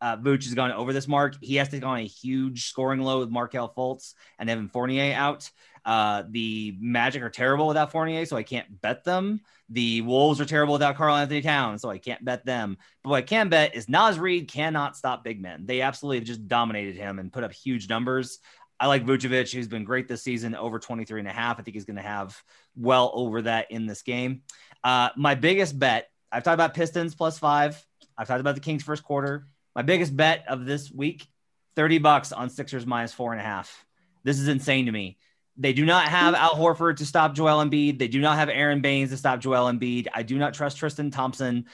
uh, 0.00 0.16
has 0.16 0.54
gone 0.54 0.72
over 0.72 0.92
this 0.92 1.08
mark. 1.08 1.36
He 1.40 1.56
has 1.56 1.68
to 1.70 1.78
go 1.78 1.88
on 1.88 1.98
a 1.98 2.06
huge 2.06 2.66
scoring 2.66 3.00
low 3.00 3.20
with 3.20 3.30
Markelle 3.30 3.72
Fultz 3.76 4.14
and 4.38 4.48
Evan 4.48 4.68
Fournier 4.68 5.14
out. 5.14 5.50
Uh, 5.84 6.24
the 6.28 6.76
Magic 6.80 7.22
are 7.22 7.30
terrible 7.30 7.66
without 7.66 7.90
Fournier, 7.92 8.26
so 8.26 8.36
I 8.36 8.42
can't 8.42 8.80
bet 8.80 9.04
them. 9.04 9.40
The 9.70 10.02
Wolves 10.02 10.40
are 10.40 10.44
terrible 10.44 10.74
without 10.74 10.96
Karl-Anthony 10.96 11.42
Towns, 11.42 11.82
so 11.82 11.90
I 11.90 11.98
can't 11.98 12.24
bet 12.24 12.44
them. 12.44 12.76
But 13.02 13.10
what 13.10 13.16
I 13.16 13.22
can 13.22 13.48
bet 13.48 13.74
is 13.74 13.88
Naz 13.88 14.18
Reid 14.18 14.48
cannot 14.48 14.96
stop 14.96 15.24
big 15.24 15.40
men. 15.40 15.66
They 15.66 15.80
absolutely 15.80 16.24
just 16.24 16.46
dominated 16.46 16.96
him 16.96 17.18
and 17.18 17.32
put 17.32 17.44
up 17.44 17.52
huge 17.52 17.88
numbers. 17.88 18.38
I 18.80 18.86
like 18.86 19.04
Vucevic, 19.04 19.52
who's 19.52 19.68
been 19.68 19.84
great 19.84 20.06
this 20.06 20.22
season, 20.22 20.54
over 20.54 20.78
23 20.78 21.20
and 21.20 21.28
a 21.28 21.32
half. 21.32 21.58
I 21.58 21.62
think 21.62 21.74
he's 21.74 21.84
going 21.84 21.96
to 21.96 22.02
have 22.02 22.40
well 22.76 23.10
over 23.12 23.42
that 23.42 23.70
in 23.70 23.86
this 23.86 24.02
game. 24.02 24.42
Uh, 24.84 25.08
my 25.16 25.34
biggest 25.34 25.78
bet, 25.78 26.10
I've 26.30 26.44
talked 26.44 26.54
about 26.54 26.74
Pistons 26.74 27.14
plus 27.14 27.38
five. 27.38 27.84
I've 28.16 28.28
talked 28.28 28.40
about 28.40 28.54
the 28.54 28.60
Kings 28.60 28.82
first 28.82 29.02
quarter. 29.02 29.46
My 29.74 29.82
biggest 29.82 30.16
bet 30.16 30.44
of 30.48 30.64
this 30.64 30.90
week, 30.90 31.26
30 31.76 31.98
bucks 31.98 32.32
on 32.32 32.50
Sixers 32.50 32.86
minus 32.86 33.12
four 33.12 33.32
and 33.32 33.40
a 33.40 33.44
half. 33.44 33.84
This 34.24 34.38
is 34.38 34.48
insane 34.48 34.86
to 34.86 34.92
me. 34.92 35.18
They 35.56 35.72
do 35.72 35.84
not 35.84 36.06
have 36.06 36.34
Al 36.34 36.54
Horford 36.54 36.98
to 36.98 37.06
stop 37.06 37.34
Joel 37.34 37.64
Embiid. 37.64 37.98
They 37.98 38.08
do 38.08 38.20
not 38.20 38.36
have 38.36 38.48
Aaron 38.48 38.80
Baynes 38.80 39.10
to 39.10 39.16
stop 39.16 39.40
Joel 39.40 39.70
Embiid. 39.70 40.06
I 40.14 40.22
do 40.22 40.38
not 40.38 40.54
trust 40.54 40.76
Tristan 40.76 41.10
Thompson. 41.10 41.66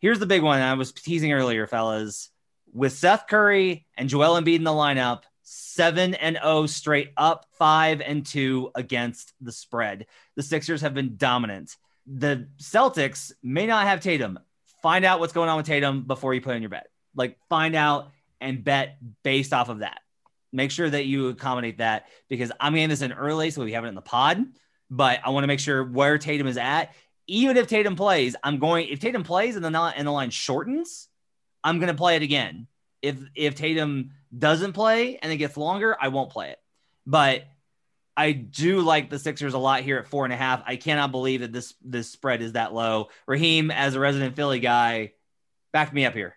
Here's 0.00 0.18
the 0.18 0.26
big 0.26 0.42
one. 0.42 0.60
I 0.60 0.74
was 0.74 0.92
teasing 0.92 1.32
earlier, 1.32 1.66
fellas. 1.66 2.30
With 2.72 2.92
Seth 2.92 3.26
Curry 3.26 3.86
and 3.96 4.08
Joel 4.08 4.40
Embiid 4.40 4.56
in 4.56 4.64
the 4.64 4.70
lineup, 4.70 5.22
seven 5.50 6.14
and 6.14 6.38
oh 6.42 6.66
straight 6.66 7.12
up, 7.16 7.46
five 7.52 8.02
and 8.02 8.24
two 8.24 8.70
against 8.74 9.32
the 9.40 9.52
spread. 9.52 10.06
The 10.36 10.42
Sixers 10.42 10.82
have 10.82 10.92
been 10.92 11.16
dominant. 11.16 11.76
The 12.06 12.48
Celtics 12.58 13.32
may 13.42 13.66
not 13.66 13.86
have 13.86 14.00
Tatum. 14.00 14.38
Find 14.82 15.04
out 15.04 15.20
what's 15.20 15.32
going 15.32 15.48
on 15.48 15.56
with 15.56 15.66
Tatum 15.66 16.02
before 16.02 16.34
you 16.34 16.40
put 16.40 16.54
in 16.54 16.62
your 16.62 16.68
bet. 16.68 16.88
Like, 17.14 17.38
find 17.48 17.74
out 17.74 18.10
and 18.40 18.62
bet 18.62 18.98
based 19.22 19.52
off 19.52 19.70
of 19.70 19.78
that. 19.78 20.00
Make 20.52 20.70
sure 20.70 20.88
that 20.88 21.06
you 21.06 21.28
accommodate 21.28 21.78
that 21.78 22.08
because 22.28 22.52
I'm 22.60 22.74
getting 22.74 22.90
this 22.90 23.02
in 23.02 23.12
early, 23.12 23.50
so 23.50 23.64
we 23.64 23.72
have 23.72 23.84
it 23.84 23.88
in 23.88 23.94
the 23.94 24.02
pod. 24.02 24.44
But 24.90 25.20
I 25.24 25.30
want 25.30 25.44
to 25.44 25.48
make 25.48 25.60
sure 25.60 25.82
where 25.82 26.18
Tatum 26.18 26.46
is 26.46 26.58
at. 26.58 26.94
Even 27.26 27.56
if 27.56 27.66
Tatum 27.66 27.96
plays, 27.96 28.36
I'm 28.42 28.58
going. 28.58 28.88
If 28.88 29.00
Tatum 29.00 29.22
plays 29.22 29.56
and 29.56 29.64
the 29.64 29.80
and 29.96 30.06
the 30.06 30.12
line 30.12 30.30
shortens, 30.30 31.08
I'm 31.64 31.78
going 31.78 31.88
to 31.88 31.94
play 31.94 32.16
it 32.16 32.22
again. 32.22 32.66
If 33.02 33.16
if 33.34 33.54
Tatum 33.54 34.10
doesn't 34.36 34.72
play 34.72 35.18
and 35.18 35.32
it 35.32 35.36
gets 35.36 35.56
longer, 35.56 35.96
I 36.00 36.08
won't 36.08 36.30
play 36.30 36.50
it. 36.50 36.58
But 37.06 37.44
I 38.16 38.32
do 38.32 38.80
like 38.80 39.10
the 39.10 39.18
Sixers 39.18 39.54
a 39.54 39.58
lot 39.58 39.82
here 39.82 39.98
at 39.98 40.08
four 40.08 40.24
and 40.24 40.32
a 40.32 40.36
half. 40.36 40.62
I 40.66 40.74
cannot 40.74 41.12
believe 41.12 41.40
that 41.40 41.52
this 41.52 41.74
this 41.82 42.10
spread 42.10 42.42
is 42.42 42.52
that 42.52 42.74
low. 42.74 43.10
Raheem, 43.26 43.70
as 43.70 43.94
a 43.94 44.00
resident 44.00 44.34
Philly 44.34 44.58
guy, 44.58 45.12
back 45.72 45.92
me 45.92 46.04
up 46.04 46.14
here. 46.14 46.36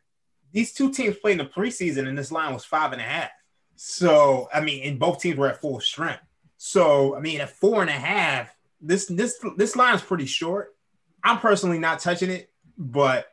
These 0.51 0.73
two 0.73 0.91
teams 0.91 1.17
played 1.17 1.39
in 1.39 1.45
the 1.45 1.45
preseason, 1.45 2.07
and 2.07 2.17
this 2.17 2.31
line 2.31 2.53
was 2.53 2.63
five 2.63 2.91
and 2.91 3.01
a 3.01 3.05
half. 3.05 3.31
So 3.75 4.47
I 4.53 4.61
mean, 4.61 4.83
and 4.83 4.99
both 4.99 5.21
teams 5.21 5.37
were 5.37 5.47
at 5.47 5.59
full 5.59 5.79
strength. 5.79 6.21
So 6.57 7.15
I 7.15 7.19
mean, 7.19 7.41
at 7.41 7.49
four 7.49 7.81
and 7.81 7.89
a 7.89 7.93
half, 7.93 8.55
this 8.79 9.07
this 9.07 9.43
this 9.57 9.75
line 9.75 9.95
is 9.95 10.01
pretty 10.01 10.27
short. 10.27 10.75
I'm 11.23 11.39
personally 11.39 11.79
not 11.79 11.99
touching 11.99 12.29
it, 12.29 12.51
but 12.77 13.25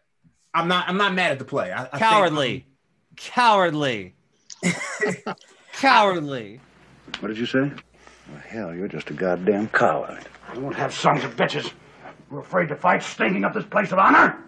I'm 0.54 0.68
not 0.68 0.88
I'm 0.88 0.96
not 0.96 1.12
mad 1.12 1.32
at 1.32 1.38
the 1.38 1.44
play. 1.44 1.70
I, 1.70 1.84
I 1.92 1.98
cowardly, 1.98 2.66
cowardly, 3.18 4.14
cowardly. 5.72 6.60
What 7.20 7.28
did 7.28 7.38
you 7.38 7.46
say? 7.46 7.60
Well, 7.60 8.42
hell, 8.46 8.74
you're 8.74 8.88
just 8.88 9.10
a 9.10 9.14
goddamn 9.14 9.68
coward. 9.68 10.24
You 10.54 10.60
won't 10.60 10.76
have 10.76 10.92
sons 10.92 11.24
of 11.24 11.36
bitches. 11.36 11.72
You're 12.30 12.40
afraid 12.40 12.68
to 12.68 12.76
fight, 12.76 13.02
stinking 13.02 13.44
up 13.44 13.54
this 13.54 13.64
place 13.64 13.92
of 13.92 13.98
honor. 13.98 14.38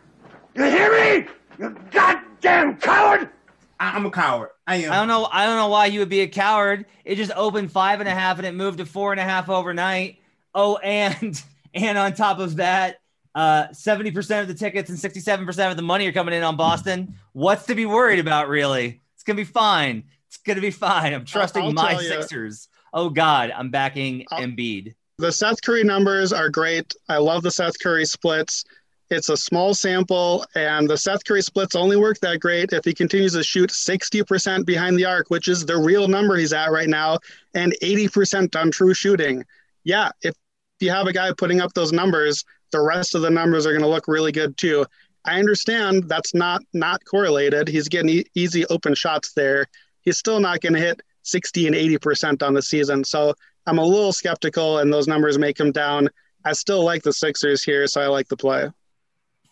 You 0.55 0.65
hear 0.65 0.93
me? 0.93 1.29
You 1.59 1.77
goddamn 1.91 2.77
coward! 2.79 3.31
I, 3.79 3.97
am 3.97 4.05
a 4.05 4.11
coward. 4.11 4.51
I 4.67 4.77
am. 4.77 4.93
I 4.93 4.97
don't 4.97 5.09
know. 5.09 5.29
I 5.33 5.47
don't 5.47 5.57
know 5.57 5.69
why 5.69 5.87
you 5.87 6.01
would 6.01 6.11
be 6.11 6.21
a 6.21 6.29
coward. 6.29 6.85
It 7.05 7.17
just 7.17 7.33
opened 7.35 7.73
five 7.73 8.01
and 8.01 8.09
a 8.09 8.15
half 8.15 8.39
and 8.39 8.47
it 8.47 8.55
moved 8.55 8.79
to 8.79 8.87
four 8.87 9.13
and 9.13 9.21
a 9.21 9.25
half 9.25 9.49
overnight. 9.49 10.19
Oh, 10.55 10.77
and 10.77 11.43
and 11.75 11.97
on 11.97 12.15
top 12.15 12.39
of 12.39 12.57
that, 12.57 13.00
uh, 13.35 13.69
70% 13.69 14.41
of 14.41 14.49
the 14.49 14.55
tickets 14.55 14.91
and 14.91 14.99
67% 14.99 15.71
of 15.71 15.77
the 15.77 15.83
money 15.83 16.07
are 16.07 16.13
coming 16.13 16.35
in 16.35 16.43
on 16.43 16.57
Boston. 16.57 17.15
What's 17.33 17.67
to 17.67 17.75
be 17.75 17.87
worried 17.87 18.19
about, 18.19 18.49
really? 18.49 19.01
It's 19.15 19.23
gonna 19.23 19.37
be 19.37 19.45
fine. 19.45 20.05
It's 20.29 20.39
gonna 20.39 20.61
be 20.61 20.71
fine. 20.71 21.13
I'm 21.13 21.25
trusting 21.25 21.63
I'll 21.63 21.73
my 21.73 21.97
Sixers. 21.97 22.69
Oh 22.93 23.11
God, 23.11 23.53
I'm 23.55 23.71
backing 23.71 24.25
I'll, 24.31 24.41
Embiid. 24.41 24.95
The 25.19 25.31
Seth 25.31 25.63
Curry 25.63 25.85
numbers 25.85 26.33
are 26.33 26.49
great. 26.49 26.95
I 27.09 27.19
love 27.19 27.43
the 27.43 27.51
Seth 27.51 27.79
Curry 27.79 28.07
splits. 28.07 28.65
It's 29.11 29.29
a 29.29 29.37
small 29.37 29.75
sample, 29.75 30.47
and 30.55 30.89
the 30.89 30.97
Seth 30.97 31.25
Curry 31.25 31.43
splits 31.43 31.75
only 31.75 31.97
work 31.97 32.21
that 32.21 32.39
great 32.39 32.73
if 32.73 32.85
he 32.85 32.95
continues 32.95 33.33
to 33.33 33.43
shoot 33.43 33.71
60% 33.71 34.65
behind 34.65 34.97
the 34.97 35.05
arc, 35.05 35.31
which 35.31 35.49
is 35.49 35.67
the 35.67 35.77
real 35.77 36.07
number 36.07 36.37
he's 36.37 36.53
at 36.53 36.71
right 36.71 36.89
now, 36.89 37.19
and 37.55 37.75
80% 37.83 38.55
on 38.55 38.71
true 38.71 38.95
shooting. 38.95 39.45
Yeah, 39.83 40.11
if 40.23 40.37
you 40.79 40.91
have 40.91 41.09
a 41.09 41.13
guy 41.13 41.33
putting 41.37 41.61
up 41.61 41.75
those 41.75 41.93
numbers, 41.93 42.45
the 42.71 42.81
rest 42.81 43.15
of 43.15 43.23
the 43.23 43.31
numbers 43.31 43.67
are 43.67 43.73
going 43.73 43.83
to 43.83 43.89
look 43.89 44.09
really 44.09 44.33
good 44.33 44.57
too. 44.57 44.87
I 45.25 45.39
understand 45.39 46.09
that's 46.09 46.35
not 46.35 46.63
not 46.73 47.05
correlated. 47.05 47.69
He's 47.69 47.89
getting 47.89 48.11
e- 48.11 48.25
easy 48.35 48.65
open 48.67 48.95
shots 48.95 49.33
there. 49.33 49.67
He's 50.03 50.19
still 50.19 50.41
not 50.41 50.61
going 50.61 50.73
to 50.73 50.81
hit 50.81 51.03
60 51.23 51.67
and 51.67 51.77
80% 51.77 52.43
on 52.43 52.55
the 52.55 52.63
season. 52.63 53.05
So 53.05 53.35
I'm 53.67 53.79
a 53.79 53.85
little 53.85 54.13
skeptical, 54.13 54.79
and 54.79 54.93
those 54.93 55.07
numbers 55.07 55.39
may 55.39 55.53
come 55.53 55.73
down. 55.73 56.09
I 56.45 56.53
still 56.55 56.83
like 56.85 57.03
the 57.03 57.13
Sixers 57.13 57.63
here, 57.63 57.87
so 57.87 58.01
I 58.01 58.07
like 58.07 58.29
the 58.29 58.37
play. 58.37 58.71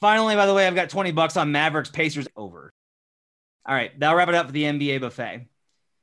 Finally, 0.00 0.36
by 0.36 0.46
the 0.46 0.54
way, 0.54 0.66
I've 0.66 0.74
got 0.74 0.88
20 0.88 1.12
bucks 1.12 1.36
on 1.36 1.52
Mavericks 1.52 1.90
Pacers 1.90 2.26
over. 2.36 2.72
All 3.66 3.74
right, 3.74 3.98
that'll 4.00 4.16
wrap 4.16 4.28
it 4.28 4.34
up 4.34 4.46
for 4.46 4.52
the 4.52 4.62
NBA 4.62 5.00
buffet. 5.00 5.46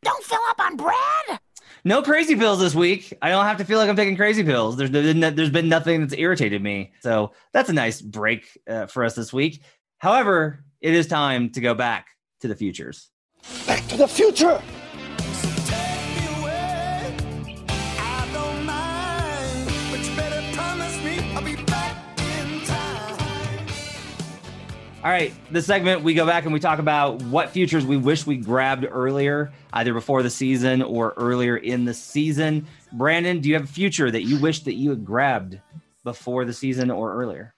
Don't 0.03 0.23
fill 0.23 0.41
up 0.49 0.59
on 0.59 0.77
bread. 0.77 1.39
No 1.87 2.01
crazy 2.01 2.35
pills 2.35 2.59
this 2.59 2.73
week. 2.73 3.13
I 3.21 3.29
don't 3.29 3.45
have 3.45 3.57
to 3.57 3.63
feel 3.63 3.77
like 3.77 3.87
I'm 3.87 3.95
taking 3.95 4.17
crazy 4.17 4.43
pills. 4.43 4.75
There's 4.75 4.89
been, 4.89 5.19
there's 5.19 5.51
been 5.51 5.69
nothing 5.69 6.01
that's 6.01 6.15
irritated 6.15 6.63
me. 6.63 6.93
So 7.01 7.33
that's 7.53 7.69
a 7.69 7.73
nice 7.73 8.01
break 8.01 8.47
uh, 8.67 8.87
for 8.87 9.05
us 9.05 9.13
this 9.13 9.31
week. 9.31 9.61
However, 9.99 10.65
it 10.81 10.95
is 10.95 11.05
time 11.05 11.51
to 11.51 11.61
go 11.61 11.75
back 11.75 12.07
to 12.39 12.47
the 12.47 12.55
futures. 12.55 13.11
Back 13.67 13.85
to 13.89 13.97
the 13.97 14.07
future. 14.07 14.59
All 25.05 25.11
right, 25.11 25.31
this 25.51 25.67
segment 25.67 26.01
we 26.01 26.15
go 26.15 26.25
back 26.25 26.45
and 26.45 26.51
we 26.51 26.59
talk 26.59 26.79
about 26.79 27.21
what 27.25 27.51
futures 27.51 27.85
we 27.85 27.95
wish 27.95 28.25
we 28.25 28.37
grabbed 28.37 28.87
earlier, 28.89 29.53
either 29.73 29.93
before 29.93 30.23
the 30.23 30.31
season 30.31 30.81
or 30.81 31.13
earlier 31.15 31.57
in 31.57 31.85
the 31.85 31.93
season. 31.93 32.65
Brandon, 32.91 33.39
do 33.39 33.47
you 33.47 33.53
have 33.53 33.65
a 33.65 33.67
future 33.67 34.09
that 34.09 34.23
you 34.23 34.39
wish 34.39 34.61
that 34.61 34.73
you 34.73 34.89
had 34.89 35.05
grabbed 35.05 35.59
before 36.03 36.43
the 36.43 36.53
season 36.53 36.89
or 36.89 37.13
earlier? 37.13 37.53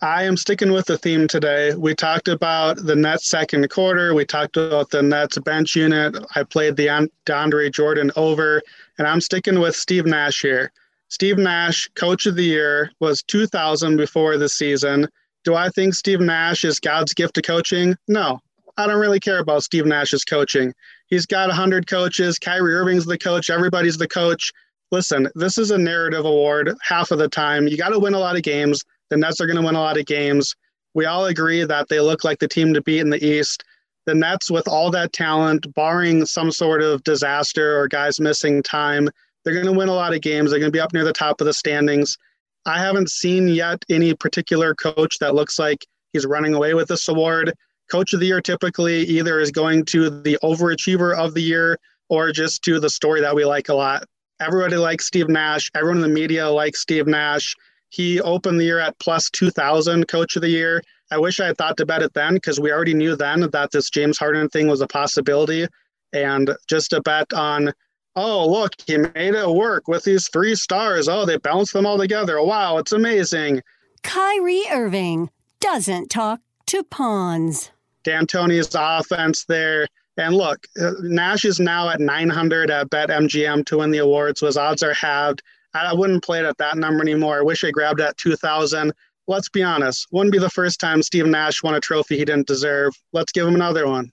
I 0.00 0.22
am 0.22 0.38
sticking 0.38 0.72
with 0.72 0.86
the 0.86 0.96
theme 0.96 1.28
today. 1.28 1.74
We 1.74 1.94
talked 1.94 2.28
about 2.28 2.78
the 2.78 2.96
Nets 2.96 3.28
second 3.28 3.68
quarter. 3.68 4.14
We 4.14 4.24
talked 4.24 4.56
about 4.56 4.88
the 4.88 5.02
Nets 5.02 5.36
bench 5.36 5.76
unit. 5.76 6.16
I 6.34 6.44
played 6.44 6.76
the 6.76 7.10
DeAndre 7.26 7.70
Jordan 7.74 8.10
over, 8.16 8.62
and 8.96 9.06
I'm 9.06 9.20
sticking 9.20 9.60
with 9.60 9.76
Steve 9.76 10.06
Nash 10.06 10.40
here. 10.40 10.72
Steve 11.08 11.36
Nash, 11.36 11.90
coach 11.94 12.24
of 12.24 12.36
the 12.36 12.44
year, 12.44 12.90
was 13.00 13.22
2000 13.22 13.98
before 13.98 14.38
the 14.38 14.48
season. 14.48 15.08
Do 15.46 15.54
I 15.54 15.68
think 15.68 15.94
Steve 15.94 16.20
Nash 16.20 16.64
is 16.64 16.80
God's 16.80 17.14
gift 17.14 17.34
to 17.36 17.42
coaching? 17.42 17.96
No. 18.08 18.40
I 18.76 18.88
don't 18.88 18.98
really 18.98 19.20
care 19.20 19.38
about 19.38 19.62
Steve 19.62 19.86
Nash's 19.86 20.24
coaching. 20.24 20.74
He's 21.06 21.24
got 21.24 21.46
100 21.46 21.86
coaches. 21.86 22.36
Kyrie 22.36 22.74
Irving's 22.74 23.06
the 23.06 23.16
coach. 23.16 23.48
Everybody's 23.48 23.96
the 23.96 24.08
coach. 24.08 24.52
Listen, 24.90 25.28
this 25.36 25.56
is 25.56 25.70
a 25.70 25.78
narrative 25.78 26.24
award 26.24 26.74
half 26.82 27.12
of 27.12 27.18
the 27.18 27.28
time. 27.28 27.68
You 27.68 27.76
got 27.76 27.90
to 27.90 27.98
win 28.00 28.14
a 28.14 28.18
lot 28.18 28.34
of 28.34 28.42
games. 28.42 28.82
The 29.08 29.16
Nets 29.16 29.40
are 29.40 29.46
going 29.46 29.56
to 29.56 29.64
win 29.64 29.76
a 29.76 29.80
lot 29.80 29.96
of 29.96 30.04
games. 30.04 30.56
We 30.94 31.04
all 31.04 31.26
agree 31.26 31.62
that 31.62 31.88
they 31.88 32.00
look 32.00 32.24
like 32.24 32.40
the 32.40 32.48
team 32.48 32.74
to 32.74 32.82
beat 32.82 32.98
in 32.98 33.10
the 33.10 33.24
East. 33.24 33.62
The 34.04 34.16
Nets, 34.16 34.50
with 34.50 34.66
all 34.66 34.90
that 34.90 35.12
talent, 35.12 35.72
barring 35.74 36.26
some 36.26 36.50
sort 36.50 36.82
of 36.82 37.04
disaster 37.04 37.78
or 37.78 37.86
guys 37.86 38.18
missing 38.18 38.64
time, 38.64 39.08
they're 39.44 39.54
going 39.54 39.66
to 39.66 39.78
win 39.78 39.88
a 39.88 39.94
lot 39.94 40.12
of 40.12 40.22
games. 40.22 40.50
They're 40.50 40.58
going 40.58 40.72
to 40.72 40.76
be 40.76 40.80
up 40.80 40.92
near 40.92 41.04
the 41.04 41.12
top 41.12 41.40
of 41.40 41.44
the 41.44 41.52
standings. 41.52 42.18
I 42.66 42.80
haven't 42.80 43.10
seen 43.10 43.46
yet 43.46 43.84
any 43.88 44.12
particular 44.12 44.74
coach 44.74 45.20
that 45.20 45.36
looks 45.36 45.56
like 45.56 45.86
he's 46.12 46.26
running 46.26 46.54
away 46.54 46.74
with 46.74 46.88
this 46.88 47.08
award. 47.08 47.54
Coach 47.90 48.12
of 48.12 48.18
the 48.18 48.26
year 48.26 48.40
typically 48.40 49.04
either 49.04 49.38
is 49.38 49.52
going 49.52 49.84
to 49.86 50.10
the 50.10 50.36
overachiever 50.42 51.16
of 51.16 51.34
the 51.34 51.40
year 51.40 51.78
or 52.08 52.32
just 52.32 52.62
to 52.62 52.80
the 52.80 52.90
story 52.90 53.20
that 53.20 53.36
we 53.36 53.44
like 53.44 53.68
a 53.68 53.74
lot. 53.74 54.04
Everybody 54.40 54.76
likes 54.76 55.06
Steve 55.06 55.28
Nash. 55.28 55.70
Everyone 55.76 55.98
in 55.98 56.02
the 56.02 56.08
media 56.08 56.50
likes 56.50 56.80
Steve 56.80 57.06
Nash. 57.06 57.54
He 57.90 58.20
opened 58.20 58.58
the 58.58 58.64
year 58.64 58.80
at 58.80 58.98
plus 58.98 59.30
2,000 59.30 60.08
coach 60.08 60.34
of 60.34 60.42
the 60.42 60.48
year. 60.48 60.82
I 61.12 61.18
wish 61.18 61.38
I 61.38 61.46
had 61.46 61.56
thought 61.56 61.76
to 61.76 61.86
bet 61.86 62.02
it 62.02 62.14
then 62.14 62.34
because 62.34 62.58
we 62.58 62.72
already 62.72 62.94
knew 62.94 63.14
then 63.14 63.48
that 63.52 63.70
this 63.70 63.90
James 63.90 64.18
Harden 64.18 64.48
thing 64.48 64.66
was 64.66 64.80
a 64.80 64.88
possibility. 64.88 65.68
And 66.12 66.50
just 66.68 66.92
a 66.92 67.00
bet 67.00 67.32
on 67.32 67.72
oh, 68.16 68.50
look, 68.50 68.72
he 68.86 68.96
made 68.96 69.34
it 69.34 69.48
work 69.48 69.86
with 69.86 70.04
these 70.04 70.28
three 70.28 70.54
stars. 70.54 71.08
Oh, 71.08 71.24
they 71.24 71.36
bounced 71.36 71.72
them 71.72 71.86
all 71.86 71.98
together. 71.98 72.42
Wow, 72.42 72.78
it's 72.78 72.92
amazing. 72.92 73.62
Kyrie 74.02 74.64
Irving 74.72 75.30
doesn't 75.60 76.10
talk 76.10 76.40
to 76.66 76.82
pawns. 76.82 77.70
D'Antoni's 78.04 78.74
offense 78.74 79.44
there. 79.44 79.86
And 80.16 80.34
look, 80.34 80.66
uh, 80.80 80.92
Nash 81.00 81.44
is 81.44 81.60
now 81.60 81.90
at 81.90 82.00
900 82.00 82.70
at 82.70 82.88
BetMGM 82.88 83.66
to 83.66 83.78
win 83.78 83.90
the 83.90 83.98
awards. 83.98 84.40
So 84.40 84.46
his 84.46 84.56
odds 84.56 84.82
are 84.82 84.94
halved. 84.94 85.42
I 85.74 85.92
wouldn't 85.92 86.24
play 86.24 86.38
it 86.38 86.46
at 86.46 86.56
that 86.58 86.78
number 86.78 87.02
anymore. 87.02 87.38
I 87.38 87.42
wish 87.42 87.62
I 87.62 87.70
grabbed 87.70 88.00
at 88.00 88.16
2,000. 88.16 88.92
Let's 89.28 89.50
be 89.50 89.62
honest. 89.62 90.06
Wouldn't 90.10 90.32
be 90.32 90.38
the 90.38 90.48
first 90.48 90.80
time 90.80 91.02
Steve 91.02 91.26
Nash 91.26 91.62
won 91.62 91.74
a 91.74 91.80
trophy 91.80 92.16
he 92.16 92.24
didn't 92.24 92.46
deserve. 92.46 92.94
Let's 93.12 93.32
give 93.32 93.46
him 93.46 93.54
another 93.54 93.86
one. 93.86 94.10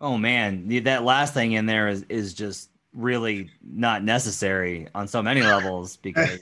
Oh 0.00 0.16
man, 0.16 0.66
that 0.84 1.04
last 1.04 1.34
thing 1.34 1.52
in 1.52 1.66
there 1.66 1.88
is 1.88 2.04
is 2.08 2.34
just 2.34 2.71
really 2.94 3.50
not 3.62 4.04
necessary 4.04 4.88
on 4.94 5.08
so 5.08 5.22
many 5.22 5.42
levels 5.42 5.96
because 6.02 6.40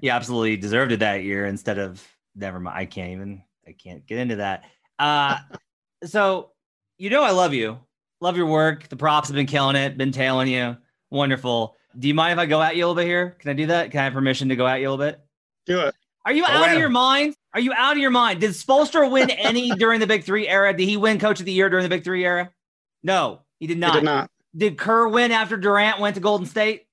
he 0.00 0.10
absolutely 0.10 0.56
deserved 0.56 0.92
it 0.92 1.00
that 1.00 1.22
year 1.24 1.46
instead 1.46 1.78
of 1.78 2.06
never 2.34 2.60
mind. 2.60 2.78
I 2.78 2.84
can't 2.84 3.12
even 3.12 3.42
I 3.66 3.72
can't 3.72 4.06
get 4.06 4.18
into 4.18 4.36
that. 4.36 4.64
Uh 4.98 5.38
so 6.04 6.50
you 6.98 7.10
know 7.10 7.22
I 7.22 7.30
love 7.30 7.54
you. 7.54 7.78
Love 8.20 8.36
your 8.36 8.46
work. 8.46 8.88
The 8.88 8.96
props 8.96 9.28
have 9.28 9.34
been 9.34 9.46
killing 9.46 9.76
it, 9.76 9.96
been 9.96 10.12
tailing 10.12 10.48
you. 10.48 10.76
Wonderful. 11.10 11.76
Do 11.98 12.06
you 12.06 12.14
mind 12.14 12.32
if 12.32 12.38
I 12.38 12.46
go 12.46 12.62
at 12.62 12.76
you 12.76 12.84
a 12.84 12.86
little 12.86 13.02
bit 13.02 13.06
here? 13.06 13.36
Can 13.38 13.50
I 13.50 13.54
do 13.54 13.66
that? 13.66 13.90
Can 13.90 14.00
I 14.00 14.04
have 14.04 14.12
permission 14.12 14.48
to 14.50 14.56
go 14.56 14.66
at 14.66 14.80
you 14.80 14.88
a 14.88 14.90
little 14.90 15.04
bit? 15.04 15.20
Do 15.66 15.80
it. 15.80 15.94
Are 16.24 16.32
you 16.32 16.44
out 16.44 16.70
of 16.70 16.78
your 16.78 16.90
mind? 16.90 17.34
Are 17.54 17.60
you 17.60 17.72
out 17.72 17.92
of 17.92 17.98
your 17.98 18.10
mind? 18.10 18.40
Did 18.40 18.50
Spoelstra 18.50 19.10
win 19.10 19.30
any 19.30 19.70
during 19.78 20.00
the 20.00 20.06
Big 20.06 20.24
Three 20.24 20.46
era? 20.46 20.76
Did 20.76 20.88
he 20.88 20.96
win 20.96 21.18
Coach 21.18 21.40
of 21.40 21.46
the 21.46 21.52
Year 21.52 21.68
during 21.68 21.82
the 21.82 21.88
Big 21.88 22.04
Three 22.04 22.24
era? 22.24 22.52
No, 23.02 23.40
he 23.58 23.66
did 23.66 23.78
not. 23.78 23.94
He 23.94 24.00
did 24.00 24.04
not. 24.04 24.30
Did 24.56 24.78
Kerr 24.78 25.08
win 25.08 25.32
after 25.32 25.56
Durant 25.56 26.00
went 26.00 26.14
to 26.16 26.20
Golden 26.20 26.46
State? 26.46 26.86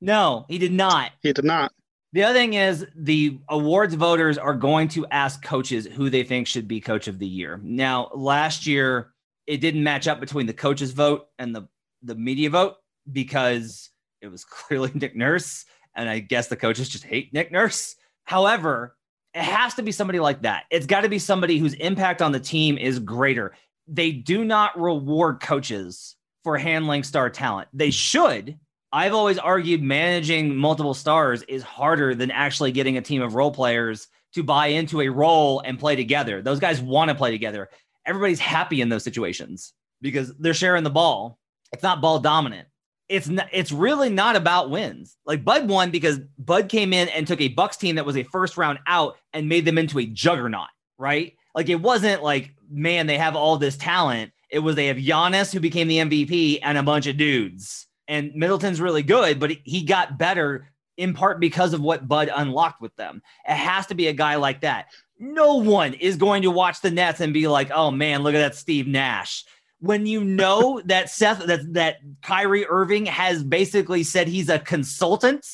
No, 0.00 0.44
he 0.48 0.58
did 0.58 0.72
not. 0.72 1.12
He 1.22 1.32
did 1.32 1.44
not. 1.44 1.72
The 2.12 2.22
other 2.22 2.34
thing 2.34 2.54
is 2.54 2.86
the 2.94 3.40
awards 3.48 3.94
voters 3.94 4.38
are 4.38 4.54
going 4.54 4.86
to 4.88 5.06
ask 5.06 5.42
coaches 5.42 5.86
who 5.86 6.10
they 6.10 6.22
think 6.22 6.46
should 6.46 6.68
be 6.68 6.80
coach 6.80 7.08
of 7.08 7.18
the 7.18 7.26
year. 7.26 7.58
Now, 7.62 8.10
last 8.14 8.66
year 8.66 9.12
it 9.46 9.60
didn't 9.60 9.82
match 9.82 10.06
up 10.06 10.20
between 10.20 10.46
the 10.46 10.52
coaches 10.52 10.92
vote 10.92 11.26
and 11.38 11.54
the 11.54 11.68
the 12.02 12.14
media 12.14 12.50
vote 12.50 12.74
because 13.10 13.90
it 14.20 14.28
was 14.28 14.44
clearly 14.44 14.92
Nick 14.94 15.16
Nurse 15.16 15.64
and 15.96 16.08
I 16.08 16.20
guess 16.20 16.46
the 16.46 16.56
coaches 16.56 16.88
just 16.88 17.04
hate 17.04 17.32
Nick 17.32 17.50
Nurse. 17.50 17.96
However, 18.24 18.96
it 19.34 19.42
has 19.42 19.74
to 19.74 19.82
be 19.82 19.90
somebody 19.90 20.20
like 20.20 20.42
that. 20.42 20.64
It's 20.70 20.86
got 20.86 21.00
to 21.00 21.08
be 21.08 21.18
somebody 21.18 21.58
whose 21.58 21.74
impact 21.74 22.22
on 22.22 22.30
the 22.30 22.40
team 22.40 22.78
is 22.78 23.00
greater. 23.00 23.54
They 23.88 24.12
do 24.12 24.44
not 24.44 24.78
reward 24.78 25.40
coaches 25.40 26.14
for 26.44 26.58
handling 26.58 27.02
star 27.02 27.30
talent. 27.30 27.68
They 27.72 27.90
should. 27.90 28.58
I've 28.92 29.14
always 29.14 29.38
argued 29.38 29.82
managing 29.82 30.54
multiple 30.54 30.94
stars 30.94 31.42
is 31.42 31.64
harder 31.64 32.14
than 32.14 32.30
actually 32.30 32.70
getting 32.70 32.96
a 32.96 33.02
team 33.02 33.22
of 33.22 33.34
role 33.34 33.50
players 33.50 34.06
to 34.34 34.44
buy 34.44 34.68
into 34.68 35.00
a 35.00 35.08
role 35.08 35.60
and 35.60 35.80
play 35.80 35.96
together. 35.96 36.42
Those 36.42 36.60
guys 36.60 36.80
want 36.80 37.08
to 37.08 37.14
play 37.16 37.32
together. 37.32 37.70
Everybody's 38.06 38.38
happy 38.38 38.80
in 38.80 38.90
those 38.90 39.02
situations 39.02 39.72
because 40.00 40.32
they're 40.38 40.54
sharing 40.54 40.84
the 40.84 40.90
ball. 40.90 41.38
It's 41.72 41.82
not 41.82 42.00
ball 42.00 42.20
dominant. 42.20 42.68
It's 43.08 43.28
not, 43.28 43.48
it's 43.52 43.72
really 43.72 44.10
not 44.10 44.36
about 44.36 44.70
wins. 44.70 45.16
Like 45.26 45.44
Bud 45.44 45.68
won 45.68 45.90
because 45.90 46.20
Bud 46.38 46.68
came 46.68 46.92
in 46.92 47.08
and 47.08 47.26
took 47.26 47.40
a 47.40 47.48
Bucks 47.48 47.76
team 47.76 47.96
that 47.96 48.06
was 48.06 48.16
a 48.16 48.22
first 48.24 48.56
round 48.56 48.78
out 48.86 49.16
and 49.32 49.48
made 49.48 49.64
them 49.64 49.78
into 49.78 49.98
a 49.98 50.06
juggernaut, 50.06 50.68
right? 50.98 51.34
Like 51.54 51.68
it 51.68 51.80
wasn't 51.80 52.22
like, 52.22 52.54
man, 52.70 53.06
they 53.06 53.18
have 53.18 53.34
all 53.34 53.56
this 53.56 53.76
talent 53.76 54.32
it 54.54 54.60
was 54.60 54.76
they 54.76 54.86
have 54.86 54.96
Giannis 54.96 55.52
who 55.52 55.58
became 55.58 55.88
the 55.88 55.98
MVP 55.98 56.60
and 56.62 56.78
a 56.78 56.82
bunch 56.82 57.08
of 57.08 57.16
dudes. 57.16 57.88
And 58.06 58.32
Middleton's 58.34 58.80
really 58.80 59.02
good, 59.02 59.40
but 59.40 59.50
he 59.64 59.82
got 59.82 60.16
better 60.16 60.70
in 60.96 61.12
part 61.12 61.40
because 61.40 61.74
of 61.74 61.80
what 61.80 62.06
Bud 62.06 62.30
unlocked 62.32 62.80
with 62.80 62.94
them. 62.94 63.20
It 63.48 63.56
has 63.56 63.86
to 63.86 63.96
be 63.96 64.06
a 64.06 64.12
guy 64.12 64.36
like 64.36 64.60
that. 64.60 64.86
No 65.18 65.56
one 65.56 65.94
is 65.94 66.16
going 66.16 66.42
to 66.42 66.52
watch 66.52 66.80
the 66.80 66.90
Nets 66.90 67.20
and 67.20 67.34
be 67.34 67.48
like, 67.48 67.70
"Oh 67.72 67.90
man, 67.90 68.22
look 68.22 68.34
at 68.34 68.38
that 68.38 68.54
Steve 68.54 68.86
Nash." 68.86 69.44
When 69.80 70.06
you 70.06 70.22
know 70.22 70.80
that 70.86 71.10
Seth 71.10 71.44
that 71.46 71.72
that 71.72 71.96
Kyrie 72.22 72.66
Irving 72.66 73.06
has 73.06 73.42
basically 73.42 74.04
said 74.04 74.28
he's 74.28 74.48
a 74.48 74.60
consultant 74.60 75.46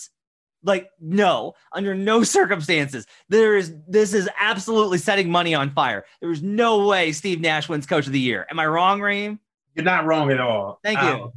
like, 0.63 0.91
no, 1.01 1.55
under 1.73 1.95
no 1.95 2.23
circumstances. 2.25 3.07
There 3.29 3.57
is 3.57 3.75
this 3.89 4.15
is 4.15 4.29
absolutely 4.39 4.99
setting 4.99 5.31
money 5.31 5.55
on 5.55 5.71
fire. 5.71 6.05
There 6.21 6.31
is 6.31 6.43
no 6.43 6.87
way 6.87 7.13
Steve 7.13 7.41
Nash 7.41 7.69
wins 7.69 7.87
coach 7.87 8.07
of 8.07 8.13
the 8.13 8.21
year. 8.21 8.47
Am 8.51 8.59
I 8.59 8.67
wrong, 8.67 9.01
Reem? 9.01 9.41
You're 9.75 9.85
not 9.85 10.05
wrong 10.05 10.31
at 10.31 10.41
all. 10.41 10.81
Thank 10.83 11.01
you. 11.01 11.33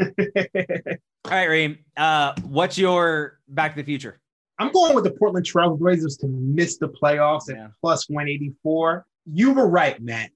all 0.00 1.30
right, 1.30 1.44
Reem. 1.44 1.78
Uh, 1.96 2.34
what's 2.44 2.78
your 2.78 3.38
back 3.48 3.74
to 3.74 3.82
the 3.82 3.86
future? 3.86 4.20
I'm 4.58 4.70
going 4.70 4.94
with 4.94 5.04
the 5.04 5.10
Portland 5.10 5.46
Trailblazers 5.46 6.18
to 6.20 6.28
miss 6.28 6.78
the 6.78 6.88
playoffs 6.88 7.50
at 7.50 7.70
plus 7.80 8.08
184. 8.08 9.04
You 9.26 9.52
were 9.52 9.68
right, 9.68 10.00
Matt. 10.00 10.30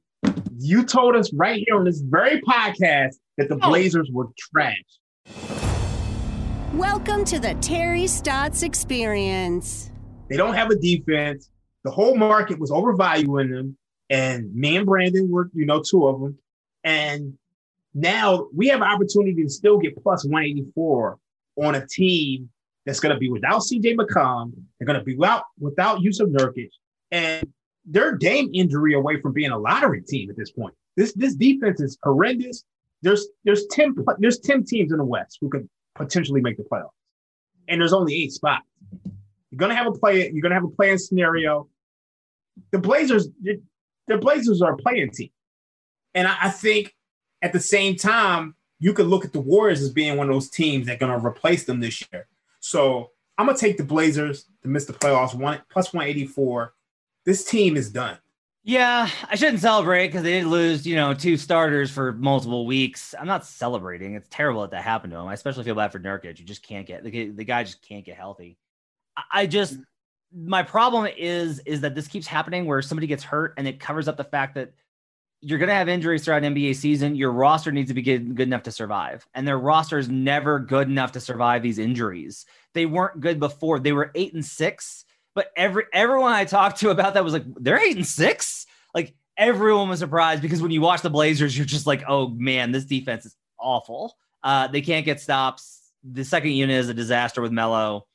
You 0.58 0.84
told 0.84 1.14
us 1.14 1.32
right 1.32 1.62
here 1.64 1.76
on 1.76 1.84
this 1.84 2.00
very 2.00 2.40
podcast 2.42 3.14
that 3.36 3.48
the 3.48 3.58
oh. 3.62 3.68
Blazers 3.68 4.10
were 4.12 4.26
trash. 4.36 4.82
Welcome 6.78 7.24
to 7.24 7.40
the 7.40 7.54
Terry 7.54 8.06
Stotts 8.06 8.62
experience. 8.62 9.90
They 10.28 10.36
don't 10.36 10.54
have 10.54 10.70
a 10.70 10.76
defense. 10.76 11.50
The 11.82 11.90
whole 11.90 12.14
market 12.14 12.60
was 12.60 12.70
overvaluing 12.70 13.50
them. 13.50 13.76
And 14.10 14.54
me 14.54 14.76
and 14.76 14.86
Brandon 14.86 15.28
were, 15.28 15.50
you 15.54 15.66
know, 15.66 15.82
two 15.82 16.06
of 16.06 16.20
them. 16.20 16.38
And 16.84 17.36
now 17.94 18.46
we 18.54 18.68
have 18.68 18.80
an 18.80 18.86
opportunity 18.86 19.42
to 19.42 19.50
still 19.50 19.78
get 19.78 20.00
plus 20.00 20.24
184 20.24 21.18
on 21.56 21.74
a 21.74 21.84
team 21.84 22.48
that's 22.86 23.00
going 23.00 23.12
to 23.12 23.18
be 23.18 23.28
without 23.28 23.62
CJ 23.62 23.96
McCollum. 23.96 24.52
They're 24.78 24.86
going 24.86 25.00
to 25.00 25.04
be 25.04 25.16
without, 25.16 25.46
without 25.58 25.98
Jusuf 25.98 26.30
Nurkic. 26.30 26.70
And 27.10 27.44
they're 27.86 28.14
Dame 28.14 28.50
injury 28.54 28.94
away 28.94 29.20
from 29.20 29.32
being 29.32 29.50
a 29.50 29.58
lottery 29.58 30.02
team 30.02 30.30
at 30.30 30.36
this 30.36 30.52
point. 30.52 30.76
This 30.96 31.12
this 31.14 31.34
defense 31.34 31.80
is 31.80 31.98
horrendous. 32.04 32.62
There's 33.02 33.26
there's 33.44 33.66
10 33.66 33.96
there's 34.20 34.38
10 34.38 34.62
teams 34.62 34.92
in 34.92 34.98
the 34.98 35.04
West 35.04 35.38
who 35.40 35.48
could 35.48 35.68
potentially 35.98 36.40
make 36.40 36.56
the 36.56 36.62
playoffs. 36.62 36.90
And 37.68 37.80
there's 37.80 37.92
only 37.92 38.14
eight 38.14 38.32
spots. 38.32 38.64
You're 39.50 39.58
gonna 39.58 39.74
have 39.74 39.86
a 39.86 39.92
play. 39.92 40.30
You're 40.30 40.42
gonna 40.42 40.54
have 40.54 40.64
a 40.64 40.68
play-in 40.68 40.98
scenario. 40.98 41.68
The 42.70 42.78
Blazers, 42.78 43.28
the 43.42 44.18
Blazers 44.18 44.62
are 44.62 44.72
a 44.72 44.76
play-in 44.76 45.10
team, 45.10 45.30
and 46.14 46.26
I, 46.26 46.36
I 46.44 46.50
think 46.50 46.94
at 47.42 47.52
the 47.52 47.60
same 47.60 47.96
time 47.96 48.54
you 48.80 48.92
could 48.92 49.06
look 49.06 49.24
at 49.24 49.32
the 49.32 49.40
Warriors 49.40 49.80
as 49.80 49.90
being 49.90 50.16
one 50.16 50.28
of 50.28 50.34
those 50.34 50.50
teams 50.50 50.86
that 50.86 50.96
are 50.96 50.98
gonna 50.98 51.24
replace 51.24 51.64
them 51.64 51.80
this 51.80 52.02
year. 52.12 52.26
So 52.60 53.10
I'm 53.36 53.46
gonna 53.46 53.58
take 53.58 53.76
the 53.76 53.84
Blazers 53.84 54.46
to 54.62 54.68
miss 54.68 54.86
the 54.86 54.92
playoffs. 54.92 55.34
One 55.34 55.60
plus 55.70 55.92
184. 55.92 56.74
This 57.24 57.44
team 57.44 57.76
is 57.76 57.90
done. 57.90 58.18
Yeah, 58.68 59.08
I 59.30 59.34
shouldn't 59.36 59.60
celebrate 59.60 60.08
because 60.08 60.22
they 60.22 60.40
did 60.40 60.46
lose, 60.46 60.86
you 60.86 60.94
know, 60.94 61.14
two 61.14 61.38
starters 61.38 61.90
for 61.90 62.12
multiple 62.12 62.66
weeks. 62.66 63.14
I'm 63.18 63.26
not 63.26 63.46
celebrating. 63.46 64.12
It's 64.14 64.28
terrible 64.30 64.60
that 64.60 64.72
that 64.72 64.82
happened 64.82 65.14
to 65.14 65.18
him. 65.18 65.26
I 65.26 65.32
especially 65.32 65.64
feel 65.64 65.74
bad 65.74 65.90
for 65.90 65.98
Nurkic. 65.98 66.38
You 66.38 66.44
just 66.44 66.62
can't 66.62 66.86
get 66.86 67.02
the, 67.02 67.30
the 67.30 67.44
guy 67.44 67.64
just 67.64 67.80
can't 67.80 68.04
get 68.04 68.18
healthy. 68.18 68.58
I, 69.32 69.46
just 69.46 69.78
mm. 69.78 69.84
my 70.34 70.62
problem 70.62 71.08
is 71.16 71.60
is 71.60 71.80
that 71.80 71.94
this 71.94 72.08
keeps 72.08 72.26
happening 72.26 72.66
where 72.66 72.82
somebody 72.82 73.06
gets 73.06 73.22
hurt 73.22 73.54
and 73.56 73.66
it 73.66 73.80
covers 73.80 74.06
up 74.06 74.18
the 74.18 74.24
fact 74.24 74.56
that 74.56 74.74
you're 75.40 75.58
going 75.58 75.70
to 75.70 75.74
have 75.74 75.88
injuries 75.88 76.22
throughout 76.22 76.42
NBA 76.42 76.76
season. 76.76 77.14
Your 77.14 77.32
roster 77.32 77.72
needs 77.72 77.88
to 77.88 77.94
be 77.94 78.02
good, 78.02 78.34
good 78.34 78.48
enough 78.48 78.64
to 78.64 78.70
survive, 78.70 79.26
and 79.32 79.48
their 79.48 79.58
roster 79.58 79.96
is 79.96 80.10
never 80.10 80.58
good 80.58 80.88
enough 80.88 81.12
to 81.12 81.20
survive 81.20 81.62
these 81.62 81.78
injuries. 81.78 82.44
They 82.74 82.84
weren't 82.84 83.22
good 83.22 83.40
before. 83.40 83.78
They 83.78 83.92
were 83.92 84.10
eight 84.14 84.34
and 84.34 84.44
six 84.44 85.06
but 85.38 85.52
every 85.54 85.84
everyone 85.92 86.32
I 86.32 86.44
talked 86.44 86.80
to 86.80 86.90
about 86.90 87.14
that 87.14 87.22
was 87.22 87.32
like, 87.32 87.44
they're 87.60 87.78
eight 87.78 87.94
and 87.94 88.04
six. 88.04 88.66
Like 88.92 89.14
everyone 89.36 89.88
was 89.88 90.00
surprised 90.00 90.42
because 90.42 90.60
when 90.60 90.72
you 90.72 90.80
watch 90.80 91.00
the 91.00 91.10
Blazers, 91.10 91.56
you're 91.56 91.64
just 91.64 91.86
like, 91.86 92.02
oh 92.08 92.30
man, 92.30 92.72
this 92.72 92.84
defense 92.84 93.24
is 93.24 93.36
awful. 93.56 94.16
Uh, 94.42 94.66
they 94.66 94.80
can't 94.80 95.04
get 95.04 95.20
stops. 95.20 95.92
The 96.02 96.24
second 96.24 96.50
unit 96.50 96.74
is 96.74 96.88
a 96.88 96.94
disaster 96.94 97.40
with 97.40 97.52
Melo. 97.52 98.08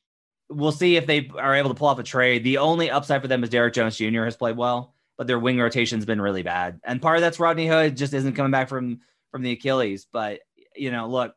We'll 0.49 0.74
see 0.74 0.97
if 0.97 1.05
they 1.05 1.32
are 1.39 1.55
able 1.55 1.69
to 1.69 1.76
pull 1.76 1.88
off 1.88 1.97
a 1.97 2.03
trade. 2.03 2.43
The 2.43 2.57
only 2.57 2.91
upside 2.91 3.21
for 3.21 3.30
them 3.30 3.41
is 3.41 3.49
Derrick 3.49 3.74
Jones 3.74 3.95
Jr. 3.95 4.26
has 4.26 4.36
played 4.36 4.57
well, 4.57 4.93
but 5.17 5.26
their 5.26 5.39
wing 5.39 5.57
rotation's 5.59 6.05
been 6.05 6.19
really 6.19 6.43
bad. 6.43 6.82
And 6.84 7.01
part 7.01 7.15
of 7.15 7.21
that's 7.21 7.39
Rodney 7.39 7.67
Hood 7.67 7.95
just 7.95 8.13
isn't 8.13 8.34
coming 8.34 8.51
back 8.51 8.67
from 8.67 8.99
from 9.32 9.43
the 9.43 9.53
Achilles. 9.53 10.07
But 10.11 10.41
you 10.76 10.91
know, 10.91 11.07
look, 11.07 11.36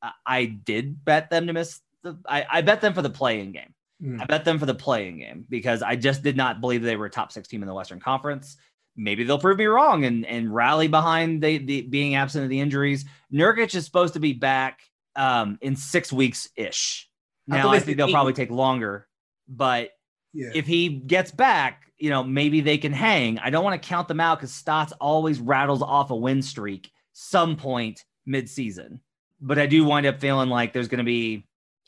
I, 0.00 0.12
I 0.24 0.44
did 0.46 1.04
bet 1.04 1.28
them 1.28 1.46
to 1.48 1.52
miss 1.52 1.82
the. 2.02 2.16
I, 2.26 2.46
I 2.50 2.62
bet 2.62 2.80
them 2.80 2.94
for 2.94 3.02
the 3.02 3.10
play-in 3.10 3.52
game. 3.52 3.74
Mm. 4.02 4.20
I 4.20 4.24
bet 4.26 4.44
them 4.44 4.58
for 4.58 4.66
the 4.66 4.74
play-in 4.74 5.18
game 5.18 5.46
because 5.48 5.82
I 5.82 5.96
just 5.96 6.22
did 6.22 6.36
not 6.36 6.60
believe 6.60 6.82
they 6.82 6.96
were 6.96 7.06
a 7.06 7.10
top 7.10 7.32
six 7.32 7.48
team 7.48 7.62
in 7.62 7.68
the 7.68 7.74
Western 7.74 8.00
Conference. 8.00 8.56
Maybe 8.96 9.24
they'll 9.24 9.38
prove 9.38 9.58
me 9.58 9.66
wrong 9.66 10.04
and, 10.04 10.24
and 10.26 10.54
rally 10.54 10.88
behind 10.88 11.42
the, 11.42 11.58
the 11.58 11.82
being 11.82 12.14
absent 12.14 12.44
of 12.44 12.50
the 12.50 12.60
injuries. 12.60 13.04
Nurkic 13.32 13.74
is 13.74 13.84
supposed 13.84 14.14
to 14.14 14.20
be 14.20 14.32
back 14.32 14.80
um, 15.16 15.58
in 15.60 15.76
six 15.76 16.12
weeks 16.12 16.48
ish. 16.56 17.08
Now 17.46 17.68
I, 17.68 17.76
I 17.76 17.80
think 17.80 17.96
they'll 17.96 18.08
eight. 18.08 18.12
probably 18.12 18.32
take 18.32 18.50
longer, 18.50 19.06
but 19.48 19.90
yeah. 20.32 20.50
if 20.54 20.66
he 20.66 20.88
gets 20.88 21.30
back, 21.30 21.84
you 21.98 22.10
know, 22.10 22.22
maybe 22.22 22.60
they 22.60 22.78
can 22.78 22.92
hang. 22.92 23.38
I 23.38 23.50
don't 23.50 23.64
want 23.64 23.80
to 23.80 23.88
count 23.88 24.08
them 24.08 24.20
out 24.20 24.38
because 24.38 24.52
Stotts 24.52 24.92
always 25.00 25.40
rattles 25.40 25.82
off 25.82 26.10
a 26.10 26.16
win 26.16 26.42
streak 26.42 26.90
some 27.12 27.56
point 27.56 28.04
mid 28.26 28.48
season. 28.48 29.00
But 29.40 29.58
I 29.58 29.66
do 29.66 29.84
wind 29.84 30.06
up 30.06 30.20
feeling 30.20 30.48
like 30.48 30.72
there's 30.72 30.88
going 30.88 30.98
to 30.98 31.04
be 31.04 31.46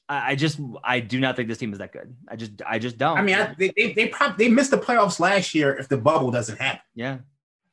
I 0.08 0.36
just 0.36 0.58
I 0.82 1.00
do 1.00 1.20
not 1.20 1.36
think 1.36 1.48
this 1.48 1.58
team 1.58 1.72
is 1.72 1.78
that 1.78 1.92
good. 1.92 2.16
I 2.28 2.36
just 2.36 2.52
I 2.66 2.78
just 2.78 2.96
don't. 2.96 3.18
I 3.18 3.22
mean, 3.22 3.34
I, 3.34 3.54
they 3.58 3.72
they 3.76 3.92
they, 3.92 4.08
probably, 4.08 4.46
they 4.46 4.50
missed 4.50 4.70
the 4.70 4.78
playoffs 4.78 5.20
last 5.20 5.54
year 5.54 5.76
if 5.76 5.88
the 5.88 5.98
bubble 5.98 6.30
doesn't 6.30 6.58
happen. 6.58 6.80
Yeah, 6.94 7.18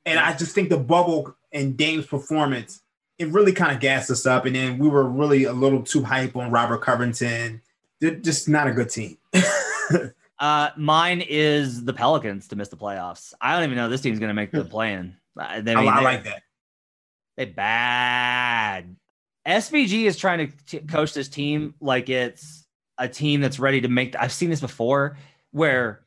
and 0.06 0.20
I 0.20 0.36
just 0.36 0.54
think 0.54 0.70
the 0.70 0.78
bubble 0.78 1.36
and 1.54 1.78
Dame's 1.78 2.06
performance 2.06 2.82
it 3.18 3.30
really 3.30 3.54
kind 3.54 3.72
of 3.72 3.80
gassed 3.80 4.12
us 4.12 4.26
up, 4.26 4.46
and 4.46 4.56
then 4.56 4.78
we 4.78 4.90
were 4.90 5.06
really 5.06 5.46
a 5.46 5.54
little 5.54 5.82
too 5.82 6.04
hype 6.04 6.36
on 6.36 6.52
Robert 6.52 6.80
Covington. 6.80 7.62
They're 8.02 8.16
just 8.16 8.50
not 8.50 8.68
a 8.68 8.72
good 8.72 8.90
team. 8.90 9.18
uh, 10.40 10.70
mine 10.76 11.22
is 11.22 11.86
the 11.86 11.94
Pelicans 11.94 12.50
to 12.50 12.58
miss 12.58 12.68
the 12.68 12.76
playoffs. 12.76 13.34
I 13.40 13.54
don't 13.54 13.64
even 13.64 13.78
know 13.78 13.88
this 13.88 14.02
team's 14.02 14.20
going 14.20 14.30
to 14.30 14.34
make 14.34 14.52
the 14.52 14.64
hmm. 14.64 14.70
play-in. 14.70 15.16
I, 15.38 15.62
mean, 15.62 15.78
I, 15.78 15.84
I 15.86 16.02
like 16.02 16.26
that. 16.26 16.44
They 17.38 17.46
bad. 17.46 18.96
SVG 19.48 20.06
is 20.06 20.18
trying 20.18 20.48
to 20.48 20.58
t- 20.66 20.80
coach 20.80 21.14
this 21.14 21.28
team 21.28 21.76
like 21.80 22.10
it's 22.10 22.66
a 22.98 23.08
team 23.08 23.42
that's 23.42 23.60
ready 23.60 23.82
to 23.82 23.88
make. 23.88 24.16
I've 24.18 24.32
seen 24.32 24.50
this 24.50 24.62
before 24.62 25.18
where 25.52 26.02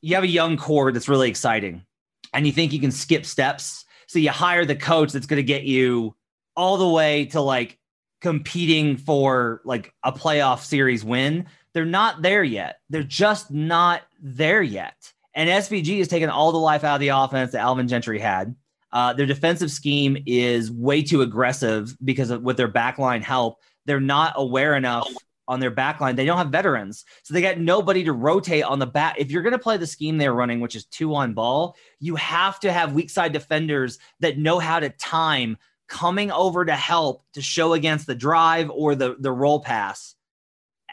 you 0.00 0.14
have 0.14 0.24
a 0.24 0.28
young 0.28 0.56
core 0.56 0.92
that's 0.92 1.08
really 1.08 1.28
exciting 1.28 1.84
and 2.32 2.46
you 2.46 2.52
think 2.52 2.72
you 2.72 2.80
can 2.80 2.90
skip 2.90 3.24
steps. 3.26 3.84
So 4.06 4.18
you 4.18 4.30
hire 4.30 4.64
the 4.64 4.76
coach 4.76 5.12
that's 5.12 5.26
going 5.26 5.38
to 5.38 5.42
get 5.42 5.64
you 5.64 6.14
all 6.56 6.76
the 6.76 6.88
way 6.88 7.26
to 7.26 7.40
like 7.40 7.78
competing 8.20 8.96
for 8.96 9.60
like 9.64 9.92
a 10.02 10.12
playoff 10.12 10.60
series 10.60 11.04
win. 11.04 11.46
They're 11.72 11.84
not 11.84 12.22
there 12.22 12.44
yet. 12.44 12.80
They're 12.90 13.02
just 13.02 13.50
not 13.50 14.02
there 14.20 14.62
yet. 14.62 15.12
And 15.34 15.50
SVG 15.50 15.98
has 15.98 16.08
taken 16.08 16.30
all 16.30 16.52
the 16.52 16.58
life 16.58 16.84
out 16.84 16.94
of 16.94 17.00
the 17.00 17.08
offense 17.08 17.52
that 17.52 17.60
Alvin 17.60 17.88
Gentry 17.88 18.20
had. 18.20 18.54
Uh, 18.94 19.12
their 19.12 19.26
defensive 19.26 19.72
scheme 19.72 20.16
is 20.24 20.70
way 20.70 21.02
too 21.02 21.20
aggressive 21.20 21.96
because 22.04 22.30
of 22.30 22.42
with 22.42 22.56
their 22.56 22.68
backline 22.68 23.22
help. 23.22 23.58
They're 23.86 24.00
not 24.00 24.34
aware 24.36 24.76
enough 24.76 25.12
on 25.48 25.58
their 25.58 25.72
backline. 25.72 26.14
They 26.14 26.24
don't 26.24 26.38
have 26.38 26.48
veterans. 26.48 27.04
So 27.24 27.34
they 27.34 27.42
got 27.42 27.58
nobody 27.58 28.04
to 28.04 28.12
rotate 28.12 28.62
on 28.62 28.78
the 28.78 28.86
back. 28.86 29.16
If 29.18 29.32
you're 29.32 29.42
going 29.42 29.52
to 29.52 29.58
play 29.58 29.76
the 29.76 29.86
scheme 29.86 30.16
they're 30.16 30.32
running, 30.32 30.60
which 30.60 30.76
is 30.76 30.86
two 30.86 31.12
on 31.14 31.34
ball, 31.34 31.76
you 31.98 32.14
have 32.14 32.60
to 32.60 32.72
have 32.72 32.92
weak 32.92 33.10
side 33.10 33.32
defenders 33.32 33.98
that 34.20 34.38
know 34.38 34.60
how 34.60 34.78
to 34.78 34.88
time 34.90 35.58
coming 35.88 36.30
over 36.30 36.64
to 36.64 36.74
help 36.74 37.24
to 37.34 37.42
show 37.42 37.74
against 37.74 38.06
the 38.06 38.14
drive 38.14 38.70
or 38.70 38.94
the, 38.94 39.16
the 39.18 39.32
roll 39.32 39.60
pass 39.60 40.14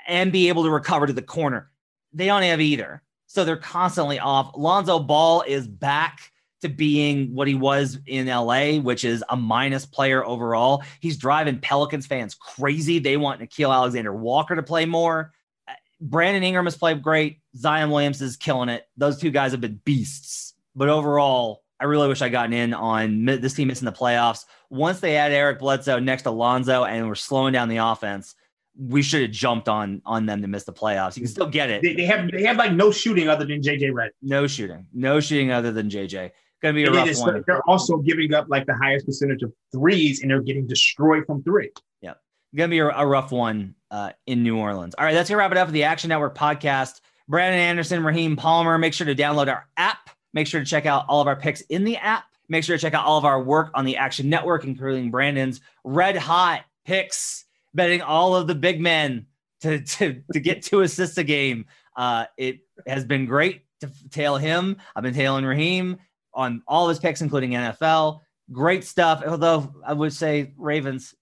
and 0.07 0.31
be 0.31 0.49
able 0.49 0.63
to 0.63 0.71
recover 0.71 1.05
to 1.05 1.13
the 1.13 1.21
corner. 1.21 1.69
They 2.13 2.25
don't 2.25 2.41
have 2.41 2.59
either. 2.59 3.03
So 3.27 3.45
they're 3.45 3.57
constantly 3.57 4.19
off. 4.19 4.51
Lonzo 4.57 4.99
Ball 4.99 5.43
is 5.43 5.67
back 5.67 6.30
to 6.61 6.69
being 6.69 7.33
what 7.33 7.47
he 7.47 7.55
was 7.55 7.99
in 8.05 8.27
LA, 8.27 8.77
which 8.79 9.03
is 9.03 9.23
a 9.29 9.35
minus 9.35 9.85
player 9.85 10.25
overall. 10.25 10.83
He's 10.99 11.17
driving 11.17 11.59
Pelicans 11.59 12.05
fans 12.05 12.35
crazy. 12.35 12.99
They 12.99 13.17
want 13.17 13.41
Nickeil 13.41 13.73
Alexander 13.73 14.13
Walker 14.13 14.55
to 14.55 14.63
play 14.63 14.85
more. 14.85 15.33
Uh, 15.67 15.73
Brandon 15.99 16.43
Ingram 16.43 16.65
has 16.65 16.77
played 16.77 17.01
great. 17.01 17.39
Zion 17.55 17.89
Williamson 17.89 18.27
is 18.27 18.37
killing 18.37 18.69
it. 18.69 18.87
Those 18.97 19.17
two 19.17 19.31
guys 19.31 19.51
have 19.51 19.61
been 19.61 19.81
beasts. 19.83 20.53
But 20.75 20.89
overall, 20.89 21.63
I 21.79 21.85
really 21.85 22.07
wish 22.07 22.21
I'd 22.21 22.31
gotten 22.31 22.53
in 22.53 22.73
on 22.73 23.25
this 23.25 23.53
team 23.53 23.67
missing 23.67 23.85
the 23.85 23.91
playoffs. 23.91 24.45
Once 24.69 24.99
they 24.99 25.17
add 25.17 25.31
Eric 25.31 25.59
Bledsoe 25.59 25.99
next 25.99 26.23
to 26.23 26.31
Lonzo 26.31 26.85
and 26.85 27.07
we're 27.07 27.15
slowing 27.15 27.53
down 27.53 27.69
the 27.69 27.77
offense, 27.77 28.35
we 28.77 29.01
should 29.01 29.21
have 29.21 29.31
jumped 29.31 29.67
on 29.67 30.01
on 30.05 30.25
them 30.25 30.41
to 30.41 30.47
miss 30.47 30.63
the 30.63 30.73
playoffs. 30.73 31.15
You 31.15 31.23
can 31.23 31.31
still 31.31 31.47
get 31.47 31.69
it. 31.69 31.81
They, 31.81 31.93
they 31.93 32.05
have 32.05 32.31
they 32.31 32.43
have 32.43 32.57
like 32.57 32.73
no 32.73 32.91
shooting 32.91 33.27
other 33.27 33.45
than 33.45 33.61
JJ 33.61 33.93
Redd. 33.93 34.11
No 34.21 34.47
shooting. 34.47 34.85
No 34.93 35.19
shooting 35.19 35.51
other 35.51 35.71
than 35.71 35.89
JJ. 35.89 36.31
Going 36.61 36.75
to 36.75 36.81
be 36.81 36.85
a 36.85 36.91
rough 36.91 37.19
one. 37.19 37.43
They're 37.47 37.67
also 37.67 37.97
giving 37.97 38.35
up 38.35 38.45
like 38.47 38.67
the 38.67 38.75
highest 38.75 39.07
percentage 39.07 39.41
of 39.41 39.51
threes, 39.71 40.21
and 40.21 40.29
they're 40.29 40.41
getting 40.41 40.67
destroyed 40.67 41.25
from 41.25 41.41
three. 41.41 41.71
Yeah, 42.01 42.13
going 42.55 42.69
to 42.69 42.71
be 42.71 42.79
a, 42.79 42.87
a, 42.89 43.05
rough 43.05 43.31
one 43.31 43.73
uh, 43.89 44.11
in 44.27 44.43
New 44.43 44.57
Orleans. 44.57 44.93
All 44.95 45.03
right, 45.03 45.13
that's 45.13 45.27
gonna 45.27 45.39
wrap 45.39 45.51
it 45.51 45.57
up 45.57 45.67
for 45.67 45.71
the 45.71 45.85
Action 45.85 46.09
Network 46.09 46.37
podcast. 46.37 47.01
Brandon 47.27 47.59
Anderson, 47.59 48.03
Raheem 48.03 48.35
Palmer. 48.35 48.77
Make 48.77 48.93
sure 48.93 49.07
to 49.07 49.15
download 49.15 49.47
our 49.47 49.67
app. 49.75 50.11
Make 50.33 50.45
sure 50.45 50.59
to 50.59 50.65
check 50.65 50.85
out 50.85 51.05
all 51.09 51.19
of 51.19 51.27
our 51.27 51.35
picks 51.35 51.61
in 51.61 51.83
the 51.83 51.97
app. 51.97 52.25
Make 52.47 52.63
sure 52.63 52.77
to 52.77 52.81
check 52.81 52.93
out 52.93 53.05
all 53.05 53.17
of 53.17 53.25
our 53.25 53.41
work 53.41 53.71
on 53.73 53.83
the 53.83 53.97
Action 53.97 54.29
Network, 54.29 54.63
including 54.63 55.09
Brandon's 55.09 55.61
red 55.83 56.15
hot 56.15 56.63
picks, 56.85 57.45
betting 57.73 58.03
all 58.03 58.35
of 58.35 58.45
the 58.45 58.55
big 58.55 58.79
men 58.79 59.25
to 59.61 59.79
to, 59.81 60.21
to 60.31 60.39
get 60.39 60.61
two 60.61 60.81
assists 60.81 61.17
a 61.17 61.23
game. 61.23 61.65
Uh, 61.97 62.25
it 62.37 62.59
has 62.85 63.03
been 63.03 63.25
great 63.25 63.63
to 63.79 63.89
tail 64.11 64.37
him. 64.37 64.77
I've 64.95 65.01
been 65.01 65.15
tailing 65.15 65.43
Raheem 65.43 65.97
on 66.33 66.61
all 66.67 66.85
of 66.85 66.89
his 66.89 66.99
picks, 66.99 67.21
including 67.21 67.51
NFL. 67.51 68.19
Great 68.51 68.83
stuff. 68.83 69.23
Although 69.25 69.73
I 69.85 69.93
would 69.93 70.13
say 70.13 70.53
Ravens, 70.57 71.13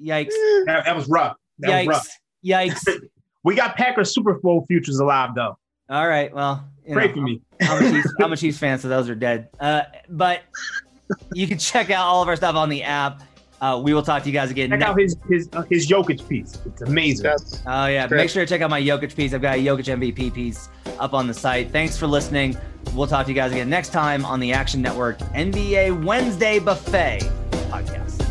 yikes. 0.00 0.30
That, 0.66 0.84
that 0.84 0.96
was 0.96 1.08
rough. 1.08 1.36
That 1.60 1.70
yikes. 1.70 1.86
Was 1.86 1.96
rough. 1.96 2.08
Yikes. 2.44 3.00
we 3.44 3.54
got 3.54 3.76
Packers 3.76 4.14
Super 4.14 4.34
Bowl 4.34 4.64
futures 4.66 4.98
alive, 4.98 5.34
though. 5.34 5.56
All 5.88 6.08
right. 6.08 6.34
Well, 6.34 6.68
pray 6.90 7.08
know, 7.08 7.14
for 7.14 7.20
me. 7.20 7.40
I'm 7.60 7.84
a, 7.84 7.90
Chiefs, 7.90 8.14
I'm 8.20 8.32
a 8.32 8.36
Chiefs 8.36 8.58
fan, 8.58 8.78
so 8.78 8.88
those 8.88 9.08
are 9.08 9.14
dead. 9.14 9.48
Uh, 9.60 9.82
but 10.08 10.42
you 11.32 11.46
can 11.46 11.58
check 11.58 11.90
out 11.90 12.06
all 12.06 12.22
of 12.22 12.28
our 12.28 12.36
stuff 12.36 12.56
on 12.56 12.68
the 12.68 12.82
app. 12.82 13.22
Uh, 13.60 13.80
we 13.82 13.94
will 13.94 14.02
talk 14.02 14.22
to 14.22 14.28
you 14.28 14.34
guys 14.34 14.50
again. 14.50 14.68
Check 14.70 14.80
next- 14.80 14.90
out 14.90 14.98
his 15.00 15.16
his 15.28 15.48
uh, 15.52 15.62
his 15.62 15.88
Jokic 15.88 16.28
piece. 16.28 16.58
It's 16.66 16.82
amazing. 16.82 17.24
Yes. 17.24 17.62
Oh 17.66 17.86
yeah, 17.86 18.06
make 18.06 18.28
sure 18.30 18.44
to 18.44 18.48
check 18.48 18.60
out 18.60 18.70
my 18.70 18.80
Jokic 18.82 19.14
piece. 19.16 19.32
I've 19.32 19.42
got 19.42 19.56
a 19.56 19.64
Jokic 19.64 19.86
MVP 19.98 20.34
piece 20.34 20.68
up 20.98 21.14
on 21.14 21.26
the 21.26 21.34
site. 21.34 21.70
Thanks 21.70 21.96
for 21.96 22.06
listening. 22.06 22.56
We'll 22.94 23.06
talk 23.06 23.26
to 23.26 23.32
you 23.32 23.34
guys 23.36 23.52
again 23.52 23.68
next 23.70 23.90
time 23.90 24.24
on 24.24 24.40
the 24.40 24.52
Action 24.52 24.82
Network 24.82 25.18
NBA 25.34 26.04
Wednesday 26.04 26.58
Buffet 26.58 27.20
podcast. 27.70 28.22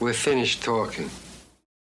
We're 0.00 0.12
finished 0.12 0.62
talking. 0.62 1.10